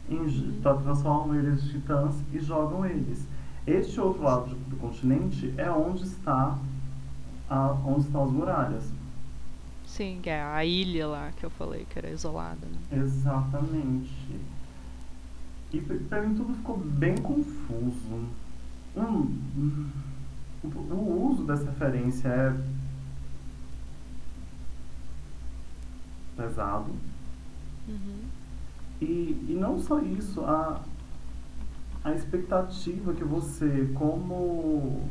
uhum. 0.08 0.60
transformam 0.82 1.34
eles 1.34 1.62
em 1.64 1.68
titãs 1.68 2.22
e 2.32 2.38
jogam 2.38 2.86
eles. 2.86 3.26
Este 3.66 4.00
outro 4.00 4.22
lado 4.22 4.54
do 4.54 4.76
continente 4.76 5.52
é 5.56 5.70
onde 5.70 6.04
está 6.04 6.56
a, 7.50 7.72
onde 7.84 8.00
estão 8.00 8.24
as 8.24 8.30
muralhas. 8.30 8.92
Sim, 9.84 10.20
que 10.22 10.30
é 10.30 10.42
a 10.42 10.64
ilha 10.64 11.06
lá 11.06 11.30
que 11.36 11.44
eu 11.44 11.50
falei 11.50 11.86
que 11.88 11.98
era 11.98 12.10
isolada. 12.10 12.66
Né? 12.66 13.02
Exatamente. 13.02 14.40
E 15.72 15.80
para 15.80 16.22
mim 16.22 16.34
tudo 16.34 16.54
ficou 16.54 16.78
bem 16.78 17.16
confuso. 17.16 18.26
Um, 18.96 19.90
o 20.64 21.30
uso 21.30 21.44
dessa 21.44 21.64
referência 21.64 22.28
é 22.28 22.54
pesado. 26.36 26.90
Uhum. 27.88 28.20
E, 29.00 29.46
e 29.48 29.56
não 29.58 29.78
só 29.78 30.00
isso, 30.00 30.40
a, 30.42 30.80
a 32.04 32.12
expectativa 32.12 33.12
que 33.12 33.24
você, 33.24 33.90
como 33.94 35.08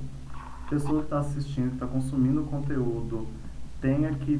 pessoa 0.69 0.99
que 0.99 1.05
está 1.05 1.19
assistindo, 1.19 1.69
que 1.69 1.75
está 1.75 1.87
consumindo 1.87 2.41
o 2.41 2.47
conteúdo, 2.47 3.27
tenha 3.79 4.13
que 4.13 4.39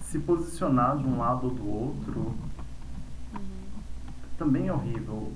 se 0.00 0.18
posicionar 0.20 0.96
de 0.96 1.04
um 1.04 1.18
lado 1.18 1.46
ou 1.46 1.54
do 1.54 1.68
outro, 1.68 2.20
uhum. 2.20 3.40
também 4.38 4.68
é 4.68 4.72
horrível. 4.72 5.32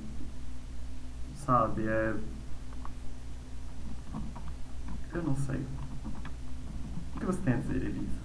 Sabe? 1.35 1.87
É. 1.87 2.15
Eu 5.15 5.23
não 5.23 5.37
sei. 5.37 5.61
O 7.17 7.21
que 7.21 7.27
você 7.27 7.41
tem 7.41 7.55
a 7.55 7.57
dizer, 7.57 7.77
Elisa? 7.77 8.19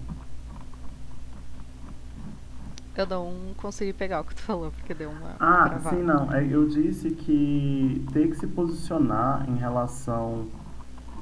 Eu 2.95 3.07
não 3.07 3.33
consegui 3.57 3.91
pegar 3.91 4.21
o 4.21 4.23
que 4.23 4.35
tu 4.35 4.41
falou, 4.41 4.71
porque 4.71 4.93
deu 4.93 5.09
uma. 5.09 5.31
Ah, 5.39 5.69
travada. 5.69 5.89
sim, 5.89 6.03
não. 6.03 6.31
É, 6.31 6.45
eu 6.45 6.67
disse 6.67 7.09
que 7.11 8.05
tem 8.13 8.29
que 8.29 8.35
se 8.35 8.45
posicionar 8.45 9.49
em 9.49 9.55
relação. 9.55 10.47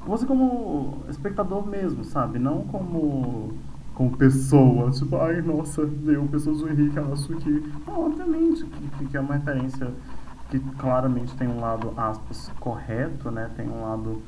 Você 0.06 0.26
como 0.26 1.04
espectador 1.08 1.66
mesmo, 1.66 2.04
sabe? 2.04 2.38
Não 2.38 2.62
como 2.64 3.56
como 3.94 4.16
pessoa, 4.16 4.90
tipo, 4.90 5.16
ai, 5.16 5.42
nossa, 5.42 5.82
eu, 5.82 6.26
pessoas 6.26 6.58
do 6.58 6.68
Henrique, 6.68 6.98
acho 6.98 7.28
que. 7.36 7.72
Não, 7.86 8.06
obviamente 8.06 8.64
que, 8.64 9.06
que 9.06 9.16
é 9.16 9.20
uma 9.20 9.34
referência 9.34 9.92
que 10.50 10.58
claramente 10.78 11.34
tem 11.36 11.48
um 11.48 11.60
lado, 11.60 11.92
aspas, 11.96 12.50
correto, 12.60 13.30
né? 13.30 13.50
Tem 13.56 13.68
um 13.68 13.82
lado 13.82 14.22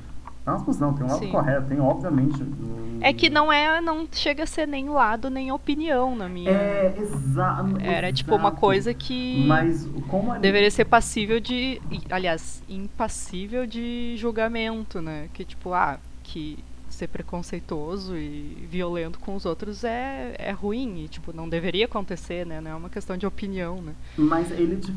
Aspas 0.47 0.79
não, 0.79 0.93
tem 0.93 1.07
um 1.07 1.09
lado 1.09 1.21
Sim. 1.21 1.31
correto, 1.31 1.69
tem 1.69 1.81
obviamente. 1.81 2.43
Um... 2.43 2.99
É 3.01 3.13
que 3.13 3.31
não 3.31 3.53
é, 3.53 3.81
não 3.81 4.07
chega 4.11 4.43
a 4.43 4.47
ser 4.47 4.69
nem 4.69 4.89
lado 4.89 5.31
nem 5.31 5.51
opinião 5.51 6.15
na 6.15 6.29
minha. 6.29 6.51
É, 6.51 6.95
exato. 6.99 7.79
Era 7.81 8.09
exato. 8.09 8.13
tipo 8.13 8.35
uma 8.35 8.53
coisa 8.53 8.93
que. 8.93 9.45
Mas 9.47 9.89
como 10.09 10.39
deveria 10.39 10.71
ser 10.71 10.85
passível 10.85 11.41
de, 11.41 11.81
aliás, 12.11 12.63
impassível 12.69 13.67
de 13.67 14.15
julgamento, 14.19 15.01
né? 15.01 15.29
Que 15.33 15.45
tipo, 15.45 15.73
ah, 15.73 15.99
que 16.23 16.59
ser 16.91 17.09
preconceituoso 17.09 18.17
e 18.17 18.67
violento 18.71 19.19
com 19.19 19.35
os 19.35 19.45
outros 19.45 19.83
é, 19.83 20.35
é 20.39 20.53
ruim 20.53 21.05
e 21.05 21.09
tipo 21.09 21.35
não 21.35 21.49
deveria 21.49 21.87
acontecer 21.87 22.47
né 22.47 22.61
não 22.61 22.71
é 22.71 22.75
uma 22.77 22.89
questão 22.89 23.17
de 23.17 23.27
opinião 23.27 23.83
né 23.83 23.95
mas 24.17 24.49
ele 24.53 24.77
te, 24.77 24.95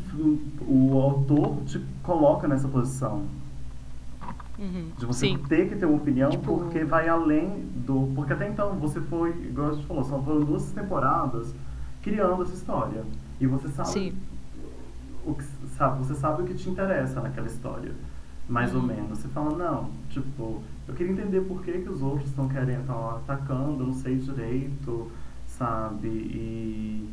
o 0.68 1.02
autor 1.02 1.58
te 1.66 1.84
coloca 2.04 2.48
nessa 2.48 2.68
posição 2.68 3.26
Uhum. 4.60 4.92
De 4.98 5.06
você 5.06 5.28
Sim. 5.28 5.38
ter 5.48 5.70
que 5.70 5.76
ter 5.76 5.86
uma 5.86 5.98
opinião 5.98 6.32
tipo... 6.32 6.58
porque 6.58 6.84
vai 6.84 7.08
além 7.08 7.66
do. 7.86 8.12
Porque 8.16 8.34
até 8.34 8.48
então 8.48 8.74
você 8.76 9.00
foi, 9.02 9.30
igual 9.30 9.70
a 9.70 9.74
gente 9.74 9.86
falou, 9.86 10.04
só 10.04 10.22
foram 10.22 10.42
duas 10.42 10.72
temporadas 10.72 11.54
criando 12.02 12.42
essa 12.44 12.54
história. 12.54 13.04
E 13.40 13.46
você 13.46 13.68
sabe. 13.70 13.90
Sim. 13.90 14.18
O 15.26 15.34
que, 15.34 15.44
sabe, 15.76 16.00
você 16.00 16.16
sabe 16.16 16.42
o 16.42 16.46
que 16.46 16.54
te 16.54 16.70
interessa 16.70 17.22
naquela 17.22 17.48
história. 17.48 17.92
Mais 18.50 18.74
uhum. 18.74 18.82
ou 18.82 18.88
menos. 18.88 19.20
Você 19.20 19.28
fala, 19.28 19.56
não, 19.58 19.90
tipo, 20.10 20.62
eu 20.88 20.94
queria 20.96 21.12
entender 21.12 21.42
por 21.42 21.62
que, 21.62 21.74
que 21.74 21.90
os 21.90 22.02
outros 22.02 22.30
estão 22.30 22.48
querendo, 22.48 22.82
estão 22.82 23.10
atacando, 23.18 23.84
eu 23.84 23.88
não 23.88 23.94
sei 23.94 24.16
direito, 24.16 25.12
sabe? 25.46 26.08
E 26.08 27.10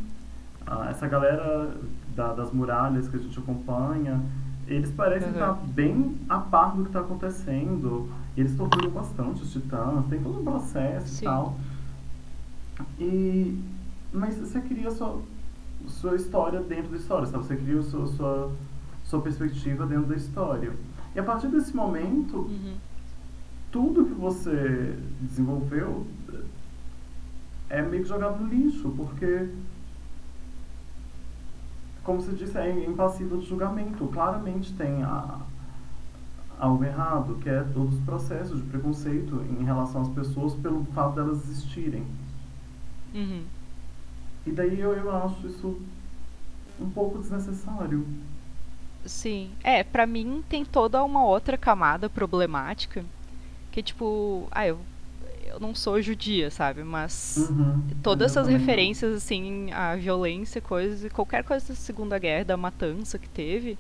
ah, 0.67 0.89
essa 0.91 1.07
galera 1.07 1.77
da, 2.15 2.33
das 2.33 2.53
muralhas 2.53 3.09
que 3.09 3.17
a 3.17 3.19
gente 3.19 3.39
acompanha 3.39 4.21
eles 4.67 4.91
parecem 4.93 5.29
uhum. 5.29 5.35
estar 5.35 5.53
bem 5.53 6.17
a 6.29 6.39
par 6.39 6.77
do 6.77 6.83
que 6.83 6.89
está 6.89 7.01
acontecendo. 7.01 8.09
Eles 8.37 8.57
torturam 8.57 8.91
bastante 8.91 9.43
os 9.43 9.53
titãs, 9.53 10.07
tem 10.07 10.23
todo 10.23 10.41
um 10.41 10.45
processo 10.45 11.09
Sim. 11.09 11.25
e 11.25 11.29
tal. 11.29 11.59
E, 12.99 13.59
mas 14.13 14.37
você 14.37 14.61
cria 14.61 14.91
sua, 14.91 15.21
sua 15.87 16.17
história 16.17 16.61
dentro 16.61 16.91
da 16.91 16.97
história, 16.97 17.27
sabe? 17.27 17.45
Você 17.45 17.57
cria 17.57 17.83
sua, 17.83 18.07
sua, 18.09 18.53
sua 19.05 19.21
perspectiva 19.21 19.87
dentro 19.87 20.07
da 20.07 20.17
história. 20.17 20.73
E 21.15 21.19
a 21.19 21.23
partir 21.23 21.49
desse 21.49 21.75
momento, 21.77 22.39
uhum. 22.39 22.75
tudo 23.71 24.05
que 24.05 24.15
você 24.15 24.97
desenvolveu 25.21 26.07
é 27.69 27.83
meio 27.83 28.03
que 28.03 28.09
jogado 28.09 28.43
no 28.43 28.49
lixo, 28.49 28.91
porque 28.97 29.49
como 32.05 32.21
você 32.21 32.33
disse, 32.33 32.57
é 32.59 32.87
impassível 32.87 33.39
de 33.39 33.47
julgamento. 33.47 34.07
Claramente 34.09 34.73
tem 34.75 35.03
a, 35.03 35.39
algo 36.59 36.85
errado, 36.85 37.39
que 37.43 37.49
é 37.49 37.63
todos 37.73 37.95
os 37.95 38.05
processos 38.05 38.61
de 38.61 38.69
preconceito 38.69 39.43
em 39.59 39.65
relação 39.65 40.03
às 40.03 40.09
pessoas 40.11 40.55
pelo 40.55 40.85
fato 40.95 41.15
delas 41.15 41.43
existirem. 41.49 42.07
Uhum. 43.15 43.45
E 44.47 44.53
daí 44.53 44.79
eu, 44.79 44.93
eu 44.93 45.17
acho 45.17 45.47
isso 45.47 45.81
um 46.79 46.91
pouco 46.91 47.19
desnecessário. 47.19 48.07
Sim. 49.07 49.51
É, 49.63 49.83
pra 49.83 50.07
mim 50.07 50.45
tem 50.49 50.65
toda 50.65 51.03
uma 51.03 51.25
outra 51.25 51.57
camada 51.57 52.11
problemática. 52.11 53.05
Que 53.71 53.83
tipo, 53.83 54.47
ah, 54.51 54.67
eu 54.67 54.79
eu 55.47 55.61
não 55.61 55.75
sou 55.75 56.01
judia, 56.01 56.51
sabe? 56.51 56.83
Mas 56.83 57.49
uhum, 57.51 57.83
todas 58.03 58.33
essas 58.33 58.49
referências, 58.49 59.15
assim, 59.15 59.71
à 59.73 59.97
violência, 59.97 60.61
coisas, 60.61 61.11
qualquer 61.13 61.45
coisa 61.45 61.69
da 61.69 61.75
Segunda 61.75 62.19
Guerra, 62.19 62.45
da 62.45 62.57
matança 62.57 63.19
que 63.19 63.29
teve, 63.29 63.79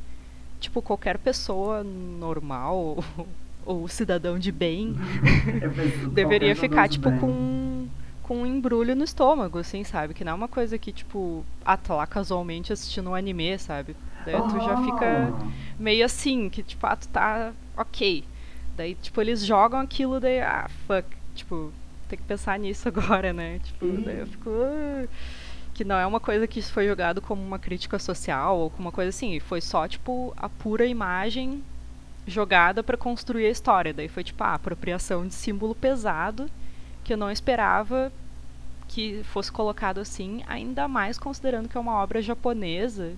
tipo, 0.61 0.81
qualquer 0.83 1.19
pessoa 1.19 1.83
normal 1.85 3.03
ou, 3.67 3.89
cidadão 3.89 4.39
de 4.39 4.53
bem 4.53 4.95
é, 5.63 6.09
deveria 6.09 6.55
ficar, 6.55 6.89
tipo, 6.89 7.11
com 7.19 7.75
com 8.23 8.39
um 8.39 8.47
embrulho 8.47 8.97
no 8.97 9.05
estômago, 9.05 9.59
assim, 9.59 9.85
sabe? 9.85 10.15
Que 10.15 10.25
não 10.25 10.33
é 10.33 10.35
uma 10.35 10.49
coisa 10.49 10.79
que, 10.79 10.91
tipo, 10.91 11.45
ah, 11.63 11.77
tá 11.77 11.95
lá 11.95 12.07
casualmente 12.07 12.73
assistindo 12.73 13.11
um 13.11 13.15
anime, 13.15 13.59
sabe? 13.59 13.95
Daí 14.25 14.35
tu 14.35 14.61
já 14.65 14.83
fica 14.83 15.29
ah. 15.29 15.47
meio 15.79 16.03
assim, 16.07 16.49
que, 16.49 16.63
tipo, 16.63 16.87
ah, 16.87 16.97
tu 16.97 17.07
tá 17.09 17.53
ok. 17.77 18.25
Daí, 18.79 18.95
tipo, 18.95 19.21
eles 19.21 19.45
jogam 19.45 19.79
aquilo, 19.79 20.19
daí, 20.19 20.41
ah, 20.41 20.71
fuck 20.87 21.14
Tipo, 21.35 21.73
ter 22.09 22.17
que 22.17 22.23
pensar 22.23 22.59
nisso 22.59 22.87
agora, 22.89 23.33
né? 23.33 23.61
Tipo, 23.63 23.87
daí 24.05 24.21
eu 24.21 24.27
fico. 24.27 24.51
Uh, 24.51 25.09
que 25.75 25.85
não 25.85 25.97
é 25.97 26.07
uma 26.07 26.21
coisa 26.21 26.47
que 26.47 26.63
foi 26.63 26.87
jogado 26.87 27.21
como 27.21 27.43
uma 27.43 27.59
crítica 27.59 27.99
social 27.99 28.57
ou 28.59 28.71
como 28.71 28.87
uma 28.87 28.93
coisa 28.93 29.09
assim. 29.09 29.41
Foi 29.41 29.61
só, 29.61 29.89
tipo, 29.89 30.33
a 30.37 30.49
pura 30.49 30.87
imagem 30.87 31.63
jogada 32.27 32.83
para 32.83 32.97
construir 32.97 33.47
a 33.47 33.51
história. 33.51 33.93
Daí 33.93 34.09
foi, 34.09 34.23
tipo, 34.23 34.43
a 34.45 34.55
apropriação 34.55 35.27
de 35.27 35.35
símbolo 35.35 35.75
pesado 35.75 36.49
que 37.03 37.13
eu 37.13 37.17
não 37.17 37.31
esperava 37.31 38.11
que 38.89 39.23
fosse 39.25 39.51
colocado 39.51 39.99
assim, 39.99 40.43
ainda 40.47 40.87
mais 40.87 41.19
considerando 41.19 41.69
que 41.69 41.77
é 41.77 41.81
uma 41.81 41.95
obra 41.95 42.23
japonesa 42.23 43.13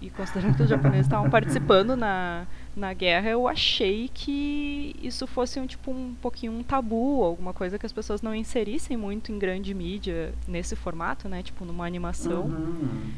e 0.00 0.10
considerando 0.10 0.56
que 0.56 0.62
os 0.62 0.68
japoneses 0.68 1.06
estavam 1.06 1.30
participando 1.30 1.96
na, 1.96 2.46
na 2.78 2.92
guerra, 2.92 3.30
eu 3.30 3.48
achei 3.48 4.10
que 4.12 4.94
isso 5.02 5.26
fosse 5.26 5.58
um 5.58 5.66
tipo 5.66 5.90
um 5.90 6.14
pouquinho 6.20 6.52
um 6.52 6.62
tabu, 6.62 7.22
alguma 7.22 7.52
coisa 7.52 7.78
que 7.78 7.84
as 7.84 7.92
pessoas 7.92 8.22
não 8.22 8.34
inserissem 8.34 8.96
muito 8.96 9.32
em 9.32 9.38
grande 9.38 9.74
mídia 9.74 10.32
nesse 10.46 10.76
formato, 10.76 11.28
né, 11.28 11.42
tipo 11.42 11.64
numa 11.64 11.84
animação. 11.84 12.42
Uhum. 12.44 13.10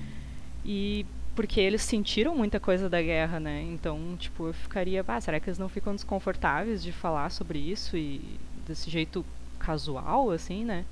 E 0.64 1.06
porque 1.34 1.60
eles 1.60 1.82
sentiram 1.82 2.34
muita 2.36 2.58
coisa 2.58 2.88
da 2.88 3.00
guerra, 3.00 3.40
né? 3.40 3.62
Então, 3.62 4.16
tipo, 4.18 4.48
eu 4.48 4.52
ficaria, 4.52 5.04
ah, 5.06 5.20
será 5.20 5.40
que 5.40 5.48
eles 5.48 5.58
não 5.58 5.68
ficam 5.68 5.94
desconfortáveis 5.94 6.82
de 6.82 6.92
falar 6.92 7.30
sobre 7.30 7.58
isso 7.58 7.96
e 7.96 8.20
desse 8.66 8.90
jeito 8.90 9.24
casual 9.58 10.30
assim, 10.30 10.64
né? 10.64 10.84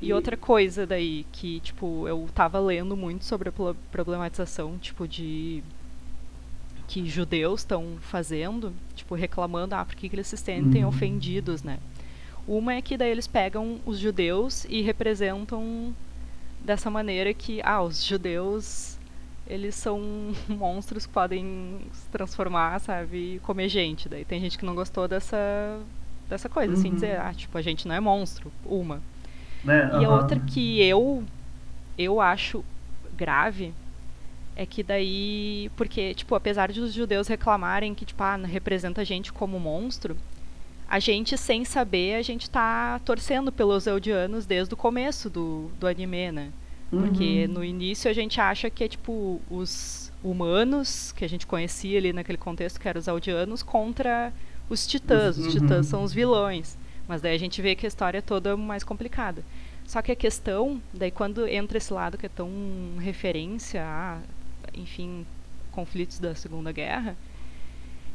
E, 0.00 0.12
outra 0.12 0.36
coisa 0.36 0.86
daí 0.86 1.24
que, 1.32 1.58
tipo, 1.60 2.06
eu 2.06 2.28
tava 2.34 2.58
lendo 2.58 2.96
muito 2.96 3.24
sobre 3.24 3.48
a 3.48 3.52
problematização, 3.90 4.76
tipo, 4.76 5.08
de 5.08 5.62
que 6.86 7.08
judeus 7.08 7.60
estão 7.60 7.96
fazendo, 8.00 8.72
tipo, 8.94 9.14
reclamando, 9.14 9.74
ah, 9.74 9.84
por 9.84 9.94
que, 9.94 10.08
que 10.08 10.14
eles 10.14 10.26
se 10.26 10.36
sentem 10.36 10.82
uhum. 10.84 10.88
ofendidos, 10.88 11.62
né? 11.62 11.78
Uma 12.46 12.74
é 12.74 12.82
que 12.82 12.96
daí 12.96 13.10
eles 13.10 13.26
pegam 13.26 13.80
os 13.84 13.98
judeus 13.98 14.64
e 14.68 14.82
representam 14.82 15.94
dessa 16.64 16.90
maneira 16.90 17.34
que, 17.34 17.60
ah, 17.62 17.82
os 17.82 18.04
judeus, 18.04 18.96
eles 19.46 19.74
são 19.74 20.00
monstros 20.48 21.06
que 21.06 21.12
podem 21.12 21.78
se 21.92 22.08
transformar, 22.08 22.80
sabe, 22.80 23.34
e 23.34 23.38
comer 23.40 23.68
gente. 23.68 24.08
Daí 24.08 24.24
tem 24.24 24.40
gente 24.40 24.56
que 24.56 24.64
não 24.64 24.74
gostou 24.74 25.08
dessa, 25.08 25.80
dessa 26.28 26.48
coisa, 26.48 26.72
assim, 26.74 26.82
uhum. 26.82 26.88
assim, 26.88 26.94
dizer, 26.94 27.20
ah, 27.20 27.34
tipo, 27.34 27.56
a 27.58 27.62
gente 27.62 27.88
não 27.88 27.94
é 27.94 28.00
monstro, 28.00 28.52
uma. 28.64 29.02
É, 29.66 30.00
e 30.00 30.04
a 30.04 30.10
outra 30.10 30.38
que 30.38 30.80
eu 30.80 31.24
eu 31.98 32.20
acho 32.20 32.64
grave 33.16 33.72
é 34.56 34.64
que 34.64 34.82
daí, 34.82 35.70
porque 35.76 36.14
tipo, 36.14 36.34
apesar 36.34 36.72
de 36.72 36.80
os 36.80 36.92
judeus 36.92 37.28
reclamarem 37.28 37.94
que 37.94 38.06
tipo, 38.06 38.22
ah, 38.22 38.36
representa 38.36 39.02
a 39.02 39.04
gente 39.04 39.32
como 39.32 39.60
monstro, 39.60 40.16
a 40.88 40.98
gente 40.98 41.36
sem 41.36 41.64
saber, 41.64 42.14
a 42.14 42.22
gente 42.22 42.48
tá 42.48 42.98
torcendo 43.04 43.52
pelos 43.52 43.86
eldianos 43.86 44.46
desde 44.46 44.72
o 44.72 44.76
começo 44.76 45.28
do, 45.28 45.70
do 45.78 45.86
anime, 45.86 46.32
né? 46.32 46.52
Porque 46.88 47.46
uhum. 47.46 47.54
no 47.54 47.64
início 47.64 48.10
a 48.10 48.14
gente 48.14 48.40
acha 48.40 48.70
que 48.70 48.84
é 48.84 48.88
tipo 48.88 49.40
os 49.50 50.12
humanos 50.22 51.12
que 51.12 51.24
a 51.24 51.28
gente 51.28 51.46
conhecia 51.46 51.98
ali 51.98 52.12
naquele 52.12 52.38
contexto 52.38 52.80
que 52.80 52.88
eram 52.88 53.00
os 53.00 53.08
eldianos 53.08 53.62
contra 53.62 54.32
os 54.70 54.86
titãs. 54.86 55.36
Os 55.36 55.52
titãs 55.52 55.86
uhum. 55.86 55.90
são 55.90 56.02
os 56.04 56.12
vilões. 56.12 56.78
Mas 57.08 57.20
daí 57.20 57.34
a 57.34 57.38
gente 57.38 57.60
vê 57.60 57.74
que 57.74 57.86
a 57.86 57.88
história 57.88 58.18
é 58.18 58.22
toda 58.22 58.56
mais 58.56 58.84
complicada. 58.84 59.44
Só 59.84 60.00
que 60.00 60.10
a 60.10 60.16
questão, 60.16 60.80
daí 60.92 61.10
quando 61.10 61.46
entra 61.46 61.78
esse 61.78 61.92
lado 61.92 62.16
que 62.16 62.26
é 62.26 62.28
tão 62.28 62.50
referência 62.98 63.84
a, 63.84 64.20
enfim, 64.76 65.26
conflitos 65.72 66.18
da 66.18 66.34
Segunda 66.34 66.72
Guerra, 66.72 67.16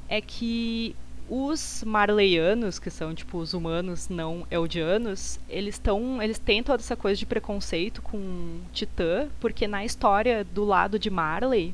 é 0.08 0.22
que 0.22 0.96
os 1.30 1.84
marleianos, 1.86 2.78
que 2.78 2.90
são 2.90 3.16
tipo 3.16 3.38
os 3.38 3.54
humanos 3.54 4.10
não 4.10 4.46
eldianos, 4.52 5.40
eles 5.48 5.76
estão, 5.76 6.22
eles 6.22 6.38
têm 6.38 6.62
toda 6.62 6.82
essa 6.82 6.96
coisa 6.96 7.18
de 7.18 7.26
preconceito 7.26 8.02
com 8.02 8.60
Titã, 8.74 9.30
porque 9.40 9.68
na 9.68 9.86
história 9.86 10.44
do 10.44 10.66
lado 10.66 11.00
de 11.00 11.10
Marley, 11.10 11.74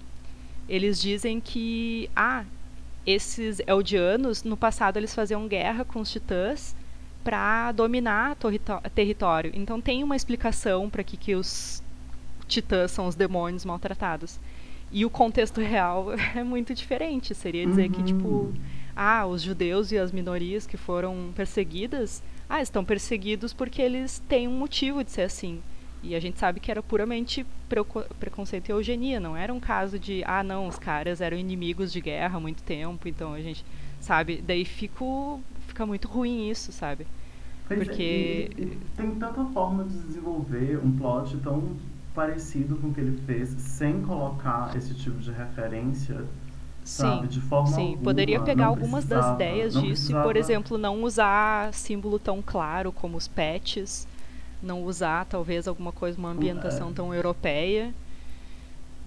eles 0.69 1.01
dizem 1.01 1.39
que 1.39 2.09
ah, 2.15 2.45
esses 3.05 3.61
eldianos 3.65 4.43
no 4.43 4.57
passado 4.57 4.97
eles 4.97 5.15
faziam 5.15 5.47
guerra 5.47 5.85
com 5.85 6.01
os 6.01 6.11
titãs 6.11 6.75
para 7.23 7.71
dominar 7.71 8.37
território. 8.93 9.51
Então 9.53 9.81
tem 9.81 10.03
uma 10.03 10.15
explicação 10.15 10.89
para 10.89 11.03
que, 11.03 11.17
que 11.17 11.33
os 11.33 11.81
titãs 12.47 12.91
são 12.91 13.07
os 13.07 13.15
demônios 13.15 13.65
maltratados. 13.65 14.39
E 14.91 15.05
o 15.05 15.09
contexto 15.09 15.61
real 15.61 16.13
é 16.35 16.43
muito 16.43 16.73
diferente. 16.73 17.35
Seria 17.35 17.65
dizer 17.65 17.87
uhum. 17.87 17.91
que, 17.91 18.03
tipo, 18.03 18.53
ah, 18.95 19.25
os 19.25 19.41
judeus 19.41 19.91
e 19.91 19.97
as 19.97 20.11
minorias 20.11 20.65
que 20.65 20.77
foram 20.77 21.31
perseguidas, 21.35 22.23
ah, 22.49 22.61
estão 22.61 22.83
perseguidos 22.83 23.53
porque 23.53 23.81
eles 23.81 24.19
têm 24.27 24.47
um 24.47 24.57
motivo 24.57 25.03
de 25.03 25.11
ser 25.11 25.23
assim. 25.23 25.61
E 26.01 26.15
a 26.15 26.19
gente 26.19 26.39
sabe 26.39 26.59
que 26.59 26.71
era 26.71 26.81
puramente 26.81 27.45
preconceito 28.19 28.69
e 28.69 28.71
eugenia, 28.71 29.19
não 29.19 29.35
era 29.35 29.53
um 29.53 29.59
caso 29.59 29.99
de, 29.99 30.23
ah, 30.25 30.43
não, 30.43 30.67
os 30.67 30.77
caras 30.77 31.21
eram 31.21 31.37
inimigos 31.37 31.91
de 31.91 31.99
guerra 31.99 32.37
há 32.37 32.39
muito 32.39 32.63
tempo, 32.63 33.07
então 33.07 33.33
a 33.33 33.41
gente, 33.41 33.65
sabe? 33.99 34.41
Daí 34.45 34.63
fico, 34.63 35.41
fica 35.67 35.85
muito 35.85 36.07
ruim 36.07 36.49
isso, 36.49 36.71
sabe? 36.71 37.05
Pois 37.67 37.81
é, 37.81 37.83
Porque. 37.83 38.49
É, 38.57 38.61
e, 38.61 38.63
e 38.63 38.77
tem 38.95 39.11
tanta 39.15 39.43
forma 39.45 39.83
de 39.83 39.97
desenvolver 39.99 40.79
um 40.83 40.91
plot 40.97 41.35
tão 41.37 41.75
parecido 42.17 42.75
com 42.77 42.87
o 42.87 42.93
que 42.93 42.99
ele 42.99 43.15
fez, 43.27 43.49
sem 43.49 44.01
colocar 44.01 44.75
esse 44.75 44.95
tipo 44.95 45.19
de 45.19 45.31
referência. 45.31 46.25
Sabe, 46.83 47.27
de 47.27 47.39
forma 47.41 47.67
sim. 47.67 47.89
Alguma, 47.89 48.03
poderia 48.03 48.41
pegar 48.41 48.67
algumas 48.67 49.05
das 49.05 49.35
ideias 49.35 49.73
disso 49.73 49.83
precisava... 49.83 50.23
e, 50.23 50.23
por 50.23 50.35
exemplo, 50.35 50.77
não 50.79 51.03
usar 51.03 51.71
símbolo 51.73 52.17
tão 52.17 52.41
claro 52.41 52.91
como 52.91 53.17
os 53.17 53.27
pets, 53.27 54.07
não 54.63 54.83
usar 54.83 55.25
talvez 55.25 55.67
alguma 55.67 55.91
coisa, 55.91 56.17
uma 56.17 56.29
ambientação 56.29 56.89
é. 56.89 56.93
tão 56.93 57.13
europeia. 57.13 57.93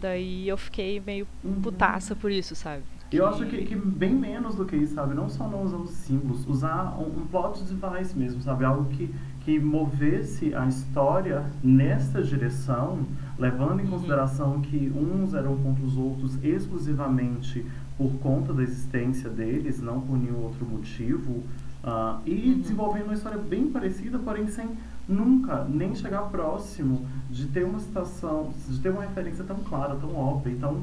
Daí 0.00 0.46
eu 0.46 0.56
fiquei 0.56 1.00
meio 1.00 1.26
uhum. 1.42 1.60
putaça 1.62 2.14
por 2.14 2.30
isso, 2.30 2.54
sabe? 2.54 2.82
E 3.10 3.16
eu 3.16 3.26
acho 3.26 3.44
que, 3.46 3.64
que, 3.64 3.74
bem 3.74 4.14
menos 4.14 4.54
do 4.54 4.64
que 4.64 4.76
isso, 4.76 4.94
sabe? 4.94 5.14
Não 5.14 5.28
só 5.28 5.48
não 5.48 5.64
usar 5.64 5.78
os 5.78 5.90
símbolos, 5.90 6.46
usar 6.46 6.96
um, 6.96 7.22
um 7.22 7.26
plot 7.26 7.60
device 7.64 8.16
mesmo, 8.16 8.40
sabe? 8.40 8.64
Algo 8.64 8.84
que, 8.90 9.12
que 9.40 9.58
movesse 9.58 10.54
a 10.54 10.66
história 10.66 11.44
nessa 11.62 12.22
direção, 12.22 13.06
levando 13.38 13.80
em 13.80 13.84
uhum. 13.84 13.90
consideração 13.90 14.60
que 14.60 14.92
uns 14.94 15.34
eram 15.34 15.56
contra 15.56 15.84
os 15.84 15.96
outros 15.96 16.42
exclusivamente 16.44 17.64
por 17.96 18.12
conta 18.18 18.52
da 18.52 18.62
existência 18.62 19.30
deles, 19.30 19.80
não 19.80 20.00
por 20.00 20.18
nenhum 20.18 20.42
outro 20.42 20.64
motivo. 20.64 21.42
Uh, 21.82 22.20
e 22.26 22.50
uhum. 22.50 22.60
desenvolvendo 22.60 23.04
uma 23.04 23.14
história 23.14 23.38
bem 23.38 23.70
parecida, 23.70 24.18
porém 24.18 24.46
sem 24.48 24.68
nunca 25.08 25.64
nem 25.64 25.94
chegar 25.94 26.22
próximo 26.24 27.06
de 27.30 27.46
ter 27.46 27.64
uma 27.64 27.80
citação, 27.80 28.52
de 28.68 28.78
ter 28.78 28.90
uma 28.90 29.02
referência 29.02 29.42
tão 29.44 29.56
clara, 29.60 29.96
tão 29.96 30.14
óbvia, 30.14 30.56
tão 30.60 30.82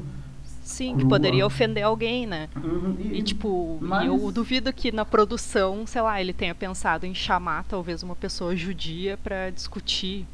Sim, 0.68 0.88
crua. 0.88 0.98
que 0.98 1.08
poderia 1.08 1.46
ofender 1.46 1.82
alguém, 1.82 2.26
né? 2.26 2.50
Uhum, 2.54 2.94
e, 2.98 3.18
e, 3.18 3.22
tipo, 3.22 3.78
mas... 3.80 4.06
eu 4.06 4.30
duvido 4.30 4.70
que 4.70 4.92
na 4.92 5.02
produção, 5.02 5.86
sei 5.86 6.02
lá, 6.02 6.20
ele 6.20 6.34
tenha 6.34 6.54
pensado 6.54 7.06
em 7.06 7.14
chamar 7.14 7.64
talvez 7.64 8.02
uma 8.02 8.14
pessoa 8.14 8.54
judia 8.54 9.16
para 9.16 9.48
discutir. 9.48 10.26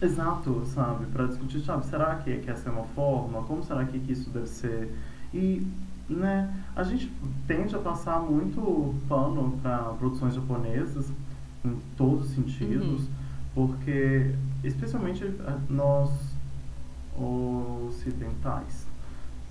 Exato, 0.00 0.62
sabe? 0.66 1.06
Para 1.06 1.26
discutir, 1.26 1.60
sabe? 1.62 1.84
Será 1.86 2.14
que, 2.14 2.36
que 2.36 2.48
essa 2.48 2.68
é 2.68 2.72
uma 2.72 2.84
forma? 2.94 3.42
Como 3.42 3.64
será 3.64 3.84
que, 3.84 3.98
que 3.98 4.12
isso 4.12 4.30
deve 4.30 4.46
ser? 4.46 4.94
E, 5.34 5.66
né? 6.08 6.54
A 6.76 6.84
gente 6.84 7.10
tende 7.48 7.74
a 7.74 7.78
passar 7.80 8.20
muito 8.20 8.94
pano 9.08 9.58
para 9.60 9.78
produções 9.98 10.36
japonesas 10.36 11.10
em 11.64 11.76
todos 11.96 12.26
os 12.26 12.30
sentidos, 12.36 13.02
uhum. 13.02 13.08
porque 13.56 14.36
especialmente 14.62 15.24
eh, 15.24 15.58
nós 15.68 16.10
ocidentais 17.18 18.89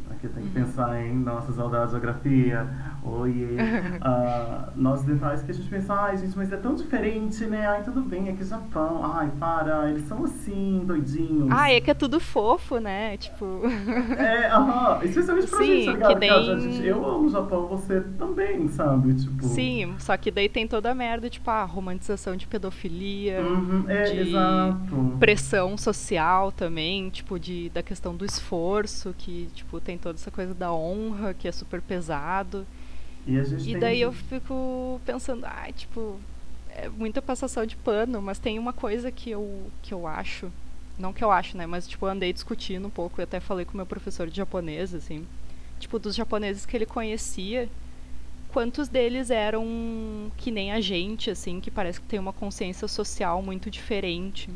Aqui 0.10 0.28
tem 0.28 0.44
que 0.44 0.50
pensar 0.50 1.02
em 1.02 1.16
nossa 1.16 1.54
saudade 1.54 1.92
geografia, 1.92 2.68
oi, 3.04 3.58
uh, 4.02 4.72
nós 4.76 5.04
dentais 5.04 5.42
que 5.42 5.52
a 5.52 5.54
gente 5.54 5.70
pensa, 5.70 5.94
ai 5.94 6.18
gente, 6.18 6.36
mas 6.36 6.52
é 6.52 6.58
tão 6.58 6.76
diferente, 6.76 7.46
né? 7.46 7.68
Ai, 7.68 7.84
tudo 7.84 8.02
bem, 8.02 8.28
é 8.28 8.44
Japão, 8.44 9.02
ai, 9.04 9.32
para, 9.40 9.90
eles 9.90 10.08
são 10.08 10.24
assim, 10.24 10.82
doidinhos. 10.86 11.52
Ai, 11.52 11.76
é 11.76 11.82
que 11.82 11.92
é 11.92 11.94
tudo 11.94 12.20
fofo, 12.20 12.80
né? 12.80 13.18
Tipo. 13.18 13.62
É, 14.20 14.48
aham, 14.48 15.00
especialmente 15.04 15.48
pra 15.48 15.60
Sim, 15.60 15.82
gente, 15.82 15.98
tá 15.98 16.08
que 16.08 16.16
nem... 16.16 16.60
gente, 16.60 16.86
eu 16.86 17.06
amo 17.06 17.28
o 17.28 17.30
Japão, 17.30 17.68
você 17.68 18.02
também, 18.18 18.68
sabe? 18.68 19.14
Tipo... 19.14 19.44
Sim, 19.46 19.96
só 20.00 20.18
que 20.18 20.32
daí 20.32 20.50
tem 20.50 20.68
toda 20.68 20.92
a 20.92 20.96
merda, 20.96 21.30
tipo, 21.30 21.50
a 21.50 21.64
romantização 21.64 22.36
de 22.36 22.48
pedofilia, 22.48 23.42
uhum, 23.42 23.86
é, 23.88 24.04
de 24.04 24.20
exato. 24.20 25.16
pressão 25.20 25.78
social 25.78 26.52
também, 26.52 27.10
tipo, 27.10 27.40
de, 27.40 27.70
da 27.70 27.82
questão 27.82 28.16
do 28.16 28.26
esforço, 28.26 29.14
que, 29.18 29.48
tipo, 29.54 29.80
tem 29.80 29.98
toda 30.00 30.18
essa 30.18 30.32
coisa 30.32 30.54
da 30.54 30.74
honra, 30.74 31.34
que 31.34 31.48
é 31.48 31.52
super 31.52 31.82
pesado. 31.82 32.66
E, 33.26 33.72
e 33.72 33.76
daí 33.76 34.02
eu 34.02 34.12
fico 34.14 35.00
pensando, 35.06 35.46
ah, 35.46 35.72
tipo, 35.72 36.20
é 36.70 36.90
muita 36.90 37.22
passação 37.22 37.66
de 37.66 37.76
pano, 37.76 38.22
mas 38.22 38.40
tem 38.40 38.58
uma 38.60 38.74
coisa 38.74 39.12
que 39.12 39.30
eu, 39.32 39.72
que 39.82 39.94
eu 39.94 40.08
acho, 40.08 40.52
não 40.98 41.14
que 41.14 41.24
eu 41.24 41.32
acho, 41.32 41.58
né, 41.58 41.66
mas 41.66 41.88
tipo, 41.88 42.06
eu 42.06 42.10
andei 42.12 42.34
discutindo 42.34 42.88
um 42.88 42.90
pouco, 42.92 43.20
eu 43.20 43.24
até 43.24 43.40
falei 43.40 43.66
com 43.66 43.78
meu 43.78 43.86
professor 43.86 44.30
de 44.30 44.38
japonês, 44.38 44.94
assim, 44.94 45.28
tipo, 45.80 46.00
dos 46.00 46.16
japoneses 46.16 46.66
que 46.66 46.76
ele 46.78 46.86
conhecia, 46.86 47.70
quantos 48.50 48.88
deles 48.88 49.30
eram 49.30 50.32
que 50.38 50.52
nem 50.52 50.72
a 50.72 50.82
gente, 50.82 51.30
assim, 51.30 51.60
que 51.60 51.72
parece 51.72 52.02
que 52.02 52.08
tem 52.08 52.20
uma 52.20 52.34
consciência 52.34 52.88
social 52.88 53.42
muito 53.42 53.70
diferente. 53.70 54.50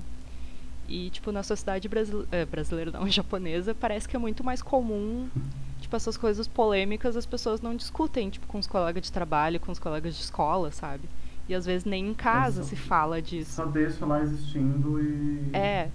E, 0.88 1.10
tipo, 1.10 1.32
na 1.32 1.44
sociedade 1.44 1.88
brasile... 1.88 2.26
é, 2.32 2.46
brasileira, 2.46 2.92
não, 2.92 3.08
japonesa, 3.10 3.74
parece 3.74 4.08
que 4.08 4.16
é 4.16 4.20
muito 4.20 4.44
mais 4.44 4.62
comum, 4.62 5.30
tipo, 5.80 5.96
essas 5.96 6.18
coisas 6.18 6.48
polêmicas 6.48 7.16
as 7.16 7.26
pessoas 7.26 7.62
não 7.62 7.76
discutem, 7.76 8.30
tipo, 8.30 8.48
com 8.48 8.60
os 8.60 8.68
colegas 8.68 9.04
de 9.04 9.12
trabalho, 9.12 9.60
com 9.60 9.72
os 9.72 9.80
colegas 9.80 10.16
de 10.16 10.22
escola, 10.22 10.72
sabe? 10.72 11.08
E 11.48 11.54
às 11.54 11.66
vezes 11.66 11.84
nem 11.84 12.10
em 12.10 12.14
casa 12.14 12.64
se 12.64 12.76
fala 12.76 13.22
disso. 13.22 13.52
Só 13.54 13.66
deixa 13.66 14.06
lá 14.06 14.22
existindo 14.22 15.02
e. 15.02 15.50
É. 15.52 15.90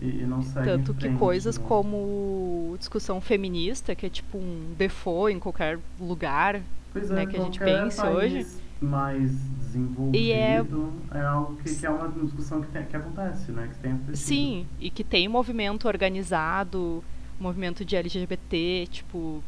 E, 0.00 0.22
e 0.22 0.26
não 0.26 0.42
segue 0.42 0.66
Tanto 0.66 0.92
frente, 0.94 1.12
que 1.12 1.18
coisas 1.18 1.56
né? 1.56 1.64
como 1.66 2.74
discussão 2.78 3.20
feminista, 3.20 3.94
que 3.94 4.04
é 4.04 4.10
tipo 4.10 4.36
um 4.36 4.74
default 4.76 5.34
em 5.34 5.38
qualquer 5.38 5.78
lugar, 5.98 6.60
Pois 6.92 7.10
é, 7.10 7.14
né, 7.14 7.26
que 7.26 7.36
a 7.36 7.40
gente 7.40 7.58
pense 7.58 8.00
país 8.00 8.16
hoje. 8.16 8.46
Mais 8.84 9.30
desenvolvido 9.58 10.16
E 10.16 10.32
é- 10.32 10.64
é... 11.12 11.20
algo 11.26 11.56
que, 11.56 11.74
que 11.74 11.86
é 11.86 11.90
uma 11.90 12.08
discussão 12.08 12.60
que, 12.60 12.68
tem- 12.68 12.84
que 12.84 12.96
acontece, 12.96 13.50
né? 13.52 13.68
Que 13.72 13.78
tem 13.80 13.92
acontecido. 13.92 14.26
Sim, 14.26 14.66
e 14.80 14.90
que 14.90 15.02
tem 15.04 15.28
movimento 15.28 15.86
organizado, 15.88 17.02
movimento 17.40 17.84
de 17.84 17.96
LGBT, 17.96 18.86
tipo, 18.90 19.42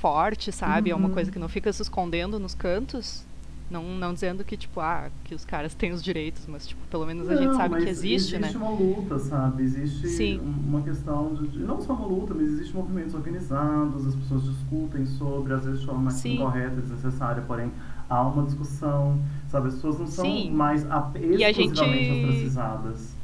forte, 0.00 0.50
sabe? 0.52 0.90
É 0.90 0.94
uma 0.94 1.08
Uhum. 1.08 1.14
coisa 1.14 1.30
que 1.30 1.38
não 1.38 1.48
fica 1.48 1.72
se 1.72 1.82
escondendo 1.82 2.38
nos 2.38 2.54
cantos. 2.54 3.24
Não, 3.70 3.82
não 3.84 4.12
dizendo 4.12 4.44
que, 4.44 4.54
tipo, 4.54 4.80
ah, 4.80 5.08
que 5.24 5.34
os 5.34 5.46
caras 5.46 5.74
têm 5.74 5.92
os 5.92 6.02
direitos, 6.02 6.42
mas, 6.46 6.66
tipo, 6.66 6.80
pelo 6.90 7.06
menos 7.06 7.26
a 7.30 7.36
gente 7.36 7.54
sabe 7.56 7.76
que 7.82 7.88
existe, 7.88 8.36
existe 8.36 8.38
né? 8.38 8.52
uma 8.54 8.68
luta, 8.70 9.18
sabe? 9.18 9.62
Existe 9.62 10.08
Sim. 10.08 10.40
um- 10.40 10.68
uma 10.68 10.82
questão 10.82 11.34
de, 11.34 11.48
de- 11.48 11.60
Não 11.60 11.80
só 11.80 11.94
uma 11.94 12.04
luta, 12.06 12.34
mas 12.34 12.48
existem 12.48 12.74
movimentos 12.74 13.14
organizados, 13.14 14.06
as 14.06 14.14
pessoas 14.14 14.44
discutem 14.44 15.06
sobre, 15.06 15.54
às 15.54 15.64
vezes 15.64 15.80
de 15.80 15.86
forma 15.86 16.02
mais 16.02 16.22
incorreta, 16.22 16.82
desnecessária, 16.82 17.42
porém 17.46 17.72
há 18.12 18.22
uma 18.22 18.44
discussão, 18.44 19.18
sabe? 19.48 19.68
As 19.68 19.74
pessoas 19.74 19.98
não 19.98 20.06
são 20.06 20.24
Sim. 20.24 20.50
mais 20.50 20.82
E 20.84 21.44
a 21.44 21.52
gente- 21.52 21.72
exclusivamente 21.72 22.12
ostracizadas. 22.26 23.14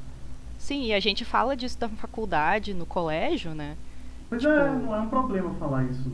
Sim, 0.59 0.87
e 0.87 0.93
a 0.93 1.01
gente 1.01 1.25
fala 1.25 1.57
disso 1.57 1.79
da 1.79 1.89
faculdade, 1.89 2.75
no 2.75 2.85
colégio, 2.87 3.55
né? 3.55 3.77
Pois 4.29 4.43
Tipo- 4.43 4.53
é, 4.53 4.69
não 4.71 4.95
é 4.95 5.01
um 5.01 5.09
problema 5.09 5.55
falar 5.55 5.85
isso 5.85 6.11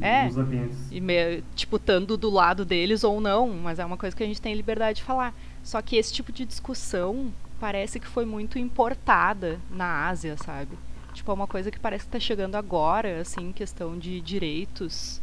É. 0.00 0.24
nos 0.24 0.36
ambientes. 0.36 0.76
E 0.90 1.00
me, 1.00 1.42
tipo, 1.54 1.76
estando 1.76 2.16
do 2.16 2.28
lado 2.30 2.64
deles 2.64 3.04
ou 3.04 3.20
não, 3.20 3.48
mas 3.50 3.78
é 3.78 3.84
uma 3.84 3.96
coisa 3.96 4.16
que 4.16 4.22
a 4.22 4.26
gente 4.26 4.40
tem 4.40 4.54
liberdade 4.54 4.98
de 4.98 5.04
falar. 5.04 5.32
Só 5.62 5.80
que 5.80 5.96
esse 5.96 6.12
tipo 6.12 6.32
de 6.32 6.44
discussão 6.44 7.32
parece 7.60 8.00
que 8.00 8.06
foi 8.06 8.24
muito 8.24 8.58
importada 8.58 9.60
na 9.70 10.08
Ásia, 10.08 10.36
sabe? 10.36 10.76
Tipo, 11.12 11.30
é 11.30 11.34
uma 11.34 11.46
coisa 11.46 11.70
que 11.70 11.78
parece 11.78 12.04
que 12.06 12.10
tá 12.10 12.18
chegando 12.18 12.56
agora, 12.56 13.20
assim, 13.20 13.52
questão 13.52 13.96
de 13.96 14.20
direitos 14.20 15.22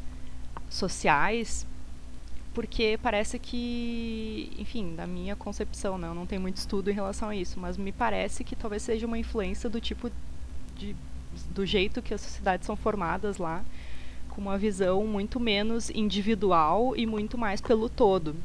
sociais, 0.70 1.68
porque 2.54 3.00
parece 3.02 3.40
que, 3.40 4.52
enfim, 4.58 4.96
da 4.96 5.08
minha 5.08 5.36
concepção, 5.36 5.98
né, 5.98 6.08
eu 6.08 6.14
não 6.14 6.26
tenho 6.26 6.42
muito 6.42 6.58
estudo 6.58 6.90
em 6.90 6.94
relação 6.94 7.30
a 7.30 7.36
isso, 7.36 7.60
mas 7.60 7.78
me 7.78 7.92
parece 7.92 8.44
que 8.44 8.56
talvez 8.56 8.84
seja 8.84 9.08
uma 9.08 9.18
influência 9.18 9.70
do 9.70 9.80
tipo 9.80 10.12
de 10.76 10.96
do 11.50 11.66
jeito 11.66 12.02
que 12.02 12.14
as 12.14 12.22
sociedades 12.22 12.66
são 12.66 12.76
formadas 12.76 13.38
lá, 13.38 13.64
com 14.30 14.42
uma 14.42 14.58
visão 14.58 15.06
muito 15.06 15.40
menos 15.40 15.90
individual 15.90 16.96
e 16.96 17.06
muito 17.06 17.38
mais 17.38 17.62
pelo 17.62 17.90
todo. 17.90 18.36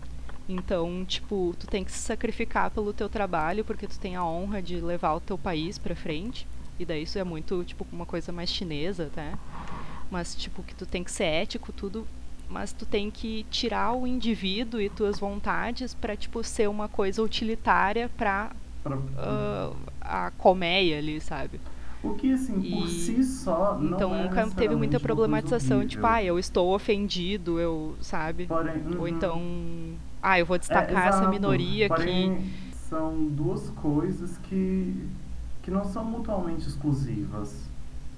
Então, 0.48 1.04
tipo, 1.04 1.54
tu 1.58 1.66
tem 1.66 1.82
que 1.84 1.90
se 1.90 1.98
sacrificar 1.98 2.70
pelo 2.70 2.92
teu 2.92 3.08
trabalho 3.08 3.64
porque 3.64 3.86
tu 3.86 3.98
tem 3.98 4.14
a 4.14 4.24
honra 4.24 4.62
de 4.62 4.80
levar 4.80 5.14
o 5.14 5.20
teu 5.20 5.36
país 5.36 5.78
pra 5.78 5.96
frente. 5.96 6.46
E 6.78 6.84
daí 6.84 7.02
isso 7.02 7.18
é 7.18 7.24
muito, 7.24 7.64
tipo, 7.64 7.86
uma 7.92 8.06
coisa 8.06 8.30
mais 8.30 8.50
chinesa 8.50 9.06
até. 9.06 9.32
Mas, 10.10 10.34
tipo, 10.36 10.62
que 10.62 10.74
tu 10.74 10.86
tem 10.86 11.02
que 11.02 11.10
ser 11.10 11.24
ético, 11.24 11.72
tudo. 11.72 12.06
Mas 12.48 12.72
tu 12.72 12.86
tem 12.86 13.10
que 13.10 13.44
tirar 13.50 13.92
o 13.92 14.06
indivíduo 14.06 14.80
e 14.80 14.88
tuas 14.88 15.18
vontades 15.18 15.94
pra, 15.94 16.14
tipo, 16.16 16.42
ser 16.44 16.68
uma 16.68 16.88
coisa 16.88 17.22
utilitária 17.22 18.08
pra 18.16 18.50
Pra- 18.84 18.98
ah, 19.18 19.72
a 20.00 20.30
colmeia 20.38 20.98
ali, 20.98 21.20
sabe? 21.20 21.60
o 22.02 22.14
que, 22.14 22.32
assim, 22.32 22.54
por 22.54 22.86
e- 22.86 22.88
si 22.88 23.24
só. 23.24 23.80
Então 23.82 24.14
é 24.14 24.22
nunca 24.22 24.46
teve 24.50 24.76
muita 24.76 25.00
problematização, 25.00 25.78
horrível. 25.78 25.90
tipo, 25.90 26.06
ah, 26.06 26.22
eu 26.22 26.38
estou 26.38 26.72
ofendido, 26.72 27.58
eu, 27.58 27.96
sabe? 28.00 28.46
Porém, 28.46 28.80
Ou 28.94 29.00
uhum. 29.00 29.08
então, 29.08 29.42
ah, 30.22 30.38
eu 30.38 30.46
vou 30.46 30.54
É, 30.54 30.58
destacar 30.60 31.08
essa 31.08 31.18
exato. 31.18 31.30
minoria 31.30 31.86
aqui. 31.86 31.96
Porém, 31.96 32.44
são 32.88 33.24
duas 33.26 33.70
coisas 33.70 34.38
que, 34.44 34.94
que 35.62 35.70
não 35.70 35.84
são 35.84 36.04
mutuamente 36.04 36.68
exclusivas. 36.68 37.66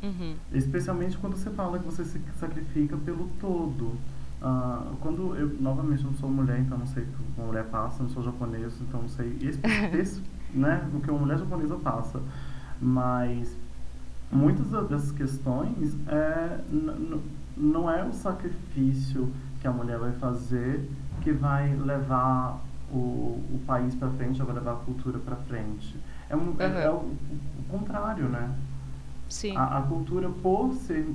Uhum. 0.02 0.34
Especialmente 0.52 1.16
quando 1.16 1.36
você 1.36 1.48
fala 1.50 1.78
que 1.78 1.84
você 1.86 2.04
se 2.04 2.20
sacrifica 2.38 2.94
pelo 2.98 3.26
todo. 3.40 3.92
Ah, 4.40 4.82
quando 5.00 5.34
eu, 5.36 5.48
novamente, 5.60 6.04
não 6.04 6.14
sou 6.14 6.30
mulher, 6.30 6.60
então 6.60 6.78
não 6.78 6.86
sei 6.86 7.02
o 7.02 7.06
que 7.06 7.12
uma 7.36 7.46
mulher 7.48 7.64
passa, 7.64 8.02
não 8.02 8.10
sou 8.10 8.22
japonês, 8.22 8.72
então 8.80 9.02
não 9.02 9.08
sei 9.08 9.36
esse, 9.42 9.58
esse, 9.96 10.22
né, 10.54 10.88
o 10.94 11.00
que 11.00 11.10
uma 11.10 11.20
mulher 11.20 11.38
japonesa 11.38 11.76
passa. 11.76 12.20
Mas 12.80 13.56
muitas 14.30 14.66
dessas 14.88 15.10
questões 15.10 15.96
é, 16.06 16.60
não 17.56 17.90
é 17.90 18.04
o 18.04 18.12
sacrifício 18.12 19.28
que 19.60 19.66
a 19.66 19.72
mulher 19.72 19.98
vai 19.98 20.12
fazer 20.12 20.88
que 21.20 21.32
vai 21.32 21.74
levar 21.74 22.60
o, 22.92 22.96
o 23.52 23.60
país 23.66 23.94
para 23.94 24.08
frente, 24.10 24.40
ou 24.40 24.46
vai 24.46 24.54
levar 24.54 24.72
a 24.72 24.76
cultura 24.76 25.18
para 25.18 25.34
frente. 25.34 25.96
É, 26.30 26.36
um, 26.36 26.54
é- 26.60 26.84
é 26.84 26.90
o, 26.90 26.94
o 26.94 27.64
contrário, 27.68 28.28
né? 28.28 28.50
Sim. 29.28 29.56
A, 29.56 29.78
a 29.78 29.82
cultura, 29.82 30.28
por 30.28 30.72
ser 30.74 31.06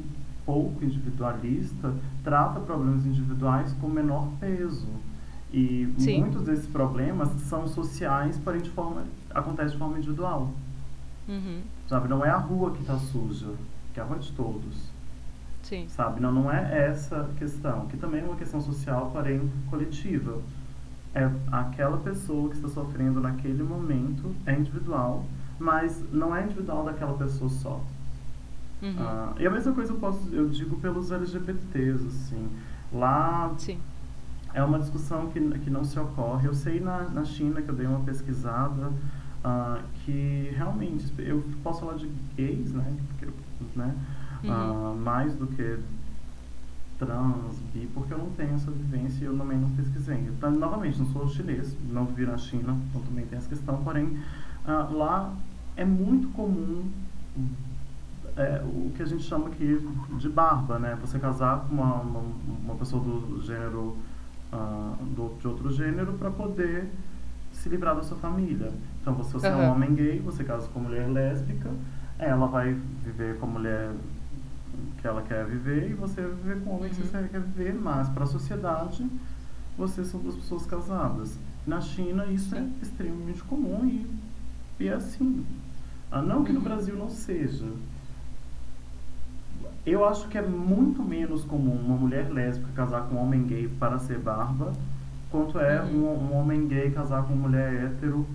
pouco 0.45 0.83
individualista, 0.83 1.93
trata 2.23 2.59
problemas 2.59 3.05
individuais 3.05 3.73
com 3.73 3.87
menor 3.87 4.29
peso. 4.39 4.87
E 5.51 5.93
Sim. 5.99 6.21
muitos 6.21 6.43
desses 6.43 6.65
problemas 6.65 7.29
são 7.41 7.67
sociais, 7.67 8.39
porém 8.43 8.61
de 8.61 8.71
forma, 8.71 9.03
acontece 9.29 9.73
de 9.73 9.77
forma 9.77 9.97
individual. 9.97 10.51
Uhum. 11.27 11.61
Sabe? 11.87 12.07
Não 12.07 12.25
é 12.25 12.29
a 12.29 12.37
rua 12.37 12.71
que 12.71 12.81
está 12.81 12.97
suja, 12.97 13.53
que 13.93 13.99
é 13.99 14.03
a 14.03 14.05
rua 14.05 14.17
de 14.17 14.31
todos. 14.31 14.91
Sim. 15.61 15.87
Sabe? 15.87 16.19
Não, 16.19 16.31
não 16.31 16.51
é 16.51 16.87
essa 16.87 17.29
questão, 17.37 17.85
que 17.87 17.97
também 17.97 18.21
é 18.21 18.25
uma 18.25 18.35
questão 18.35 18.59
social, 18.59 19.11
porém 19.11 19.49
coletiva. 19.69 20.41
É 21.13 21.29
aquela 21.51 21.97
pessoa 21.97 22.49
que 22.49 22.55
está 22.55 22.67
sofrendo 22.67 23.21
naquele 23.21 23.61
momento, 23.61 24.35
é 24.47 24.53
individual, 24.53 25.23
mas 25.59 26.03
não 26.11 26.35
é 26.35 26.43
individual 26.43 26.83
daquela 26.83 27.13
pessoa 27.13 27.49
só. 27.49 27.79
Uhum. 28.83 28.95
Ah, 28.99 29.33
e 29.39 29.47
a 29.47 29.49
mesma 29.49 29.71
coisa 29.71 29.93
eu, 29.93 29.97
posso, 29.97 30.27
eu 30.33 30.49
digo 30.49 30.75
pelos 30.75 31.09
LGBTs, 31.09 32.05
assim. 32.05 32.49
Lá 32.91 33.53
Sim. 33.57 33.79
é 34.53 34.61
uma 34.61 34.77
discussão 34.77 35.27
que, 35.29 35.39
que 35.59 35.69
não 35.69 35.85
se 35.85 35.97
ocorre. 35.97 36.47
Eu 36.47 36.53
sei 36.53 36.81
na, 36.81 37.03
na 37.03 37.23
China, 37.23 37.61
que 37.61 37.69
eu 37.69 37.75
dei 37.75 37.87
uma 37.87 38.01
pesquisada, 38.01 38.91
ah, 39.41 39.79
que 40.03 40.51
realmente, 40.53 41.11
eu 41.17 41.41
posso 41.63 41.79
falar 41.79 41.93
de 41.93 42.11
gays, 42.35 42.73
né? 42.73 42.93
Porque, 43.07 43.33
né? 43.73 43.95
Ah, 44.45 44.93
mais 44.97 45.33
do 45.35 45.47
que 45.47 45.79
trans, 46.99 47.57
bi, 47.73 47.89
porque 47.93 48.13
eu 48.13 48.17
não 48.17 48.29
tenho 48.31 48.53
essa 48.55 48.69
vivência 48.69 49.23
e 49.23 49.27
eu 49.27 49.37
também 49.37 49.57
não 49.57 49.69
pesquisei. 49.69 50.17
Então, 50.17 50.51
novamente, 50.51 50.99
não 50.99 51.05
sou 51.07 51.27
chinês, 51.29 51.75
não 51.89 52.05
vivi 52.05 52.25
na 52.25 52.37
China, 52.37 52.77
então 52.89 53.01
também 53.01 53.25
tem 53.25 53.37
essa 53.37 53.47
questão, 53.47 53.81
porém, 53.83 54.17
ah, 54.65 54.89
lá 54.91 55.33
é 55.77 55.85
muito 55.85 56.27
comum 56.33 56.83
é, 58.35 58.61
o 58.65 58.91
que 58.95 59.01
a 59.03 59.05
gente 59.05 59.23
chama 59.23 59.47
aqui 59.47 59.79
de 60.17 60.29
barba, 60.29 60.79
né? 60.79 60.97
Você 61.01 61.19
casar 61.19 61.61
com 61.67 61.75
uma, 61.75 61.95
uma, 62.01 62.19
uma 62.65 62.75
pessoa 62.75 63.01
do 63.03 63.41
gênero, 63.41 63.97
ah, 64.51 64.93
do, 65.15 65.37
de 65.39 65.47
outro 65.47 65.71
gênero 65.71 66.13
para 66.13 66.31
poder 66.31 66.89
se 67.51 67.69
livrar 67.69 67.95
da 67.95 68.03
sua 68.03 68.17
família. 68.17 68.71
Então, 69.01 69.23
se 69.23 69.33
você 69.33 69.47
é 69.47 69.55
um 69.55 69.71
homem 69.71 69.93
gay, 69.93 70.19
você 70.19 70.43
casa 70.43 70.67
com 70.69 70.79
uma 70.79 70.89
mulher 70.89 71.07
lésbica, 71.09 71.69
ela 72.17 72.47
vai 72.47 72.73
viver 73.03 73.37
com 73.37 73.45
a 73.45 73.49
mulher 73.49 73.91
que 74.99 75.05
ela 75.07 75.21
quer 75.21 75.45
viver 75.45 75.91
e 75.91 75.93
você 75.93 76.21
vai 76.21 76.31
viver 76.31 76.61
com 76.63 76.71
o 76.71 76.75
homem 76.77 76.89
que 76.89 77.01
Uhum. 77.01 77.07
você 77.07 77.27
quer 77.29 77.39
viver, 77.41 77.73
mas 77.75 78.09
para 78.09 78.23
a 78.23 78.27
sociedade, 78.27 79.05
vocês 79.77 80.07
são 80.07 80.19
duas 80.19 80.35
pessoas 80.35 80.65
casadas. 80.65 81.37
Na 81.67 81.79
China, 81.79 82.25
isso 82.25 82.55
é 82.55 82.65
extremamente 82.81 83.43
comum 83.43 83.85
e, 83.85 84.07
e 84.83 84.87
é 84.87 84.93
assim. 84.93 85.45
Ah, 86.11 86.21
não 86.21 86.43
que 86.43 86.51
no 86.51 86.57
Uhum. 86.59 86.63
Brasil 86.65 86.95
não 86.95 87.09
seja. 87.09 87.65
Eu 89.85 90.05
acho 90.07 90.27
que 90.29 90.37
é 90.37 90.41
muito 90.41 91.03
menos 91.03 91.43
comum 91.43 91.75
uma 91.75 91.95
mulher 91.97 92.29
lésbica 92.31 92.69
casar 92.73 93.01
com 93.03 93.15
um 93.15 93.19
homem 93.23 93.43
gay 93.43 93.67
para 93.67 93.99
ser 93.99 94.17
barba, 94.19 94.71
quanto 95.29 95.59
é 95.59 95.81
Uhum. 95.81 96.05
um, 96.05 96.31
um 96.31 96.37
homem 96.37 96.67
gay 96.67 96.89
casar 96.91 97.23
com 97.23 97.33
uma 97.33 97.47
mulher 97.49 97.73
hétero 97.85 98.25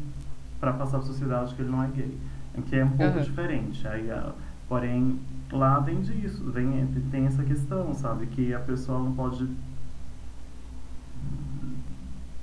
para 0.61 0.73
passar 0.75 0.99
a 0.99 1.03
sociedade 1.03 1.55
que 1.55 1.63
ele 1.63 1.71
não 1.71 1.83
é 1.83 1.89
gay. 1.89 2.19
Que 2.67 2.77
é 2.77 2.85
um 2.85 2.89
pouco 2.91 3.05
Aham. 3.19 3.23
diferente. 3.23 3.87
Aí, 3.87 4.11
ah, 4.11 4.33
porém, 4.69 5.19
lá 5.53 5.79
vem 5.79 6.01
disso, 6.03 6.43
vem, 6.51 6.87
tem 7.11 7.25
essa 7.27 7.43
questão, 7.45 7.95
sabe? 7.95 8.27
Que 8.27 8.53
a 8.53 8.59
pessoa 8.59 8.99
não 8.99 9.13
pode. 9.13 9.49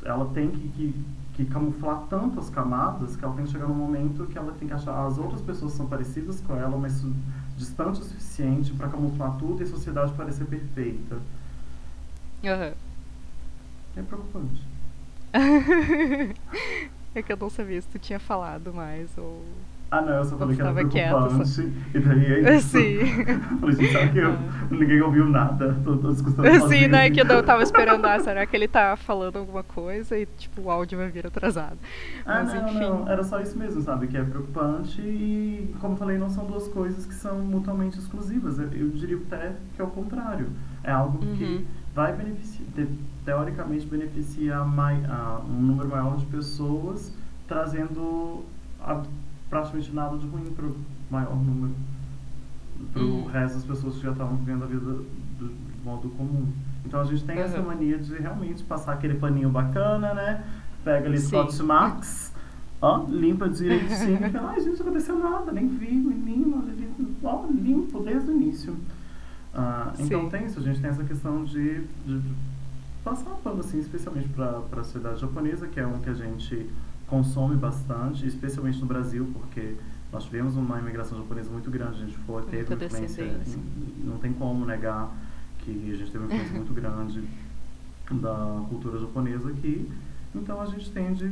Ela 0.03 0.25
tem 0.33 0.49
que, 0.51 0.67
que, 0.69 1.05
que 1.33 1.45
camuflar 1.45 2.03
tantas 2.09 2.49
camadas 2.49 3.15
que 3.15 3.25
ela 3.25 3.33
tem 3.35 3.45
que 3.45 3.51
chegar 3.51 3.67
num 3.67 3.73
momento 3.75 4.25
que 4.27 4.37
ela 4.37 4.53
tem 4.53 4.67
que 4.67 4.73
achar 4.73 5.05
as 5.05 5.17
outras 5.17 5.41
pessoas 5.41 5.73
são 5.73 5.87
parecidas 5.87 6.39
com 6.41 6.55
ela, 6.55 6.77
mas 6.77 7.03
distante 7.55 8.01
o 8.01 8.03
suficiente 8.03 8.73
para 8.73 8.89
camuflar 8.89 9.37
tudo 9.37 9.61
e 9.61 9.63
a 9.63 9.67
sociedade 9.67 10.13
parecer 10.13 10.45
perfeita. 10.45 11.19
Aham. 12.43 12.73
É 13.95 14.01
preocupante. 14.01 14.61
é 17.15 17.23
que 17.23 17.31
eu 17.31 17.37
não 17.37 17.49
sabia 17.49 17.81
se 17.81 17.87
tu 17.87 17.99
tinha 17.99 18.19
falado 18.19 18.73
mais 18.73 19.09
ou. 19.17 19.43
Ah, 19.91 20.01
não, 20.01 20.13
eu 20.15 20.25
só 20.25 20.37
falei 20.37 20.55
que 20.55 20.61
era 20.61 20.73
preocupante. 20.73 21.35
Quieto, 21.35 21.45
só... 21.45 21.61
E 21.61 21.99
daí 21.99 22.45
é 22.45 22.55
isso. 22.57 22.69
Sim. 22.75 22.97
falei, 23.59 23.75
gente, 23.75 23.91
será 23.91 24.07
que 24.07 24.17
eu, 24.17 24.31
ah. 24.31 24.67
ninguém 24.71 25.01
ouviu 25.01 25.29
nada? 25.29 25.75
Tô, 25.83 25.95
tô 25.97 26.11
discutindo 26.11 26.67
Sim, 26.67 26.87
né? 26.87 27.09
Que 27.09 27.21
eu 27.21 27.43
tava 27.43 27.63
esperando, 27.63 28.03
ah, 28.05 28.19
será 28.19 28.45
que 28.45 28.55
ele 28.55 28.67
tá 28.67 28.95
falando 28.97 29.37
alguma 29.37 29.63
coisa 29.63 30.17
e, 30.17 30.25
tipo, 30.25 30.63
o 30.63 30.71
áudio 30.71 30.97
vai 30.97 31.09
vir 31.09 31.27
atrasado. 31.27 31.77
Ah, 32.25 32.43
Mas, 32.43 32.53
não, 32.53 32.67
enfim. 32.67 32.79
não. 32.79 33.09
Era 33.09 33.23
só 33.23 33.39
isso 33.39 33.57
mesmo, 33.57 33.81
sabe? 33.81 34.07
Que 34.07 34.17
é 34.17 34.23
preocupante 34.23 35.01
e, 35.01 35.73
como 35.79 35.93
eu 35.93 35.97
falei, 35.97 36.17
não 36.17 36.29
são 36.29 36.45
duas 36.45 36.67
coisas 36.67 37.05
que 37.05 37.13
são 37.13 37.39
mutuamente 37.39 37.99
exclusivas. 37.99 38.59
Eu, 38.59 38.71
eu 38.73 38.89
diria 38.89 39.17
até 39.17 39.53
que 39.75 39.81
é 39.81 39.83
o 39.83 39.89
contrário. 39.89 40.47
É 40.83 40.91
algo 40.91 41.23
uhum. 41.23 41.35
que 41.35 41.67
vai 41.93 42.11
beneficiar, 42.13 42.67
te, 42.75 42.87
teoricamente 43.23 43.85
beneficia 43.87 44.63
mai, 44.63 44.95
uh, 44.97 45.41
um 45.49 45.61
número 45.61 45.89
maior 45.89 46.17
de 46.17 46.25
pessoas, 46.25 47.13
trazendo 47.47 48.43
a, 48.81 49.01
praticamente 49.49 49.93
nada 49.93 50.17
de 50.17 50.27
ruim 50.27 50.51
para 50.55 50.65
o 50.65 50.75
maior 51.09 51.35
número, 51.35 51.73
para 52.91 53.03
o 53.03 53.05
uhum. 53.05 53.25
resto 53.25 53.55
das 53.55 53.65
pessoas 53.65 53.95
que 53.95 54.03
já 54.03 54.11
estavam 54.11 54.35
vivendo 54.37 54.63
a 54.63 54.67
vida 54.67 54.79
do, 54.79 55.03
do 55.39 55.53
modo 55.83 56.09
comum. 56.09 56.51
Então 56.85 57.01
a 57.01 57.05
gente 57.05 57.23
tem 57.23 57.37
uhum. 57.37 57.43
essa 57.43 57.61
mania 57.61 57.97
de 57.97 58.15
realmente 58.15 58.63
passar 58.63 58.93
aquele 58.93 59.15
paninho 59.15 59.49
bacana, 59.49 60.13
né? 60.13 60.43
Pega 60.83 61.07
ali 61.07 61.19
Scott 61.19 61.61
Max, 61.63 62.31
ó, 62.81 63.05
limpa 63.09 63.49
direitinho 63.49 64.19
e 64.27 64.29
fala, 64.29 64.51
ai 64.51 64.61
gente, 64.61 64.79
não 64.79 64.87
aconteceu 64.87 65.17
nada, 65.17 65.51
nem 65.51 65.67
vi, 65.67 65.91
menino, 65.91 66.63
ó, 67.23 67.45
limpo 67.47 68.01
desde 68.01 68.29
o 68.29 68.33
início. 68.33 68.75
Ah, 69.53 69.93
então 69.97 70.29
tem 70.29 70.45
isso, 70.45 70.59
a 70.59 70.61
gente 70.61 70.81
tem 70.81 70.89
essa 70.89 71.03
questão 71.03 71.45
de, 71.45 71.81
de, 72.05 72.21
passar 73.03 73.31
pano, 73.41 73.61
assim, 73.61 73.79
especialmente 73.79 74.27
para 74.29 74.59
a 74.73 74.83
sociedade 74.83 75.21
japonesa, 75.21 75.67
que 75.67 75.79
é 75.79 75.87
um 75.87 75.99
que 75.99 76.09
a 76.09 76.13
gente 76.13 76.69
consome 77.07 77.55
bastante, 77.55 78.25
especialmente 78.25 78.79
no 78.79 78.85
Brasil, 78.85 79.29
porque 79.33 79.75
nós 80.11 80.23
tivemos 80.25 80.55
uma 80.55 80.79
imigração 80.79 81.17
japonesa 81.17 81.49
muito 81.49 81.69
grande, 81.69 82.03
a 82.03 82.05
gente 82.05 82.17
foi, 82.19 82.43
teve 82.43 82.73
uma 82.73 82.83
influência, 82.85 83.31
não 84.03 84.17
tem 84.17 84.33
como 84.33 84.65
negar 84.65 85.11
que 85.59 85.91
a 85.91 85.95
gente 85.95 86.11
teve 86.11 86.23
uma 86.23 86.33
influência 86.33 86.55
muito 86.55 86.73
grande 86.75 87.23
da 88.11 88.63
cultura 88.69 88.99
japonesa 88.99 89.49
aqui, 89.49 89.91
então 90.33 90.61
a 90.61 90.65
gente 90.65 90.91
tende 90.91 91.31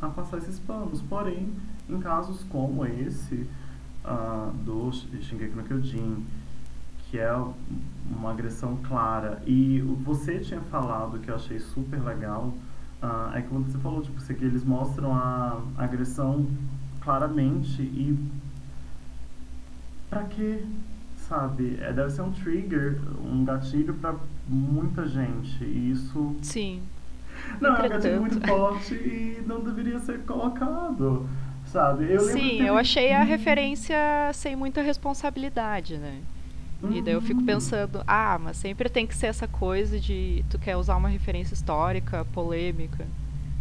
a 0.00 0.08
passar 0.08 0.38
esses 0.38 0.58
panos. 0.58 1.02
Porém, 1.02 1.52
em 1.88 2.00
casos 2.00 2.42
como 2.44 2.84
esse 2.86 3.46
uh, 4.04 4.52
do 4.64 4.90
Shingeki 4.92 5.54
no 5.54 5.62
Kyojin, 5.64 6.24
que 7.10 7.18
é 7.18 7.32
uma 8.08 8.30
agressão 8.30 8.78
clara. 8.86 9.42
E 9.46 9.80
você 10.04 10.38
tinha 10.38 10.60
falado 10.60 11.18
que 11.18 11.28
eu 11.28 11.34
achei 11.34 11.58
super 11.58 12.00
legal, 12.02 12.54
uh, 13.02 13.36
é 13.36 13.42
quando 13.42 13.70
você 13.70 13.78
falou, 13.78 14.02
tipo, 14.02 14.22
que 14.22 14.44
eles 14.44 14.64
mostram 14.64 15.14
a 15.14 15.60
agressão 15.76 16.46
claramente 17.00 17.82
e 17.82 18.16
pra 20.08 20.24
quê? 20.24 20.64
Sabe? 21.16 21.78
É, 21.80 21.92
deve 21.92 22.10
ser 22.10 22.22
um 22.22 22.32
trigger, 22.32 22.98
um 23.24 23.44
gatilho 23.44 23.94
para 23.94 24.14
muita 24.48 25.06
gente. 25.06 25.62
E 25.62 25.92
isso. 25.92 26.36
Sim. 26.42 26.82
Não, 27.60 27.76
é 27.76 27.86
um 27.86 27.88
gatilho 27.88 28.20
muito 28.20 28.40
forte 28.46 28.94
e 28.94 29.42
não 29.46 29.60
deveria 29.60 29.98
ser 30.00 30.20
colocado. 30.24 31.28
Sabe? 31.66 32.10
Eu 32.10 32.20
Sim, 32.20 32.62
eu 32.62 32.76
achei 32.76 33.12
a 33.12 33.22
referência 33.22 33.96
sem 34.34 34.56
muita 34.56 34.82
responsabilidade, 34.82 35.98
né? 35.98 36.20
E 36.88 37.02
daí 37.02 37.12
eu 37.12 37.20
fico 37.20 37.42
pensando, 37.44 38.02
ah, 38.06 38.38
mas 38.38 38.56
sempre 38.56 38.88
tem 38.88 39.06
que 39.06 39.14
ser 39.14 39.26
essa 39.26 39.46
coisa 39.46 40.00
de 40.00 40.44
tu 40.48 40.58
quer 40.58 40.76
usar 40.76 40.96
uma 40.96 41.08
referência 41.08 41.52
histórica, 41.52 42.24
polêmica. 42.32 43.06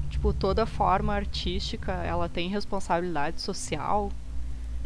Tipo, 0.09 0.31
toda 0.31 0.65
forma 0.65 1.13
artística, 1.13 1.91
ela 1.91 2.29
tem 2.29 2.49
responsabilidade 2.49 3.41
social. 3.41 4.09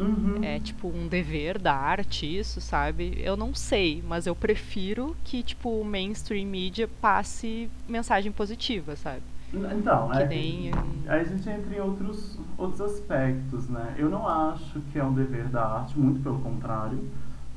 Uhum. 0.00 0.40
É 0.42 0.58
tipo 0.58 0.88
um 0.88 1.06
dever 1.06 1.58
da 1.58 1.72
arte, 1.72 2.26
isso, 2.26 2.60
sabe? 2.60 3.14
Eu 3.18 3.36
não 3.36 3.54
sei, 3.54 4.02
mas 4.06 4.26
eu 4.26 4.34
prefiro 4.34 5.16
que, 5.22 5.40
tipo, 5.42 5.80
o 5.80 5.84
mainstream 5.84 6.46
media 6.48 6.88
passe 7.00 7.70
mensagem 7.88 8.32
positiva, 8.32 8.96
sabe? 8.96 9.22
Então, 9.52 10.10
que 10.10 10.18
é, 10.18 10.26
nem... 10.26 10.70
aí 11.06 11.20
a 11.20 11.24
gente 11.24 11.48
entra 11.48 11.76
em 11.76 11.80
outros, 11.80 12.36
outros 12.58 12.80
aspectos, 12.80 13.68
né? 13.68 13.94
Eu 13.96 14.10
não 14.10 14.26
acho 14.26 14.80
que 14.92 14.98
é 14.98 15.04
um 15.04 15.14
dever 15.14 15.46
da 15.46 15.64
arte, 15.64 15.96
muito 15.96 16.20
pelo 16.20 16.40
contrário 16.40 16.98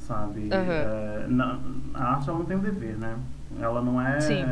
sabe? 0.08 0.42
Uhum. 0.42 0.50
É, 0.52 1.26
na, 1.28 1.60
a 1.94 2.04
arte 2.14 2.30
ela 2.30 2.40
não 2.40 2.46
tem 2.46 2.58
um 2.58 2.62
dever, 2.62 2.98
né? 2.98 3.18
Ela 3.60 3.82
não 3.82 4.02
é. 4.02 4.20
Sim. 4.20 4.46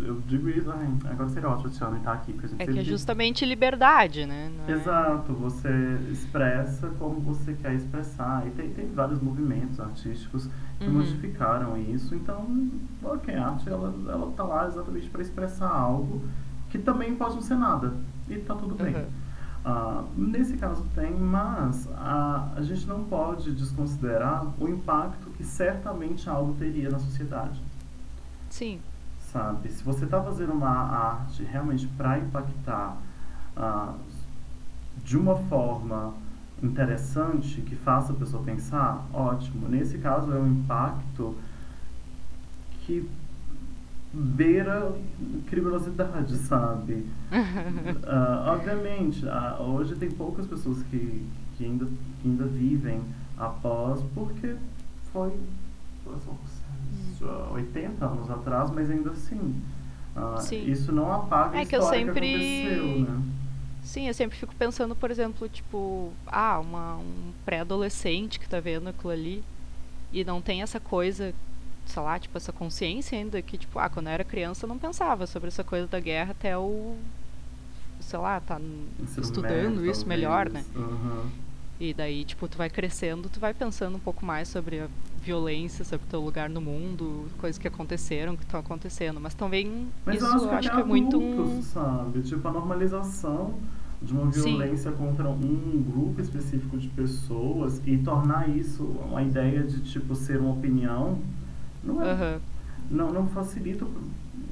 Eu 0.00 0.22
digo 0.26 0.48
isso, 0.48 0.70
ai, 0.70 0.88
agora 1.10 1.28
seria 1.28 1.48
ótimo 1.50 1.70
Tiana 1.70 1.98
estar 1.98 2.12
aqui. 2.12 2.32
Porque 2.32 2.46
a 2.46 2.48
gente 2.48 2.62
é 2.62 2.72
que 2.72 2.78
é 2.78 2.84
justamente 2.84 3.44
liberdade, 3.44 4.24
né? 4.24 4.50
Não 4.56 4.72
é 4.72 4.78
Exato, 4.78 5.34
você 5.34 5.68
expressa 6.10 6.88
como 6.98 7.20
você 7.20 7.52
quer 7.52 7.74
expressar. 7.74 8.46
E 8.46 8.50
tem, 8.50 8.70
tem 8.70 8.88
vários 8.94 9.20
movimentos 9.20 9.78
artísticos 9.78 10.48
que 10.78 10.86
uhum. 10.86 10.94
modificaram 10.94 11.76
isso. 11.76 12.14
Então, 12.14 12.70
ok, 13.02 13.34
a 13.34 13.48
arte 13.48 13.68
ela, 13.68 13.92
ela 14.08 14.32
tá 14.32 14.44
lá 14.44 14.66
exatamente 14.66 15.10
para 15.10 15.20
expressar 15.20 15.70
algo 15.70 16.22
que 16.70 16.78
também 16.78 17.14
pode 17.14 17.34
não 17.34 17.42
ser 17.42 17.56
nada. 17.56 17.92
E 18.28 18.36
tá 18.36 18.54
tudo 18.54 18.74
bem. 18.74 18.94
Uhum. 18.94 19.06
Uh, 19.64 20.08
nesse 20.16 20.56
caso 20.56 20.86
tem, 20.94 21.12
mas 21.12 21.86
uh, 21.86 22.56
a 22.56 22.60
gente 22.62 22.86
não 22.86 23.04
pode 23.04 23.52
desconsiderar 23.52 24.46
o 24.58 24.68
impacto 24.68 25.30
que 25.30 25.44
certamente 25.44 26.28
algo 26.30 26.54
teria 26.54 26.88
na 26.88 26.98
sociedade. 26.98 27.60
Sim. 28.48 28.80
Sabe? 29.18 29.68
Se 29.68 29.82
você 29.82 30.04
está 30.04 30.22
fazendo 30.22 30.52
uma 30.52 30.70
arte 30.70 31.42
realmente 31.42 31.86
para 31.88 32.18
impactar 32.18 32.96
uh, 33.56 33.94
de 35.04 35.18
uma 35.18 35.36
forma 35.36 36.14
interessante, 36.62 37.60
que 37.60 37.76
faça 37.76 38.12
a 38.12 38.16
pessoa 38.16 38.42
pensar, 38.42 39.06
ótimo. 39.12 39.68
Nesse 39.68 39.98
caso 39.98 40.32
é 40.32 40.38
um 40.38 40.48
impacto 40.48 41.36
que 42.80 43.08
beira 44.12 44.92
criminosidade, 45.48 46.36
sabe? 46.36 47.06
uh, 47.30 48.48
obviamente, 48.48 49.24
uh, 49.26 49.62
hoje 49.62 49.94
tem 49.96 50.10
poucas 50.10 50.46
pessoas 50.46 50.82
que, 50.84 51.26
que, 51.56 51.64
ainda, 51.64 51.86
que 51.86 52.28
ainda 52.28 52.44
vivem 52.44 53.02
após, 53.36 54.02
porque 54.14 54.56
foi, 55.12 55.32
são 56.24 56.38
80 57.52 58.04
anos 58.04 58.30
atrás, 58.30 58.70
mas 58.70 58.90
ainda 58.90 59.10
assim. 59.10 59.62
Uh, 60.16 60.54
isso 60.68 60.90
não 60.90 61.12
apaga 61.12 61.56
é 61.56 61.60
a 61.60 61.62
história 61.62 61.66
que, 61.66 61.76
eu 61.76 61.82
sempre... 61.82 62.28
que 62.28 62.66
aconteceu, 62.66 63.00
né? 63.00 63.22
Sim, 63.82 64.08
eu 64.08 64.14
sempre 64.14 64.36
fico 64.36 64.54
pensando, 64.54 64.94
por 64.94 65.10
exemplo, 65.10 65.48
tipo, 65.48 66.12
ah, 66.26 66.58
uma, 66.58 66.96
um 66.96 67.32
pré-adolescente 67.44 68.38
que 68.38 68.48
tá 68.48 68.60
vendo 68.60 68.88
aquilo 68.88 69.12
ali 69.12 69.44
e 70.12 70.24
não 70.24 70.42
tem 70.42 70.62
essa 70.62 70.80
coisa 70.80 71.32
sei 71.88 72.02
lá, 72.02 72.18
tipo, 72.18 72.36
essa 72.36 72.52
consciência 72.52 73.18
ainda 73.18 73.40
que, 73.40 73.56
tipo, 73.56 73.78
ah, 73.78 73.88
quando 73.88 74.06
eu 74.06 74.12
era 74.12 74.24
criança 74.24 74.64
eu 74.64 74.68
não 74.68 74.78
pensava 74.78 75.26
sobre 75.26 75.48
essa 75.48 75.64
coisa 75.64 75.86
da 75.86 75.98
guerra 75.98 76.32
até 76.32 76.56
o, 76.56 76.96
sei 78.00 78.18
lá, 78.18 78.40
tá 78.40 78.60
Ensino 79.00 79.24
estudando 79.24 79.86
isso 79.86 80.06
melhor, 80.06 80.48
né? 80.50 80.64
Uhum. 80.76 81.26
E 81.80 81.94
daí, 81.94 82.24
tipo, 82.24 82.48
tu 82.48 82.58
vai 82.58 82.68
crescendo, 82.68 83.28
tu 83.28 83.38
vai 83.38 83.54
pensando 83.54 83.96
um 83.96 84.00
pouco 84.00 84.26
mais 84.26 84.48
sobre 84.48 84.80
a 84.80 84.88
violência, 85.22 85.84
sobre 85.84 86.06
o 86.06 86.10
teu 86.10 86.20
lugar 86.20 86.50
no 86.50 86.60
mundo, 86.60 87.26
coisas 87.38 87.56
que 87.56 87.68
aconteceram, 87.68 88.36
que 88.36 88.42
estão 88.42 88.58
acontecendo. 88.58 89.20
Mas 89.20 89.32
também 89.32 89.86
Mas 90.04 90.16
isso 90.16 90.26
eu 90.26 90.32
acho 90.32 90.48
que, 90.48 90.54
acho 90.54 90.68
é, 90.68 90.74
que 90.74 90.80
é 90.80 90.84
muito 90.84 91.18
um... 91.18 91.62
sabe? 91.62 92.22
Tipo, 92.22 92.48
a 92.48 92.52
normalização 92.52 93.54
de 94.02 94.12
uma 94.12 94.30
violência 94.30 94.90
Sim. 94.90 94.96
contra 94.96 95.28
um 95.28 95.84
grupo 95.88 96.20
específico 96.20 96.76
de 96.76 96.88
pessoas 96.88 97.80
e 97.86 97.96
tornar 97.98 98.48
isso 98.48 98.82
uma 98.84 99.22
ideia 99.22 99.62
de, 99.62 99.80
tipo, 99.80 100.14
ser 100.16 100.40
uma 100.40 100.52
opinião 100.52 101.18
não, 101.88 102.02
é, 102.02 102.12
uhum. 102.12 102.40
não, 102.90 103.12
não 103.12 103.28
facilita 103.28 103.84
um, 103.84 104.10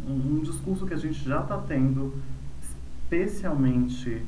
um, 0.08 0.40
discurso 0.42 0.86
que 0.86 0.94
a 0.94 0.96
gente 0.96 1.22
já 1.22 1.42
está 1.42 1.58
tendo, 1.58 2.14
especialmente 2.62 4.24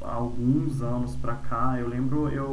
há 0.00 0.12
alguns 0.12 0.80
anos 0.80 1.16
para 1.16 1.34
cá. 1.34 1.76
Eu 1.78 1.88
lembro 1.88 2.28
eu 2.28 2.46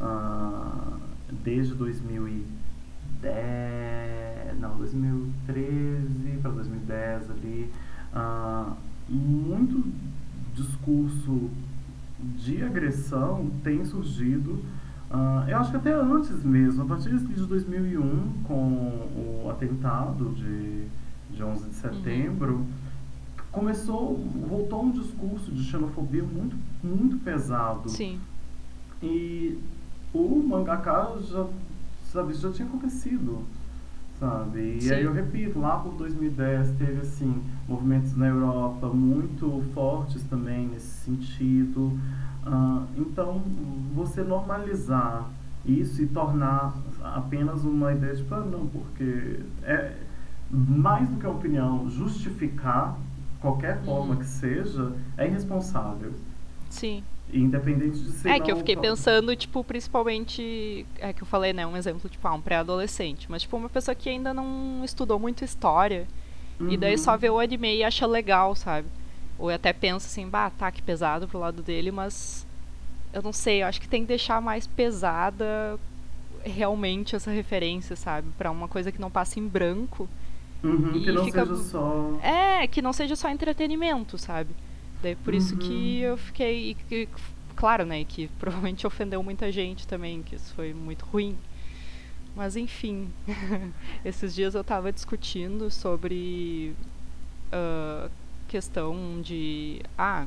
uh, 0.00 0.96
desde 1.44 1.74
2010, 1.74 4.58
não, 4.58 4.76
2013 4.76 6.38
para 6.42 6.50
2010 6.50 7.30
ali, 7.30 7.70
uh, 8.12 8.74
muito 9.08 9.84
discurso 10.54 11.48
de 12.36 12.62
agressão 12.62 13.50
tem 13.62 13.82
surgido 13.84 14.62
Uh, 15.10 15.48
eu 15.48 15.58
acho 15.58 15.72
que 15.72 15.76
até 15.76 15.92
antes 15.92 16.44
mesmo, 16.44 16.84
a 16.84 16.86
partir 16.86 17.10
de 17.10 17.46
2001, 17.46 18.44
com 18.44 19.42
o 19.44 19.48
atentado 19.50 20.30
de, 20.36 20.84
de 21.34 21.42
11 21.42 21.68
de 21.68 21.74
setembro, 21.74 22.54
uhum. 22.54 22.66
começou, 23.50 24.16
voltou 24.48 24.84
um 24.84 24.90
discurso 24.92 25.50
de 25.50 25.64
xenofobia 25.64 26.22
muito, 26.22 26.56
muito 26.82 27.16
pesado. 27.24 27.88
Sim. 27.88 28.20
E 29.02 29.58
o 30.14 30.44
mangaka 30.46 31.18
já, 31.22 31.44
sabe, 32.12 32.32
já 32.34 32.52
tinha 32.52 32.68
acontecido, 32.68 33.44
sabe? 34.20 34.76
E 34.76 34.82
Sim. 34.82 34.92
aí 34.92 35.02
eu 35.02 35.12
repito, 35.12 35.58
lá 35.58 35.78
por 35.78 35.94
2010 35.94 36.70
teve 36.78 37.00
assim 37.00 37.42
movimentos 37.68 38.16
na 38.16 38.28
Europa 38.28 38.86
muito 38.88 39.60
fortes 39.74 40.22
também 40.30 40.68
nesse 40.68 41.04
sentido. 41.04 41.98
Ah, 42.46 42.84
então 42.96 43.42
você 43.94 44.22
normalizar 44.22 45.28
isso 45.64 46.02
e 46.02 46.06
tornar 46.06 46.74
apenas 47.02 47.64
uma 47.64 47.92
ideia 47.92 48.14
de 48.14 48.24
ah, 48.30 48.40
não, 48.40 48.66
porque 48.66 49.40
é 49.62 49.92
mais 50.50 51.08
do 51.08 51.16
que 51.18 51.26
a 51.26 51.30
opinião, 51.30 51.88
justificar 51.90 52.96
qualquer 53.40 53.80
forma 53.82 54.14
Uhum. 54.14 54.20
que 54.20 54.26
seja 54.26 54.92
é 55.16 55.26
irresponsável. 55.26 56.12
Sim. 56.68 57.02
Independente 57.32 57.98
de 57.98 58.10
ser. 58.10 58.28
É 58.30 58.40
que 58.40 58.50
eu 58.50 58.56
fiquei 58.56 58.76
pensando, 58.76 59.34
tipo, 59.36 59.62
principalmente. 59.62 60.84
É 60.98 61.12
que 61.12 61.22
eu 61.22 61.26
falei, 61.26 61.52
né? 61.52 61.64
Um 61.64 61.76
exemplo, 61.76 62.08
tipo, 62.10 62.26
ah, 62.26 62.34
um 62.34 62.40
pré-adolescente. 62.40 63.26
Mas, 63.30 63.42
tipo, 63.42 63.56
uma 63.56 63.68
pessoa 63.68 63.94
que 63.94 64.08
ainda 64.08 64.34
não 64.34 64.82
estudou 64.84 65.18
muito 65.18 65.44
história. 65.44 66.08
E 66.68 66.76
daí 66.76 66.92
Uhum. 66.92 66.98
só 66.98 67.16
vê 67.16 67.30
o 67.30 67.38
anime 67.38 67.76
e 67.76 67.84
acha 67.84 68.04
legal, 68.06 68.54
sabe? 68.56 68.86
Ou 69.40 69.48
até 69.50 69.72
pensa 69.72 70.06
assim, 70.06 70.28
bah, 70.28 70.50
tá, 70.50 70.70
que 70.70 70.82
pesado 70.82 71.26
pro 71.26 71.38
lado 71.38 71.62
dele, 71.62 71.90
mas. 71.90 72.46
Eu 73.12 73.22
não 73.22 73.32
sei, 73.32 73.62
eu 73.62 73.66
acho 73.66 73.80
que 73.80 73.88
tem 73.88 74.02
que 74.02 74.08
deixar 74.08 74.40
mais 74.40 74.66
pesada 74.68 75.78
realmente 76.44 77.16
essa 77.16 77.30
referência, 77.30 77.96
sabe? 77.96 78.28
Pra 78.38 78.50
uma 78.50 78.68
coisa 78.68 78.92
que 78.92 79.00
não 79.00 79.10
passa 79.10 79.40
em 79.40 79.46
branco. 79.48 80.08
Uhum, 80.62 80.92
e 80.94 81.00
que 81.00 81.10
não 81.12 81.24
fica- 81.24 81.44
seja 81.46 81.56
só. 81.64 82.18
É, 82.22 82.66
que 82.66 82.80
não 82.82 82.92
seja 82.92 83.16
só 83.16 83.28
entretenimento, 83.30 84.16
sabe? 84.18 84.50
Daí 85.02 85.16
por 85.16 85.34
isso 85.34 85.56
que 85.56 86.00
Uhum. 86.04 86.10
eu 86.10 86.16
fiquei. 86.18 86.76
e 86.90 87.08
claro, 87.56 87.84
né? 87.84 88.04
Que 88.04 88.28
provavelmente 88.38 88.86
ofendeu 88.86 89.22
muita 89.22 89.50
gente 89.50 89.88
também, 89.88 90.22
que 90.22 90.36
isso 90.36 90.52
foi 90.54 90.72
muito 90.74 91.04
ruim. 91.06 91.36
Mas 92.36 92.56
enfim. 92.56 93.10
Esses 94.04 94.34
dias 94.34 94.54
eu 94.54 94.62
tava 94.62 94.92
discutindo 94.92 95.70
sobre 95.70 96.74
ah, 97.50 98.08
questão 98.50 99.20
de. 99.22 99.80
Ah, 99.96 100.26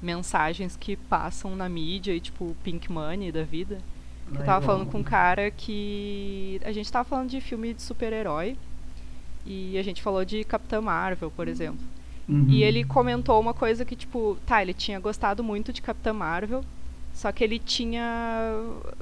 mensagens 0.00 0.74
que 0.74 0.96
passam 0.96 1.54
na 1.54 1.68
mídia 1.68 2.12
e 2.12 2.18
tipo 2.18 2.56
Pink 2.64 2.90
Money 2.90 3.30
da 3.30 3.44
vida. 3.44 3.78
Que 4.30 4.38
eu 4.38 4.44
tava 4.44 4.64
falando 4.64 4.90
com 4.90 4.98
um 4.98 5.04
cara 5.04 5.50
que. 5.50 6.58
A 6.64 6.72
gente 6.72 6.90
tava 6.90 7.04
falando 7.04 7.28
de 7.28 7.40
filme 7.40 7.74
de 7.74 7.82
super-herói. 7.82 8.56
E 9.44 9.76
a 9.76 9.82
gente 9.82 10.00
falou 10.00 10.24
de 10.24 10.44
Capitã 10.44 10.80
Marvel, 10.80 11.30
por 11.30 11.46
exemplo. 11.46 11.84
Uhum. 12.28 12.46
E 12.48 12.62
ele 12.62 12.84
comentou 12.84 13.38
uma 13.40 13.52
coisa 13.52 13.84
que, 13.84 13.96
tipo, 13.96 14.38
tá, 14.46 14.62
ele 14.62 14.72
tinha 14.72 14.98
gostado 15.00 15.42
muito 15.42 15.72
de 15.72 15.82
Capitã 15.82 16.12
Marvel, 16.12 16.64
só 17.12 17.32
que 17.32 17.42
ele 17.42 17.58
tinha 17.58 18.54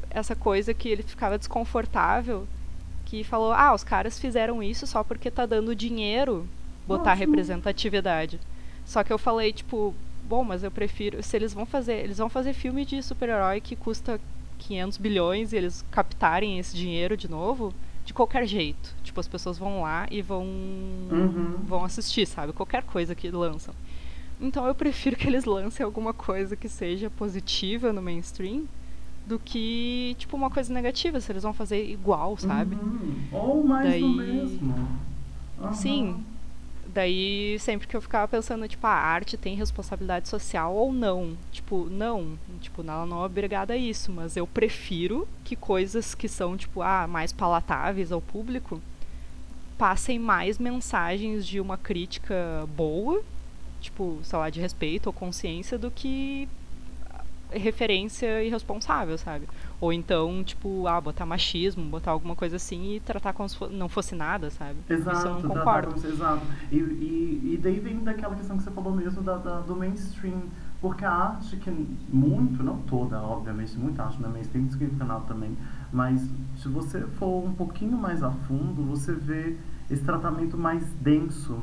essa 0.08 0.34
coisa 0.34 0.72
que 0.72 0.88
ele 0.88 1.02
ficava 1.02 1.36
desconfortável, 1.36 2.48
que 3.04 3.22
falou, 3.22 3.52
ah, 3.52 3.74
os 3.74 3.84
caras 3.84 4.18
fizeram 4.18 4.62
isso 4.62 4.86
só 4.86 5.04
porque 5.04 5.30
tá 5.30 5.44
dando 5.44 5.76
dinheiro 5.76 6.48
botar 6.90 7.12
Ótimo. 7.12 7.26
representatividade. 7.30 8.40
Só 8.84 9.04
que 9.04 9.12
eu 9.12 9.18
falei, 9.18 9.52
tipo, 9.52 9.94
bom, 10.28 10.42
mas 10.42 10.62
eu 10.64 10.70
prefiro, 10.70 11.22
se 11.22 11.36
eles 11.36 11.54
vão 11.54 11.64
fazer, 11.64 11.94
eles 12.02 12.18
vão 12.18 12.28
fazer 12.28 12.52
filme 12.52 12.84
de 12.84 13.02
super-herói 13.02 13.60
que 13.60 13.76
custa 13.76 14.20
500 14.58 14.98
bilhões 14.98 15.52
e 15.52 15.56
eles 15.56 15.84
captarem 15.90 16.58
esse 16.58 16.76
dinheiro 16.76 17.16
de 17.16 17.30
novo, 17.30 17.72
de 18.04 18.12
qualquer 18.12 18.46
jeito. 18.46 18.92
Tipo, 19.04 19.20
as 19.20 19.28
pessoas 19.28 19.56
vão 19.58 19.82
lá 19.82 20.06
e 20.10 20.20
vão 20.20 20.44
Uhum. 20.44 21.58
vão 21.66 21.84
assistir, 21.84 22.26
sabe? 22.26 22.52
Qualquer 22.52 22.82
coisa 22.82 23.14
que 23.14 23.30
lançam. 23.30 23.72
Então 24.40 24.66
eu 24.66 24.74
prefiro 24.74 25.16
que 25.16 25.26
eles 25.28 25.44
lancem 25.44 25.84
alguma 25.84 26.12
coisa 26.12 26.56
que 26.56 26.68
seja 26.68 27.08
positiva 27.10 27.92
no 27.92 28.02
mainstream 28.02 28.64
do 29.26 29.38
que, 29.38 30.16
tipo, 30.18 30.36
uma 30.36 30.50
coisa 30.50 30.72
negativa, 30.72 31.20
se 31.20 31.30
eles 31.30 31.42
vão 31.44 31.52
fazer 31.52 31.88
igual, 31.88 32.36
sabe? 32.38 32.74
Uhum. 32.74 33.14
Ou 33.30 33.62
mais 33.64 33.84
do 33.84 33.90
Daí- 34.16 34.16
mesmo. 34.16 34.98
Aham. 35.60 35.72
Sim. 35.74 36.24
Daí, 36.92 37.56
sempre 37.60 37.86
que 37.86 37.96
eu 37.96 38.00
ficava 38.00 38.26
pensando, 38.26 38.66
tipo, 38.66 38.86
a 38.86 38.90
arte 38.90 39.36
tem 39.36 39.54
responsabilidade 39.54 40.28
social 40.28 40.74
ou 40.74 40.92
não? 40.92 41.36
Tipo, 41.52 41.88
não. 41.90 42.38
Tipo, 42.60 42.82
ela 42.82 43.06
não 43.06 43.22
é 43.22 43.26
obrigada 43.26 43.74
a 43.74 43.76
isso, 43.76 44.10
mas 44.10 44.36
eu 44.36 44.46
prefiro 44.46 45.28
que 45.44 45.54
coisas 45.54 46.14
que 46.14 46.28
são, 46.28 46.56
tipo, 46.56 46.82
ah, 46.82 47.06
mais 47.06 47.32
palatáveis 47.32 48.10
ao 48.10 48.20
público 48.20 48.80
passem 49.78 50.18
mais 50.18 50.58
mensagens 50.58 51.46
de 51.46 51.60
uma 51.60 51.78
crítica 51.78 52.68
boa, 52.76 53.22
tipo, 53.80 54.18
sei 54.22 54.38
lá, 54.38 54.50
de 54.50 54.60
respeito 54.60 55.06
ou 55.06 55.12
consciência, 55.12 55.78
do 55.78 55.90
que 55.90 56.48
referência 57.50 58.42
irresponsável, 58.42 59.16
sabe? 59.16 59.48
Ou 59.80 59.92
então, 59.92 60.44
tipo, 60.44 60.86
ah, 60.86 61.00
botar 61.00 61.24
machismo, 61.24 61.82
botar 61.84 62.10
alguma 62.10 62.36
coisa 62.36 62.56
assim 62.56 62.96
e 62.96 63.00
tratar 63.00 63.32
como 63.32 63.48
se 63.48 63.56
não 63.70 63.88
fosse 63.88 64.14
nada, 64.14 64.50
sabe? 64.50 64.76
Exato, 64.88 65.16
Isso 65.16 65.26
eu 65.28 65.32
não 65.34 65.42
concordo. 65.42 66.06
exato. 66.06 66.42
E, 66.70 66.76
e, 66.76 67.50
e 67.54 67.60
daí 67.62 67.80
vem 67.80 68.00
daquela 68.00 68.34
questão 68.34 68.56
que 68.58 68.62
você 68.62 68.70
falou 68.70 68.94
mesmo 68.94 69.22
da, 69.22 69.36
da- 69.38 69.60
do 69.60 69.74
mainstream. 69.74 70.42
Porque 70.82 71.04
a 71.04 71.12
arte 71.12 71.56
que 71.58 71.70
muito, 72.10 72.62
não 72.62 72.78
toda, 72.82 73.20
obviamente, 73.22 73.76
muita 73.78 74.02
arte 74.04 74.20
não 74.20 74.30
é 74.30 74.32
mainstream, 74.32 74.66
tem 74.66 74.88
que 74.88 74.96
canal 74.96 75.22
também. 75.22 75.56
Mas 75.92 76.20
se 76.56 76.68
você 76.68 77.00
for 77.18 77.44
um 77.44 77.52
pouquinho 77.52 77.98
mais 77.98 78.22
a 78.22 78.30
fundo, 78.30 78.82
você 78.84 79.12
vê 79.14 79.56
esse 79.90 80.02
tratamento 80.04 80.56
mais 80.56 80.82
denso 81.00 81.58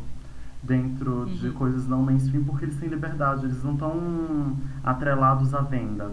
dentro 0.61 1.25
de 1.27 1.47
Uhum. 1.47 1.53
coisas 1.53 1.87
não 1.87 2.01
mainstream, 2.03 2.43
porque 2.43 2.65
eles 2.65 2.77
têm 2.77 2.89
liberdade, 2.89 3.45
eles 3.45 3.63
não 3.63 3.73
estão 3.73 4.55
atrelados 4.83 5.53
à 5.53 5.61
venda. 5.61 6.11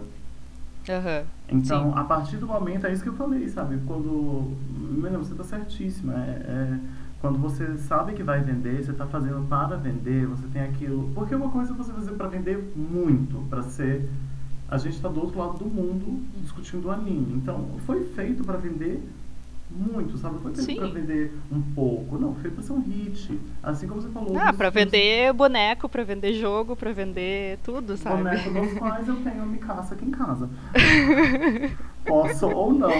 Aham. 0.89 1.23
Então, 1.49 1.91
Sim. 1.91 1.99
a 1.99 2.03
partir 2.03 2.37
do 2.37 2.47
momento, 2.47 2.85
é 2.87 2.93
isso 2.93 3.03
que 3.03 3.09
eu 3.09 3.15
falei, 3.15 3.47
sabe? 3.49 3.79
Quando. 3.85 4.51
Menina, 4.77 5.17
você 5.17 5.33
tá 5.33 5.43
certíssima. 5.43 6.13
É, 6.13 6.29
é- 6.47 6.79
quando 7.21 7.39
você 7.39 7.77
sabe 7.77 8.13
que 8.13 8.21
vai 8.21 8.39
vender, 8.41 8.83
você 8.83 8.93
tá 8.93 9.07
fazendo 9.07 9.47
para 9.47 9.75
vender, 9.77 10.27
você 10.27 10.45
tem 10.47 10.61
aquilo. 10.61 11.09
Porque 11.15 11.33
uma 11.33 11.49
coisa 11.49 11.73
é 11.73 11.75
você 11.75 11.91
fazer 11.91 12.11
para 12.11 12.27
vender 12.27 12.71
muito, 12.75 13.37
para 13.49 13.63
ser. 13.63 14.07
A 14.69 14.77
gente 14.77 14.99
tá 14.99 15.07
do 15.09 15.21
outro 15.21 15.39
lado 15.39 15.57
do 15.57 15.65
mundo 15.65 16.23
discutindo 16.41 16.91
anime. 16.91 17.33
Então, 17.33 17.65
foi 17.85 18.03
feito 18.09 18.43
para 18.43 18.57
vender 18.57 19.03
muito, 19.69 20.17
sabe? 20.17 20.35
Não 20.35 20.41
foi 20.41 20.53
feito 20.53 20.65
Sim. 20.65 20.77
para 20.77 20.87
vender 20.87 21.33
um 21.51 21.61
pouco. 21.61 22.17
Não, 22.17 22.33
foi 22.33 22.43
feito 22.43 22.53
para 22.55 22.63
ser 22.63 22.73
um 22.73 22.81
hit. 22.81 23.39
Assim 23.63 23.87
como 23.87 24.01
você 24.01 24.09
falou. 24.09 24.37
Ah, 24.37 24.53
pra 24.53 24.69
vender 24.69 25.33
boneco, 25.33 25.89
pra 25.89 26.03
vender 26.03 26.33
jogo, 26.33 26.75
pra 26.75 26.91
vender 26.91 27.59
tudo, 27.63 27.97
sabe? 27.97 28.17
Boneco 28.17 28.49
dos 28.51 28.73
quais 28.79 29.07
eu 29.07 29.15
tenho 29.17 29.41
a 29.41 29.45
Mikasa 29.45 29.95
aqui 29.95 30.05
em 30.05 30.11
casa. 30.11 30.49
Posso 32.05 32.47
ou 32.47 32.73
não 32.73 32.91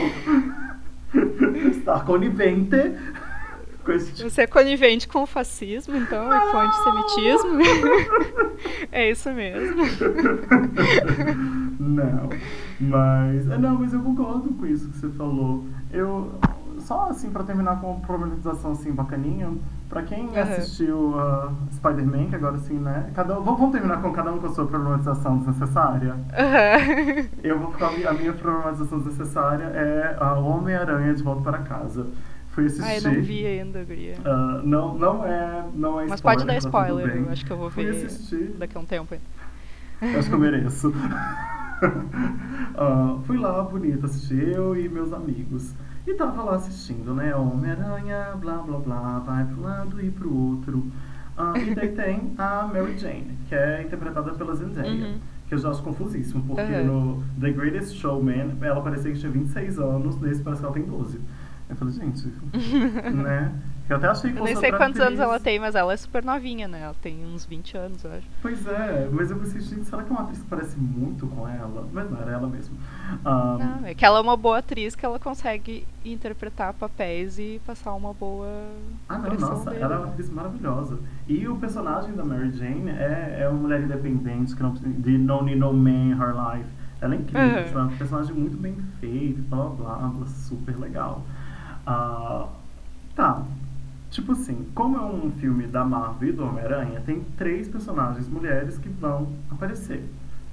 estar 1.69 2.03
conivente 2.03 2.75
com 3.85 3.91
esse 3.91 4.13
tipo 4.13 4.29
Você 4.29 4.41
é 4.41 4.47
conivente 4.47 5.07
com 5.07 5.21
o 5.21 5.25
fascismo, 5.25 5.95
então, 5.95 6.27
e 6.33 6.51
com 6.51 6.57
o 6.57 6.59
antissemitismo. 6.59 7.59
é 8.91 9.11
isso 9.11 9.31
mesmo. 9.31 9.83
Não, 11.79 12.29
mas. 12.79 13.49
é, 13.49 13.57
Não, 13.57 13.79
mas 13.79 13.93
eu 13.93 14.01
concordo 14.01 14.49
com 14.49 14.65
isso 14.65 14.89
que 14.89 14.97
você 14.97 15.09
falou. 15.09 15.65
Eu. 15.91 16.31
Só 16.85 17.09
assim, 17.09 17.31
pra 17.31 17.43
terminar 17.43 17.81
com 17.81 17.93
uma 17.93 17.99
problematização 18.01 18.73
assim 18.73 18.91
bacaninha, 18.91 19.51
pra 19.89 20.03
quem 20.03 20.27
Aham. 20.37 20.41
assistiu 20.41 21.15
uh, 21.15 21.51
Spider-Man, 21.73 22.27
que 22.29 22.35
agora 22.35 22.59
sim, 22.59 22.77
né? 22.77 23.09
Cada, 23.15 23.39
vamos 23.39 23.71
terminar 23.71 24.03
com 24.03 24.13
cada 24.13 24.31
um 24.31 24.37
com 24.37 24.45
a 24.45 24.51
sua 24.51 24.67
problematização 24.67 25.39
desnecessária? 25.39 26.15
Aham. 26.37 27.25
Eu 27.43 27.57
vou 27.57 27.71
ficar. 27.71 27.87
A 27.87 28.13
minha 28.13 28.33
problematização 28.33 28.99
desnecessária 28.99 29.63
é 29.63 30.15
a 30.19 30.33
Homem-Aranha 30.35 31.15
de 31.15 31.23
volta 31.23 31.41
para 31.41 31.57
casa. 31.63 32.05
Fui 32.49 32.67
assistir. 32.67 32.83
Ai, 32.85 32.99
não 33.01 33.21
vi 33.23 33.45
ainda, 33.47 33.83
guria. 33.83 34.15
Ah, 34.23 34.61
não, 34.63 34.95
não 34.95 35.25
é. 35.25 35.65
Não 35.73 35.99
é 35.99 36.05
Mas 36.05 36.19
spoiler, 36.19 36.45
pode 36.45 36.47
dar 36.47 36.53
tá 36.61 36.67
spoiler, 36.69 37.11
bem. 37.11 37.23
eu 37.23 37.31
acho 37.31 37.45
que 37.45 37.51
eu 37.51 37.57
vou 37.57 37.71
Fui 37.71 37.83
ver 37.83 38.05
assistir. 38.05 38.55
daqui 38.59 38.77
a 38.77 38.79
um 38.79 38.85
tempo. 38.85 39.15
Eu 40.01 40.19
acho 40.19 40.29
que 40.29 40.35
eu 40.35 40.39
mereço. 40.39 40.93
Ah, 42.77 43.19
fui 43.25 43.37
lá, 43.37 43.61
bonita, 43.63 44.05
assisti 44.05 44.35
eu 44.35 44.75
e 44.77 44.89
meus 44.89 45.13
amigos. 45.13 45.73
E 46.07 46.13
tava 46.13 46.43
lá 46.43 46.55
assistindo, 46.55 47.13
né? 47.13 47.35
Homem-Aranha, 47.35 48.35
blá 48.39 48.57
blá 48.57 48.77
blá, 48.79 49.19
vai 49.19 49.43
pro 49.45 49.61
lado 49.61 50.03
e 50.03 50.11
pro 50.11 50.33
outro. 50.33 50.85
Ah, 51.37 51.53
e 51.57 51.73
daí 51.75 51.89
tem 51.89 52.33
a 52.37 52.69
Mary 52.71 52.97
Jane, 52.97 53.37
que 53.49 53.55
é 53.55 53.81
interpretada 53.81 54.33
pela 54.33 54.55
Zendaya. 54.55 54.89
Uhum. 54.89 55.17
Que 55.47 55.55
eu 55.55 55.57
já 55.57 55.69
acho 55.69 55.83
confusíssimo, 55.83 56.43
porque 56.47 56.61
Aham. 56.61 56.83
no 56.83 57.23
The 57.39 57.51
Greatest 57.51 57.95
Showman 57.95 58.57
ela 58.61 58.81
parecia 58.81 59.11
que 59.11 59.19
tinha 59.19 59.31
26 59.31 59.79
anos, 59.79 60.19
nesse 60.21 60.41
parece 60.41 60.61
que 60.61 60.65
ela 60.65 60.73
tem 60.73 60.83
12. 60.83 61.19
Eu 61.69 61.75
falei, 61.75 61.93
gente, 61.93 62.27
né? 63.13 63.51
Eu 63.87 63.97
até 63.97 64.07
achei 64.07 64.31
que 64.31 64.39
Eu 64.39 64.43
nem 64.43 64.55
sei 64.55 64.71
quantos 64.71 64.99
anos 64.99 65.19
ela 65.19 65.39
tem, 65.39 65.59
mas 65.59 65.75
ela 65.75 65.93
é 65.93 65.97
super 65.97 66.23
novinha, 66.23 66.67
né? 66.67 66.81
Ela 66.81 66.95
tem 67.03 67.23
uns 67.23 67.45
20 67.45 67.77
anos, 67.77 68.03
eu 68.03 68.11
acho. 68.13 68.27
Pois 68.41 68.65
é, 68.65 69.07
mas 69.11 69.29
eu 69.29 69.37
pensei, 69.37 69.61
gente, 69.61 69.85
será 69.85 70.01
que 70.01 70.09
é 70.09 70.11
uma 70.11 70.23
atriz 70.23 70.39
que 70.39 70.45
parece 70.47 70.75
muito 70.79 71.27
com 71.27 71.47
ela? 71.47 71.87
Mas 71.93 72.09
não, 72.09 72.19
era 72.19 72.31
ela 72.31 72.47
mesmo. 72.47 72.75
Ah, 73.23 73.57
Não, 73.59 73.87
é 73.87 73.93
que 73.93 74.03
ela 74.03 74.17
é 74.17 74.21
uma 74.21 74.35
boa 74.35 74.57
atriz 74.57 74.95
que 74.95 75.05
ela 75.05 75.19
consegue 75.19 75.87
interpretar 76.03 76.73
papéis 76.73 77.37
e 77.37 77.61
passar 77.65 77.93
uma 77.93 78.11
boa 78.11 78.47
Ah, 79.07 79.19
não, 79.19 79.35
nossa, 79.35 79.69
dele, 79.69 79.83
ela 79.83 79.95
é 79.95 79.97
uma 79.99 80.07
atriz 80.07 80.29
maravilhosa. 80.31 80.97
E 81.27 81.47
o 81.47 81.55
personagem 81.57 82.13
da 82.15 82.25
Mary 82.25 82.51
Jane 82.53 82.89
é, 82.89 83.37
é 83.41 83.49
uma 83.49 83.59
mulher 83.61 83.81
independente, 83.81 84.55
que 84.55 84.63
não 84.63 84.71
precisa 84.71 84.91
de 84.99 85.15
no 85.17 85.43
need 85.43 85.59
no 85.59 85.71
man 85.71 86.11
her 86.19 86.33
life. 86.33 86.69
Ela 87.01 87.13
é 87.13 87.17
incrível, 87.19 87.81
Uhum. 87.81 87.87
um 87.93 87.97
personagem 87.97 88.33
muito 88.33 88.57
bem 88.57 88.75
feito, 88.99 89.43
blá 89.43 89.65
blá 89.69 89.95
blá, 90.07 90.25
super 90.25 90.75
legal. 90.79 91.21
Ah, 91.85 92.47
Tá. 93.15 93.43
Tipo 94.15 94.31
assim, 94.31 94.65
como 94.73 94.95
é 94.97 95.01
um 95.01 95.29
filme 95.31 95.67
da 95.67 95.83
Marvel 95.83 96.29
e 96.29 96.31
do 96.31 96.45
Homem-Aranha, 96.45 97.01
tem 97.05 97.19
três 97.37 97.67
personagens 97.67 98.29
mulheres 98.29 98.77
que 98.77 98.87
vão 98.87 99.27
aparecer. 99.51 100.05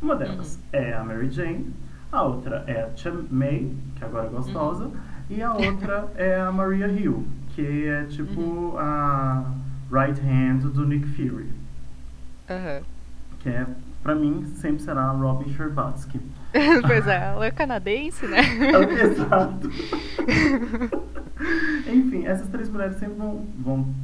Uma 0.02 0.16
delas 0.16 0.56
Uhum. 0.56 0.62
é 0.72 0.92
a 0.94 1.04
Mary 1.04 1.30
Jane, 1.30 1.72
a 2.10 2.22
outra 2.24 2.64
é 2.66 2.82
a 2.82 2.88
Tia 2.88 3.14
May, 3.30 3.72
que 3.94 4.04
agora 4.04 4.26
é 4.26 4.30
gostosa, 4.30 4.90
e 5.30 5.40
a 5.40 5.52
outra 5.54 6.08
é 6.18 6.40
a 6.40 6.50
Maria 6.50 6.88
Hill, 6.88 7.24
que 7.54 7.86
é 7.86 8.02
tipo 8.06 8.40
Uhum. 8.40 8.78
a 8.78 9.44
right 9.92 10.20
hand 10.20 10.68
do 10.72 10.84
Nick 10.84 11.06
Fury. 11.10 11.46
Que 13.38 13.48
é, 13.48 13.64
pra 14.02 14.16
mim, 14.16 14.44
sempre 14.56 14.82
será 14.82 15.02
a 15.02 15.10
Robin 15.12 15.48
Scherbatsky. 15.52 16.20
pois 16.84 17.06
é, 17.06 17.26
ela 17.32 17.46
é 17.46 17.50
canadense, 17.52 18.26
né? 18.26 18.40
Exato. 19.02 19.70
Enfim, 21.92 22.26
essas 22.26 22.48
três 22.48 22.68
mulheres 22.68 22.96
sempre 22.96 23.14
vão, 23.16 23.46
vão 23.58 23.94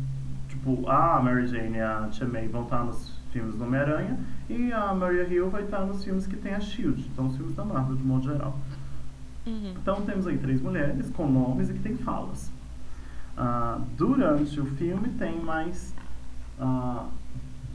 tipo, 0.49 0.89
a 0.89 1.20
Mary 1.22 1.47
Jane 1.47 1.76
e 1.76 1.80
a 1.80 2.09
Tia 2.11 2.26
May 2.26 2.49
vão 2.49 2.64
estar 2.64 2.84
nos 2.84 3.18
filmes 3.32 3.55
do 3.57 3.64
Homem-Aranha 3.64 4.18
e 4.49 4.72
a 4.72 4.95
Maria 4.95 5.24
Hill 5.24 5.51
vai 5.51 5.64
estar 5.64 5.80
nos 5.80 6.03
filmes 6.03 6.26
que 6.26 6.36
tem 6.36 6.55
a 6.55 6.61
SHIELD, 6.61 7.09
então 7.12 7.26
os 7.26 7.36
filmes 7.36 7.55
da 7.55 7.64
Marvel 7.64 7.97
de 7.97 8.03
modo 8.03 8.24
geral. 8.24 8.59
Uhum. 9.47 9.74
Então 9.80 10.03
temos 10.03 10.26
aí 10.26 10.39
três 10.39 10.61
mulheres 10.61 11.11
com 11.11 11.26
nomes 11.26 11.70
e 11.70 11.74
que 11.74 11.80
tem 11.80 11.97
falas. 11.97 12.51
Ah, 13.36 13.80
durante 13.97 14.59
o 14.61 14.66
filme 14.66 15.09
tem 15.11 15.39
mais 15.41 15.95
ah, 16.59 17.07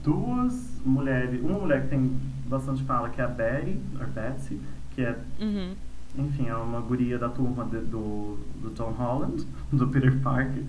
duas 0.03 0.82
mulheres, 0.86 1.41
uma 1.41 1.59
mulher 1.59 1.84
que 1.84 1.89
tem 1.89 2.20
bastante 2.47 2.84
fala 2.84 3.09
que 3.09 3.22
é 3.22 3.24
a 3.24 3.28
Betty, 3.28 3.80
ou 3.99 4.07
Betsy, 4.07 4.59
que 4.91 5.01
é 5.01 5.18
Uhum. 5.39 5.74
Enfim, 6.16 6.47
é 6.47 6.55
uma 6.55 6.80
guria 6.82 7.18
da 7.18 7.30
turma 7.30 7.66
de- 7.66 7.80
do, 7.82 8.38
do 8.61 8.70
Tom 8.72 8.91
Holland, 8.91 9.45
do 9.72 9.88
Peter 9.88 10.18
Parker. 10.20 10.64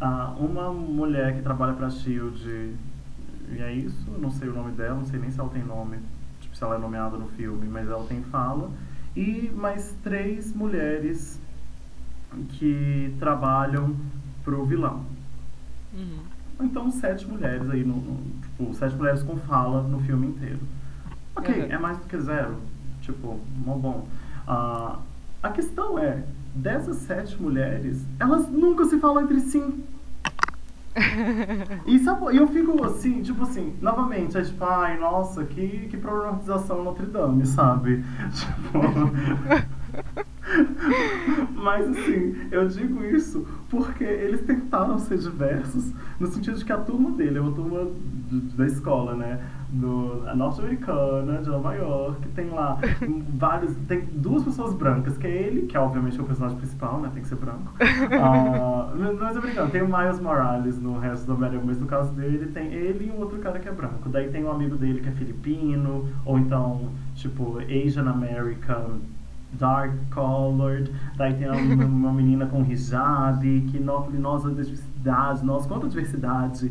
Ah, 0.00 0.34
uma 0.38 0.72
mulher 0.72 1.34
que 1.36 1.42
trabalha 1.42 1.72
pra 1.74 1.90
SHIELD, 1.90 2.74
e 3.50 3.58
é 3.60 3.72
isso, 3.72 4.10
não 4.20 4.30
sei 4.30 4.48
o 4.48 4.54
nome 4.54 4.72
dela, 4.72 4.94
não 4.96 5.04
sei 5.06 5.18
nem 5.18 5.30
se 5.30 5.40
ela 5.40 5.48
tem 5.48 5.64
nome, 5.64 5.98
tipo, 6.40 6.56
se 6.56 6.62
ela 6.62 6.76
é 6.76 6.78
nomeada 6.78 7.16
no 7.16 7.26
filme, 7.30 7.66
mas 7.66 7.88
ela 7.88 8.04
tem 8.04 8.22
fala. 8.24 8.70
E 9.16 9.50
mais 9.56 9.96
três 10.04 10.54
mulheres 10.54 11.40
que 12.50 13.14
trabalham 13.18 13.96
pro 14.44 14.64
vilão. 14.64 15.02
Uhum. 15.92 16.18
Então, 16.60 16.90
sete 16.90 17.26
mulheres 17.26 17.68
aí, 17.70 17.82
no, 17.84 17.96
no- 17.96 18.20
tipo, 18.42 18.74
sete 18.74 18.94
mulheres 18.96 19.22
com 19.22 19.36
fala 19.38 19.82
no 19.82 20.00
filme 20.00 20.26
inteiro. 20.28 20.60
Ok, 21.34 21.54
Uhum. 21.62 21.72
é 21.72 21.78
mais 21.78 21.98
do 21.98 22.06
que 22.06 22.18
zero. 22.20 22.56
Tipo, 23.00 23.40
mó 23.64 23.74
bom. 23.76 24.06
Ah, 24.50 24.98
a 25.42 25.50
questão 25.50 25.98
é, 25.98 26.24
dessas 26.54 26.96
sete 26.96 27.40
mulheres, 27.40 28.02
elas 28.18 28.48
nunca 28.48 28.86
se 28.86 28.98
falam 28.98 29.24
entre 29.24 29.40
si. 29.40 29.62
E 31.86 31.98
sabe- 32.00 32.34
eu 32.36 32.48
fico 32.48 32.82
assim, 32.84 33.22
tipo 33.22 33.42
assim, 33.42 33.76
novamente, 33.80 34.36
é 34.36 34.42
tipo, 34.42 34.64
ai, 34.64 34.98
nossa, 34.98 35.44
que, 35.44 35.86
que 35.88 35.96
problematização 35.96 36.82
Notre 36.82 37.06
Dame, 37.06 37.46
sabe? 37.46 38.02
Tipo. 38.34 38.78
Mas 41.54 41.86
assim, 41.88 42.36
eu 42.50 42.66
digo 42.66 43.04
isso 43.04 43.46
porque 43.68 44.02
eles 44.02 44.40
tentaram 44.42 44.98
ser 44.98 45.18
diversos, 45.18 45.92
no 46.18 46.26
sentido 46.26 46.56
de 46.56 46.64
que 46.64 46.72
a 46.72 46.78
turma 46.78 47.10
dele 47.12 47.38
é 47.38 47.40
uma 47.40 47.52
turma 47.52 47.86
da 48.56 48.66
escola, 48.66 49.14
né? 49.14 49.38
Do, 49.70 50.24
a 50.26 50.34
norte-americana, 50.34 51.42
de 51.42 51.48
Nova 51.48 51.74
York, 51.74 52.26
tem 52.28 52.48
lá 52.48 52.78
vários. 53.34 53.74
Tem 53.86 54.00
duas 54.12 54.42
pessoas 54.42 54.72
brancas, 54.72 55.18
que 55.18 55.26
é 55.26 55.42
ele, 55.42 55.66
que 55.66 55.76
é 55.76 55.80
obviamente 55.80 56.18
o 56.18 56.24
personagem 56.24 56.56
principal, 56.56 56.98
né? 57.00 57.10
Tem 57.12 57.22
que 57.22 57.28
ser 57.28 57.36
branco. 57.36 57.72
Ah, 58.20 58.92
mas 59.20 59.36
eu 59.36 59.42
brincando, 59.42 59.70
tem 59.70 59.82
o 59.82 59.86
Miles 59.86 60.20
Morales 60.20 60.80
no 60.80 60.98
resto 60.98 61.26
do 61.26 61.34
Homem-Aranha, 61.34 61.62
mas 61.64 61.78
no 61.78 61.86
caso 61.86 62.12
dele 62.12 62.46
tem 62.46 62.72
ele 62.72 63.08
e 63.08 63.10
um 63.10 63.18
outro 63.20 63.38
cara 63.38 63.58
que 63.58 63.68
é 63.68 63.72
branco. 63.72 64.08
Daí 64.08 64.28
tem 64.30 64.44
um 64.44 64.50
amigo 64.50 64.76
dele 64.76 65.00
que 65.00 65.08
é 65.08 65.12
filipino, 65.12 66.08
ou 66.24 66.38
então, 66.38 66.88
tipo, 67.14 67.58
Asian 67.58 68.08
American 68.08 69.00
dark 69.52 69.92
colored, 70.10 70.92
daí 71.16 71.34
tem 71.34 71.48
uma, 71.48 71.84
uma 71.84 72.12
menina 72.12 72.46
com 72.46 72.64
hijab, 72.64 73.42
que 73.70 73.78
falei, 73.78 74.20
nossa, 74.20 74.48
diversidade, 74.48 75.44
nossa, 75.44 75.68
quanta 75.68 75.88
diversidade. 75.88 76.70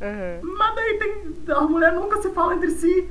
Uhum. 0.00 0.54
Mas 0.58 0.74
daí 0.74 0.98
tem. 0.98 1.54
A 1.54 1.60
mulher 1.62 1.92
nunca 1.92 2.20
se 2.20 2.30
fala 2.30 2.54
entre 2.54 2.70
si. 2.70 3.08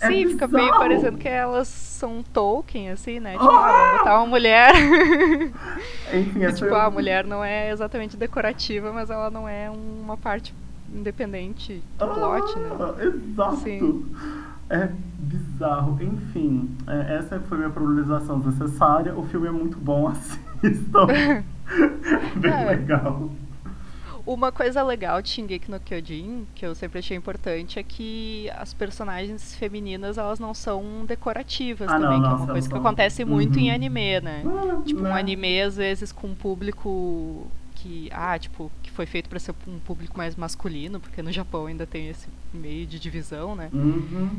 É 0.00 0.08
Sim, 0.08 0.28
fica 0.30 0.48
meio 0.48 0.70
parecendo 0.70 1.16
que 1.16 1.28
elas 1.28 1.68
são 1.68 2.24
Tolkien, 2.32 2.90
assim, 2.90 3.20
né? 3.20 3.32
Tipo, 3.34 3.44
Ah! 3.48 3.92
ah, 3.94 3.98
botar 3.98 4.16
uma 4.18 4.26
mulher. 4.26 4.72
Enfim, 6.12 6.42
essa 6.44 6.56
tipo, 6.56 6.70
foi- 6.70 6.80
a 6.80 6.90
mulher 6.90 7.24
não 7.24 7.44
é 7.44 7.70
exatamente 7.70 8.16
decorativa, 8.16 8.92
mas 8.92 9.10
ela 9.10 9.30
não 9.30 9.48
é 9.48 9.70
uma 9.70 10.16
parte 10.16 10.52
independente 10.92 11.82
do 11.98 12.06
plot, 12.08 12.58
né? 12.58 12.68
Ah, 12.80 12.94
Exato. 13.04 13.56
Sim. 13.58 14.06
É 14.68 14.88
bizarro. 15.18 15.98
Enfim, 16.02 16.68
é, 16.88 17.16
essa 17.18 17.38
foi 17.40 17.58
minha 17.58 17.70
problematização 17.70 18.40
desnecessária. 18.40 19.14
O 19.14 19.22
filme 19.28 19.46
é 19.46 19.50
muito 19.52 19.78
bom, 19.78 20.08
assistam. 20.62 21.06
Bem 22.36 22.52
É. 22.52 22.64
legal. 22.70 23.30
Uma 24.24 24.52
coisa 24.52 24.82
legal 24.84 25.20
de 25.20 25.30
Shingeki 25.30 25.68
no 25.70 25.80
Kyojin, 25.80 26.46
que 26.54 26.64
eu 26.64 26.74
sempre 26.76 27.00
achei 27.00 27.16
importante, 27.16 27.78
é 27.78 27.82
que 27.82 28.48
as 28.56 28.72
personagens 28.72 29.54
femininas, 29.56 30.16
elas 30.16 30.38
não 30.38 30.54
são 30.54 31.04
decorativas 31.04 31.88
Ah, 31.90 31.98
não, 31.98 32.06
também, 32.08 32.20
que 32.22 32.26
é 32.28 32.30
uma 32.30 32.46
coisa 32.46 32.68
que 32.68 32.76
acontece 32.76 33.24
muito 33.24 33.58
em 33.58 33.68
Uhum. 33.68 33.74
anime, 33.74 34.20
né? 34.20 34.42
Ah, 34.46 34.80
Tipo, 34.84 35.00
um 35.02 35.14
anime, 35.14 35.60
às 35.60 35.76
vezes, 35.76 36.12
com 36.12 36.28
um 36.28 36.34
público 36.36 37.46
que, 37.74 38.08
ah, 38.12 38.38
tipo, 38.38 38.70
que 38.80 38.92
foi 38.92 39.06
feito 39.06 39.28
pra 39.28 39.40
ser 39.40 39.52
um 39.66 39.80
público 39.80 40.16
mais 40.16 40.36
masculino, 40.36 41.00
porque 41.00 41.20
no 41.20 41.32
Japão 41.32 41.66
ainda 41.66 41.84
tem 41.84 42.08
esse 42.08 42.28
meio 42.54 42.86
de 42.86 43.00
divisão, 43.00 43.56
né? 43.56 43.70
Uhum. 43.72 44.30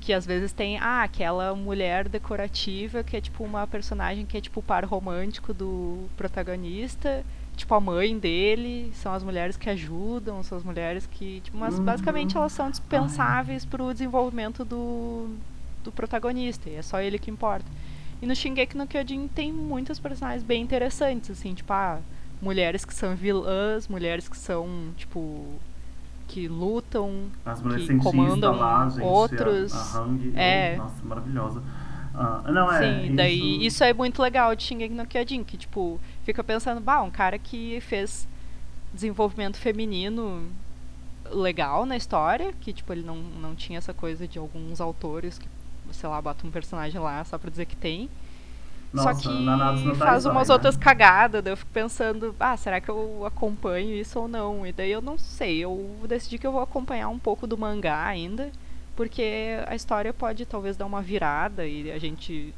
Que 0.00 0.12
às 0.12 0.24
vezes 0.24 0.52
tem, 0.52 0.78
ah, 0.78 1.02
aquela 1.02 1.52
mulher 1.56 2.08
decorativa 2.08 3.02
que 3.02 3.16
é 3.16 3.20
tipo 3.20 3.42
uma 3.42 3.66
personagem 3.66 4.24
que 4.24 4.36
é 4.36 4.40
tipo 4.40 4.60
o 4.60 4.62
par 4.62 4.84
romântico 4.84 5.52
do 5.52 6.04
protagonista, 6.16 7.24
tipo 7.56 7.74
a 7.74 7.80
mãe 7.80 8.18
dele, 8.18 8.90
são 8.94 9.12
as 9.12 9.22
mulheres 9.22 9.56
que 9.56 9.68
ajudam, 9.70 10.42
são 10.42 10.58
as 10.58 10.64
mulheres 10.64 11.06
que, 11.06 11.40
tipo, 11.40 11.56
mas 11.56 11.78
Uhum. 11.78 11.84
basicamente 11.84 12.36
elas 12.36 12.52
são 12.52 12.70
dispensáveis 12.70 13.64
pro 13.64 13.92
desenvolvimento 13.92 14.64
do, 14.64 15.28
do 15.84 15.92
protagonista, 15.92 16.68
e 16.70 16.74
é 16.76 16.82
só 16.82 17.00
ele 17.00 17.18
que 17.18 17.30
importa. 17.30 17.66
E 18.20 18.26
no 18.26 18.34
Shingeki 18.34 18.76
no 18.76 18.86
Kyojin 18.86 19.28
tem 19.28 19.52
muitas 19.52 19.98
personagens 19.98 20.42
bem 20.42 20.62
interessantes, 20.62 21.30
assim, 21.30 21.54
tipo, 21.54 21.72
ah, 21.72 21.98
mulheres 22.40 22.84
que 22.84 22.94
são 22.94 23.14
vilãs, 23.16 23.86
mulheres 23.88 24.28
que 24.28 24.36
são, 24.36 24.66
tipo, 24.96 25.44
que 26.28 26.48
lutam, 26.48 27.24
que 27.86 27.98
comandam 27.98 28.58
outros. 29.02 29.72
A, 29.94 29.98
a 29.98 30.02
Hang, 30.04 30.32
É. 30.36 30.74
oh, 30.78 30.82
nossa, 30.82 31.04
maravilhosa. 31.04 31.62
Ah, 32.14 32.42
não, 32.52 32.70
é. 32.70 33.02
Sim, 33.02 33.14
daí 33.16 33.64
isso... 33.66 33.82
é 33.84 33.92
muito 33.92 34.20
legal 34.22 34.54
de 34.54 34.62
Shingeki 34.62 34.94
no 34.94 35.06
Kyojin, 35.06 35.44
que 35.44 35.56
tipo, 35.56 35.98
fica 36.24 36.42
pensando, 36.42 36.80
bah, 36.80 37.02
um 37.02 37.10
cara 37.10 37.38
que 37.38 37.80
fez 37.80 38.26
desenvolvimento 38.92 39.56
feminino 39.56 40.48
legal 41.30 41.86
na 41.86 41.96
história, 41.96 42.52
que 42.60 42.72
tipo, 42.72 42.92
ele 42.92 43.02
não, 43.02 43.16
não 43.16 43.54
tinha 43.54 43.78
essa 43.78 43.94
coisa 43.94 44.26
de 44.28 44.38
alguns 44.38 44.80
autores 44.80 45.38
que, 45.38 45.48
sei 45.92 46.08
lá, 46.08 46.20
bota 46.20 46.46
um 46.46 46.50
personagem 46.50 47.00
lá 47.00 47.24
só 47.24 47.38
pra 47.38 47.50
dizer 47.50 47.66
que 47.66 47.76
tem. 47.76 48.08
Nossa, 48.92 49.14
só 49.14 49.30
que 49.30 49.94
faz 49.96 50.26
umas 50.26 50.48
né? 50.48 50.54
outras 50.54 50.76
cagadas, 50.76 51.42
daí 51.42 51.52
eu 51.52 51.56
fico 51.56 51.70
pensando, 51.72 52.34
ah, 52.38 52.56
será 52.58 52.78
que 52.78 52.90
eu 52.90 53.24
acompanho 53.24 53.94
isso 53.94 54.20
ou 54.20 54.28
não? 54.28 54.66
E 54.66 54.72
daí 54.72 54.90
eu 54.90 55.00
não 55.00 55.16
sei, 55.16 55.58
eu 55.60 55.98
decidi 56.06 56.36
que 56.36 56.46
eu 56.46 56.52
vou 56.52 56.60
acompanhar 56.60 57.08
um 57.08 57.18
pouco 57.18 57.46
do 57.46 57.56
mangá 57.56 58.04
ainda, 58.04 58.52
porque 58.94 59.56
a 59.66 59.74
história 59.74 60.12
pode 60.12 60.44
talvez 60.44 60.76
dar 60.76 60.84
uma 60.84 61.00
virada 61.00 61.66
e 61.66 61.90
a 61.90 61.98
gente 61.98 62.54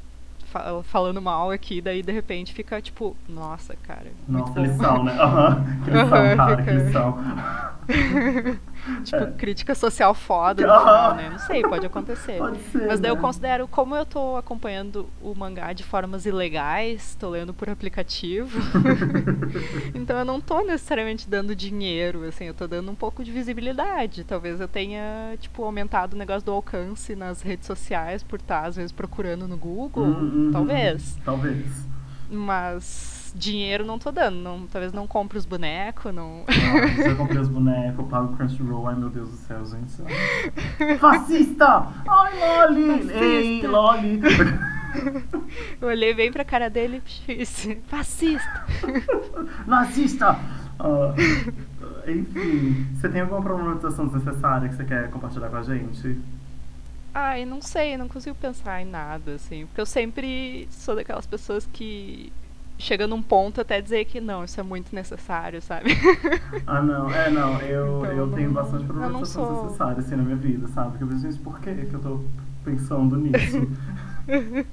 fa- 0.55 0.83
falando 0.83 1.21
mal 1.21 1.51
aqui, 1.51 1.81
daí 1.81 2.01
de 2.01 2.11
repente 2.13 2.53
fica 2.53 2.81
tipo, 2.81 3.15
nossa, 3.27 3.75
cara, 3.83 4.05
muito 4.27 4.47
Nossa, 4.47 4.59
lição, 4.61 5.03
né? 5.03 5.13
Que 5.83 5.91
lição, 5.91 6.17
Aham, 6.17 6.37
cara, 6.37 6.57
fica- 6.57 6.63
que 6.63 6.71
lição. 6.71 7.17
tipo, 9.03 9.23
É. 9.23 9.31
crítica 9.31 9.73
social 9.75 10.13
foda 10.13 10.61
no 10.65 10.79
final, 10.79 11.15
né? 11.15 11.29
Não 11.29 11.39
sei, 11.39 11.61
pode 11.61 11.85
acontecer. 11.85 12.37
Pode 12.37 12.59
ser. 12.71 12.87
Mas 12.87 12.99
daí 12.99 13.11
eu 13.11 13.15
né? 13.15 13.21
considero, 13.21 13.67
como 13.67 13.95
eu 13.95 14.05
tô 14.05 14.35
acompanhando 14.37 15.07
o 15.21 15.33
mangá 15.35 15.73
de 15.73 15.83
formas 15.83 16.25
ilegais, 16.25 17.15
tô 17.19 17.29
lendo 17.29 17.53
por 17.53 17.69
aplicativo, 17.69 18.59
então 19.93 20.17
eu 20.19 20.25
não 20.25 20.39
tô 20.41 20.61
necessariamente 20.61 21.29
dando 21.29 21.55
dinheiro, 21.55 22.23
assim, 22.23 22.45
eu 22.45 22.53
tô 22.53 22.67
dando 22.67 22.91
um 22.91 22.95
pouco 22.95 23.23
de 23.23 23.31
visibilidade. 23.31 24.23
Talvez 24.23 24.59
eu 24.59 24.67
tenha, 24.67 25.35
tipo, 25.39 25.63
aumentado 25.63 26.13
o 26.13 26.17
negócio 26.17 26.45
do 26.45 26.51
alcance 26.51 27.15
nas 27.15 27.41
redes 27.41 27.65
sociais 27.67 28.23
por 28.23 28.39
estar, 28.39 28.65
às 28.65 28.75
vezes, 28.75 28.91
procurando 28.91 29.47
no 29.47 29.57
Google. 29.57 30.03
Uhum, 30.05 30.49
Talvez. 30.51 31.17
Talvez. 31.23 31.65
Mas 32.29 33.24
dinheiro 33.35 33.85
não 33.85 33.99
tô 33.99 34.11
dando. 34.11 34.37
Não, 34.37 34.65
talvez 34.67 34.93
não 34.93 35.05
compre 35.05 35.37
os 35.37 35.45
bonecos, 35.45 36.13
não. 36.13 36.45
Ah, 36.47 37.03
já 37.03 37.15
comprei 37.15 37.39
os 37.39 37.49
bonecos, 37.49 37.99
eu 37.99 38.05
pago 38.05 38.33
o 38.33 38.37
Crunchyroll, 38.37 38.87
ai 38.87 38.95
meu 38.95 39.09
Deus 39.09 39.29
do 39.29 39.35
céu, 39.35 39.63
gente. 39.65 40.97
Fascista! 40.99 41.87
Ai, 42.07 42.33
Loli! 42.39 42.87
Fascista. 42.87 43.23
Ei, 43.23 43.67
Loli! 43.67 44.21
Eu 45.81 45.89
olhei 45.89 46.13
bem 46.13 46.31
pra 46.31 46.45
cara 46.45 46.69
dele 46.69 47.01
e 47.27 47.35
disse, 47.35 47.75
fascista. 47.87 48.65
Nazista! 49.67 50.39
Ah, 50.79 51.13
enfim, 52.07 52.87
você 52.93 53.09
tem 53.09 53.21
alguma 53.21 53.41
problematização 53.41 54.07
desnecessária 54.07 54.69
que 54.69 54.75
você 54.75 54.85
quer 54.85 55.09
compartilhar 55.09 55.49
com 55.49 55.57
a 55.57 55.63
gente? 55.63 56.17
Ai, 57.13 57.45
não 57.45 57.61
sei, 57.61 57.97
não 57.97 58.09
consigo 58.09 58.35
pensar 58.35 58.81
em 58.81 58.85
nada, 58.85 59.35
assim. 59.35 59.65
Porque 59.65 59.79
eu 59.79 59.85
sempre 59.85 60.67
sou 60.69 60.95
daquelas 60.95 61.25
pessoas 61.25 61.65
que 61.71 62.31
chega 62.77 63.07
num 63.07 63.21
ponto 63.21 63.61
até 63.61 63.81
dizer 63.81 64.05
que 64.05 64.19
não, 64.21 64.43
isso 64.43 64.59
é 64.59 64.63
muito 64.63 64.93
necessário, 64.95 65.61
sabe? 65.61 65.91
Ah, 66.67 66.81
não, 66.81 67.13
é, 67.13 67.29
não, 67.29 67.61
eu, 67.61 67.87
Então, 67.99 68.11
eu 68.11 68.31
tenho 68.33 68.51
bastante 68.51 68.85
problematizações 68.85 69.47
sou- 69.47 69.53
desnecessárias 69.55 70.05
assim 70.05 70.15
na 70.15 70.23
minha 70.23 70.35
vida, 70.35 70.67
sabe? 70.69 70.89
Porque 70.91 71.03
eu 71.03 71.07
penso, 71.07 71.21
gente, 71.21 71.39
por 71.39 71.59
que 71.59 71.73
que 71.75 71.93
eu 71.93 71.99
tô 72.01 72.19
pensando 72.63 73.15
nisso? 73.17 73.57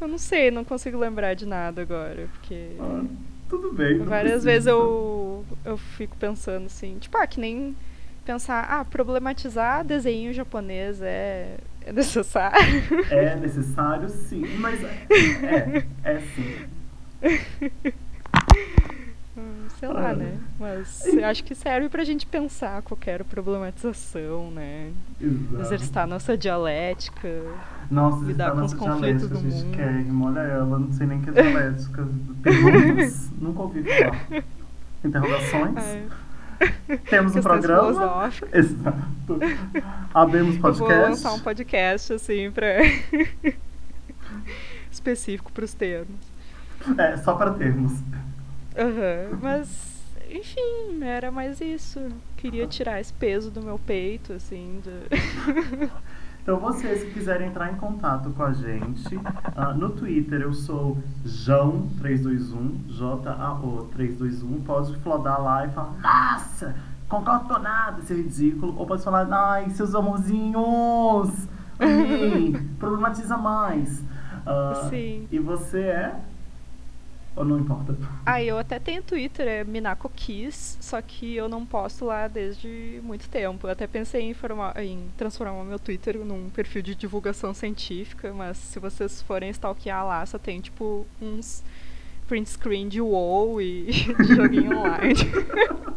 Eu 0.00 0.08
não 0.08 0.18
sei, 0.18 0.50
não 0.50 0.64
consigo 0.64 0.98
lembrar 0.98 1.34
de 1.34 1.46
nada 1.46 1.80
agora, 1.82 2.28
porque 2.32 2.72
Ah, 2.80 3.04
tudo 3.48 3.72
bem. 3.72 3.98
várias 4.04 4.42
precisa. 4.42 4.50
vezes 4.50 4.66
eu, 4.66 5.44
eu 5.64 5.76
fico 5.78 6.16
pensando 6.16 6.66
assim, 6.66 6.98
tipo, 6.98 7.16
ah, 7.16 7.26
que 7.26 7.40
nem 7.40 7.76
pensar, 8.24 8.64
ah, 8.68 8.84
problematizar 8.84 9.84
desenho 9.84 10.32
japonês 10.32 11.00
é, 11.00 11.56
é 11.82 11.92
necessário. 11.92 12.82
É 13.08 13.36
necessário, 13.36 14.08
sim, 14.08 14.46
mas 14.56 14.82
é, 14.82 14.96
é, 16.04 16.14
é 16.14 16.20
sim. 16.20 16.54
Hum, 19.36 19.66
Sei 19.80 19.88
lá, 19.88 20.10
Ah. 20.10 20.14
né? 20.14 20.38
Mas 20.60 21.02
acho 21.24 21.42
que 21.42 21.56
serve 21.56 21.88
pra 21.88 22.04
gente 22.04 22.24
pensar 22.24 22.80
qualquer 22.82 23.24
problematização, 23.24 24.52
né? 24.52 24.92
Exato. 25.20 25.60
Exercitar 25.60 26.06
nossa 26.06 26.38
dialética. 26.38 27.42
Nossa, 27.90 28.24
lidar 28.24 28.52
com 28.52 28.58
os 28.64 28.72
nossa 28.72 28.76
conflitos 28.76 29.28
dialética, 29.28 29.34
do 29.34 29.40
gente 29.50 29.64
mundo. 29.64 29.76
quer, 29.76 30.06
olha 30.24 30.40
ela, 30.48 30.78
não 30.78 30.92
sei 30.92 31.06
nem 31.08 31.20
que 31.20 31.30
é 31.30 31.32
dialética. 31.32 32.06
Perguntas? 32.44 33.30
Nunca 33.40 33.62
ouvi 33.62 33.82
falar. 33.82 34.44
Interrogações? 35.04 35.76
Ai, 35.78 36.06
Temos 37.10 37.34
um 37.34 37.42
programa? 37.42 38.30
Exato. 38.52 39.40
Abemos 40.14 40.54
Eu 40.56 40.62
vou 40.62 40.70
podcast? 40.72 41.10
lançar 41.10 41.32
um 41.32 41.40
podcast, 41.40 42.12
assim, 42.12 42.52
pra. 42.52 42.66
específico 44.92 45.50
pros 45.52 45.74
termos. 45.74 46.33
É, 46.98 47.16
só 47.16 47.34
para 47.34 47.52
termos. 47.52 47.92
Aham, 48.76 49.38
Mas, 49.40 50.02
enfim, 50.30 51.02
era 51.02 51.30
mais 51.30 51.60
isso. 51.60 52.00
Queria 52.36 52.66
tirar 52.66 53.00
esse 53.00 53.12
peso 53.12 53.50
do 53.50 53.62
meu 53.62 53.78
peito, 53.78 54.32
assim, 54.32 54.82
de. 54.82 55.90
Então, 56.44 56.58
vocês 56.58 57.02
que 57.04 57.12
quiserem 57.12 57.48
entrar 57.48 57.72
em 57.72 57.76
contato 57.76 58.28
com 58.32 58.42
a 58.42 58.52
gente, 58.52 59.18
ah, 59.56 59.72
no 59.72 59.88
Twitter 59.88 60.42
eu 60.42 60.52
sou 60.52 60.98
Jão321, 61.24 62.86
J-A-O 62.86 63.88
321. 63.94 64.60
Pode 64.60 64.94
flodar 64.98 65.42
lá 65.42 65.64
e 65.64 65.70
falar, 65.70 65.94
nossa, 66.02 66.76
concordo 67.08 67.48
com 67.48 67.58
nada, 67.60 68.02
isso 68.02 68.12
é 68.12 68.16
ridículo. 68.16 68.74
Ou 68.76 68.86
pode 68.86 69.02
falar, 69.02 69.26
ai, 69.32 69.70
seus 69.70 69.94
amorzinhos, 69.94 71.48
amei, 71.80 72.60
problematiza 72.78 73.38
mais. 73.38 74.04
Ah, 74.44 74.86
Sim. 74.90 75.26
E 75.32 75.38
você 75.38 75.80
é? 75.80 76.14
Ou 77.36 77.44
não 77.44 77.58
importa? 77.58 77.96
Ah, 78.24 78.42
eu 78.42 78.56
até 78.58 78.78
tenho 78.78 79.02
Twitter, 79.02 79.46
é 79.46 79.64
Minako 79.64 80.08
Kiss, 80.14 80.78
só 80.80 81.02
que 81.02 81.34
eu 81.34 81.48
não 81.48 81.66
posto 81.66 82.04
lá 82.04 82.28
desde 82.28 83.00
muito 83.02 83.28
tempo. 83.28 83.66
Eu 83.66 83.72
até 83.72 83.86
pensei 83.86 84.22
em, 84.22 84.34
formar, 84.34 84.76
em 84.80 85.08
transformar 85.16 85.64
meu 85.64 85.78
Twitter 85.78 86.16
num 86.18 86.48
perfil 86.50 86.82
de 86.82 86.94
divulgação 86.94 87.52
científica, 87.52 88.32
mas 88.32 88.56
se 88.56 88.78
vocês 88.78 89.20
forem 89.22 89.50
stalkear 89.50 90.06
lá, 90.06 90.24
só 90.24 90.38
tem 90.38 90.60
tipo 90.60 91.04
uns 91.20 91.64
print 92.26 92.48
screen 92.48 92.88
de 92.88 93.00
WoW 93.00 93.60
e 93.60 93.86
de 93.92 94.34
joguinho 94.34 94.78
online. 94.78 95.14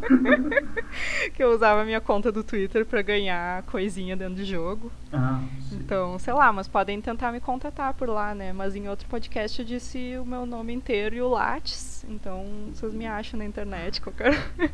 que 1.34 1.44
eu 1.44 1.52
usava 1.52 1.82
a 1.82 1.86
minha 1.86 2.02
conta 2.02 2.32
do 2.32 2.44
Twitter 2.44 2.86
pra 2.86 3.02
ganhar 3.02 3.64
coisinha 3.64 4.16
dentro 4.16 4.36
de 4.36 4.46
jogo. 4.46 4.92
Ah. 5.12 5.42
Então, 5.72 6.18
sei 6.20 6.34
lá, 6.34 6.52
mas 6.52 6.68
podem 6.68 7.02
tentar 7.02 7.32
me 7.32 7.40
contatar 7.40 7.94
por 7.94 8.10
lá, 8.10 8.34
né? 8.34 8.54
Mas 8.54 8.76
em 8.76 8.88
outro 8.88 9.08
podcast 9.08 9.60
eu 9.60 9.66
disse 9.66 10.18
o 10.18 10.26
meu 10.26 10.46
nome 10.46 10.74
inteiro 10.74 11.16
e 11.16 11.22
o 11.22 11.30
Lattes. 11.30 12.06
Então, 12.10 12.46
vocês 12.74 12.94
me 12.94 13.06
acham 13.06 13.38
na 13.38 13.46
internet 13.46 14.02
qualquer. 14.02 14.34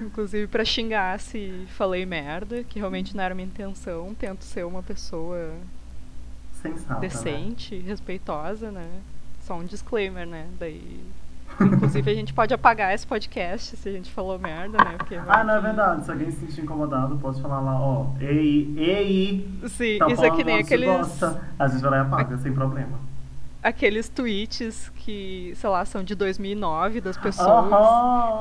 Inclusive 0.00 0.46
pra 0.46 0.64
xingar 0.64 1.18
se 1.18 1.64
falei 1.68 2.04
merda, 2.04 2.62
que 2.64 2.78
realmente 2.78 3.16
não 3.16 3.24
era 3.24 3.34
minha 3.34 3.46
intenção. 3.46 4.14
Tento 4.14 4.44
ser 4.44 4.66
uma 4.66 4.82
pessoa 4.82 5.54
Sensata, 6.52 6.94
né? 6.94 7.00
decente, 7.00 7.78
respeitosa, 7.78 8.70
né? 8.70 8.88
Só 9.52 9.58
um 9.58 9.64
disclaimer, 9.64 10.26
né? 10.26 10.46
Daí. 10.58 11.00
Inclusive 11.60 12.10
a 12.10 12.14
gente 12.14 12.32
pode 12.32 12.54
apagar 12.54 12.94
esse 12.94 13.06
podcast 13.06 13.76
se 13.76 13.86
a 13.86 13.92
gente 13.92 14.10
falou 14.10 14.38
merda, 14.38 14.78
né? 14.82 14.94
Porque 14.96 15.18
vai 15.18 15.40
Ah, 15.40 15.44
não, 15.44 15.54
é 15.56 15.60
verdade. 15.60 16.06
Se 16.06 16.10
alguém 16.10 16.30
se 16.30 16.38
sentir 16.46 16.62
incomodado, 16.62 17.18
pode 17.18 17.38
falar 17.42 17.60
lá, 17.60 17.78
ó, 17.78 18.06
ei, 18.18 18.72
ei, 18.78 19.46
Sim, 19.68 19.98
tá 19.98 20.08
isso 20.08 20.24
é 20.24 20.30
que 20.30 20.42
nem 20.42 20.60
aqueles. 20.60 20.88
gosta. 20.88 21.42
A 21.58 21.68
gente 21.68 21.82
vai 21.82 21.90
lá 21.90 21.96
e 21.98 22.00
apaga, 22.00 22.38
sem 22.38 22.50
problema. 22.54 22.98
aqueles 23.62 24.08
tweets 24.08 24.90
que, 24.96 25.52
sei 25.56 25.68
lá, 25.68 25.84
são 25.84 26.02
de 26.02 26.14
2009 26.14 27.02
das 27.02 27.18
pessoas 27.18 27.68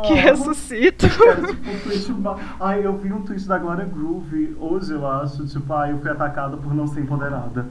que 0.08 0.14
ressuscitam. 0.14 1.10
Era 1.28 1.46
tipo 1.48 1.70
um 1.70 1.80
tweet. 1.82 2.16
Ai, 2.58 2.86
eu 2.86 2.98
vi 2.98 3.12
um 3.12 3.22
tweet 3.24 3.46
da 3.50 3.58
Glória 3.60 3.84
Groove 3.84 4.56
hoje, 4.58 4.94
eu 4.94 5.06
acho. 5.06 5.46
Tipo, 5.46 5.74
ai, 5.74 5.92
eu 5.92 6.00
fui 6.00 6.10
atacada 6.10 6.56
por 6.56 6.74
não 6.74 6.88
ser 6.88 7.02
empoderada. 7.02 7.66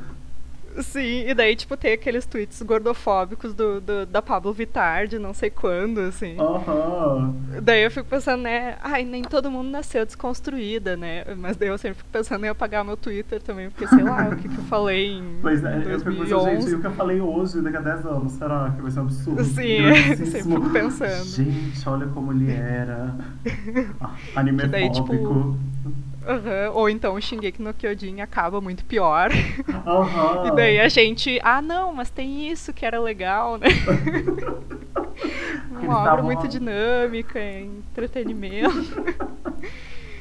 Sim, 0.82 1.24
e 1.28 1.34
daí, 1.34 1.56
tipo, 1.56 1.76
tem 1.76 1.92
aqueles 1.92 2.24
tweets 2.26 2.62
gordofóbicos 2.62 3.52
do, 3.54 3.80
do- 3.80 4.06
da 4.06 4.22
Pablo 4.22 4.52
Vittar 4.52 5.06
de 5.06 5.18
não 5.18 5.34
sei 5.34 5.50
quando, 5.50 5.98
assim. 6.00 6.36
Aham. 6.38 7.34
Daí 7.62 7.82
eu 7.84 7.90
fico 7.90 8.08
pensando, 8.08 8.42
né? 8.42 8.76
Ai, 8.80 9.04
nem 9.04 9.22
todo 9.22 9.50
mundo 9.50 9.68
nasceu 9.68 10.06
desconstruída, 10.06 10.96
né? 10.96 11.24
Mas 11.36 11.56
daí 11.56 11.68
eu 11.68 11.76
sempre 11.78 11.98
fico 11.98 12.08
pensando 12.10 12.44
em 12.44 12.48
apagar 12.48 12.84
meu 12.84 12.96
Twitter 12.96 13.42
também, 13.42 13.68
porque 13.68 13.86
sei 13.88 14.04
lá 14.04 14.28
o 14.28 14.36
que, 14.36 14.48
que 14.48 14.58
eu 14.58 14.64
falei 14.64 15.18
em 15.18 15.38
Pois 15.42 15.64
é, 15.64 15.76
eu 15.76 15.98
fico 15.98 16.10
pensando, 16.12 16.26
gente, 16.26 16.68
e 16.68 16.70
2011. 16.70 16.74
o 16.76 16.80
que 16.80 16.86
eu 16.86 16.92
falei 16.92 17.20
hoje, 17.20 17.60
daqui 17.60 17.76
a 17.76 17.80
10 17.80 18.06
anos, 18.06 18.32
será 18.32 18.72
que 18.76 18.82
vai 18.82 18.90
ser 18.90 19.00
um 19.00 19.02
absurdo? 19.02 19.44
Sim, 19.44 19.78
sempre 20.26 20.42
fico 20.54 20.70
pensando. 20.70 21.24
Gente, 21.24 21.88
olha 21.88 22.06
como 22.08 22.32
ele 22.32 22.50
era. 22.52 23.14
Anime 24.36 24.66
daí, 24.68 24.90
tipo, 24.90 25.56
Aham, 26.30 26.70
Ou 26.74 26.88
então 26.88 27.14
o 27.14 27.20
Shingeki 27.20 27.60
no 27.60 27.74
Kyojin 27.74 28.20
acaba 28.20 28.60
muito 28.60 28.84
pior. 28.84 29.30
Aham. 29.86 30.46
E 30.46 30.50
daí 30.54 30.80
a 30.80 30.88
gente, 30.88 31.40
ah 31.42 31.60
não, 31.60 31.92
mas 31.92 32.10
tem 32.10 32.50
isso 32.50 32.72
que 32.72 32.86
era 32.86 33.00
legal, 33.00 33.58
né? 33.58 33.68
Uma 35.70 35.98
obra 35.98 35.98
estavam 35.98 36.24
muito 36.24 36.48
dinâmica, 36.48 37.40
entretenimento. 37.40 39.02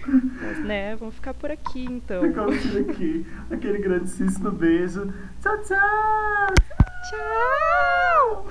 Mas 0.07 0.66
né, 0.66 0.95
vamos 0.95 1.16
ficar 1.16 1.34
por 1.34 1.51
aqui 1.51 1.86
então. 1.86 2.22
Ficamos 2.22 2.66
por 2.66 2.82
aqui. 2.82 3.26
Aquele 3.51 3.78
grandíssimo 3.78 4.51
beijo. 4.51 5.14
Tchau, 5.41 5.57
tchau! 5.62 6.53
Tchau! 7.10 8.47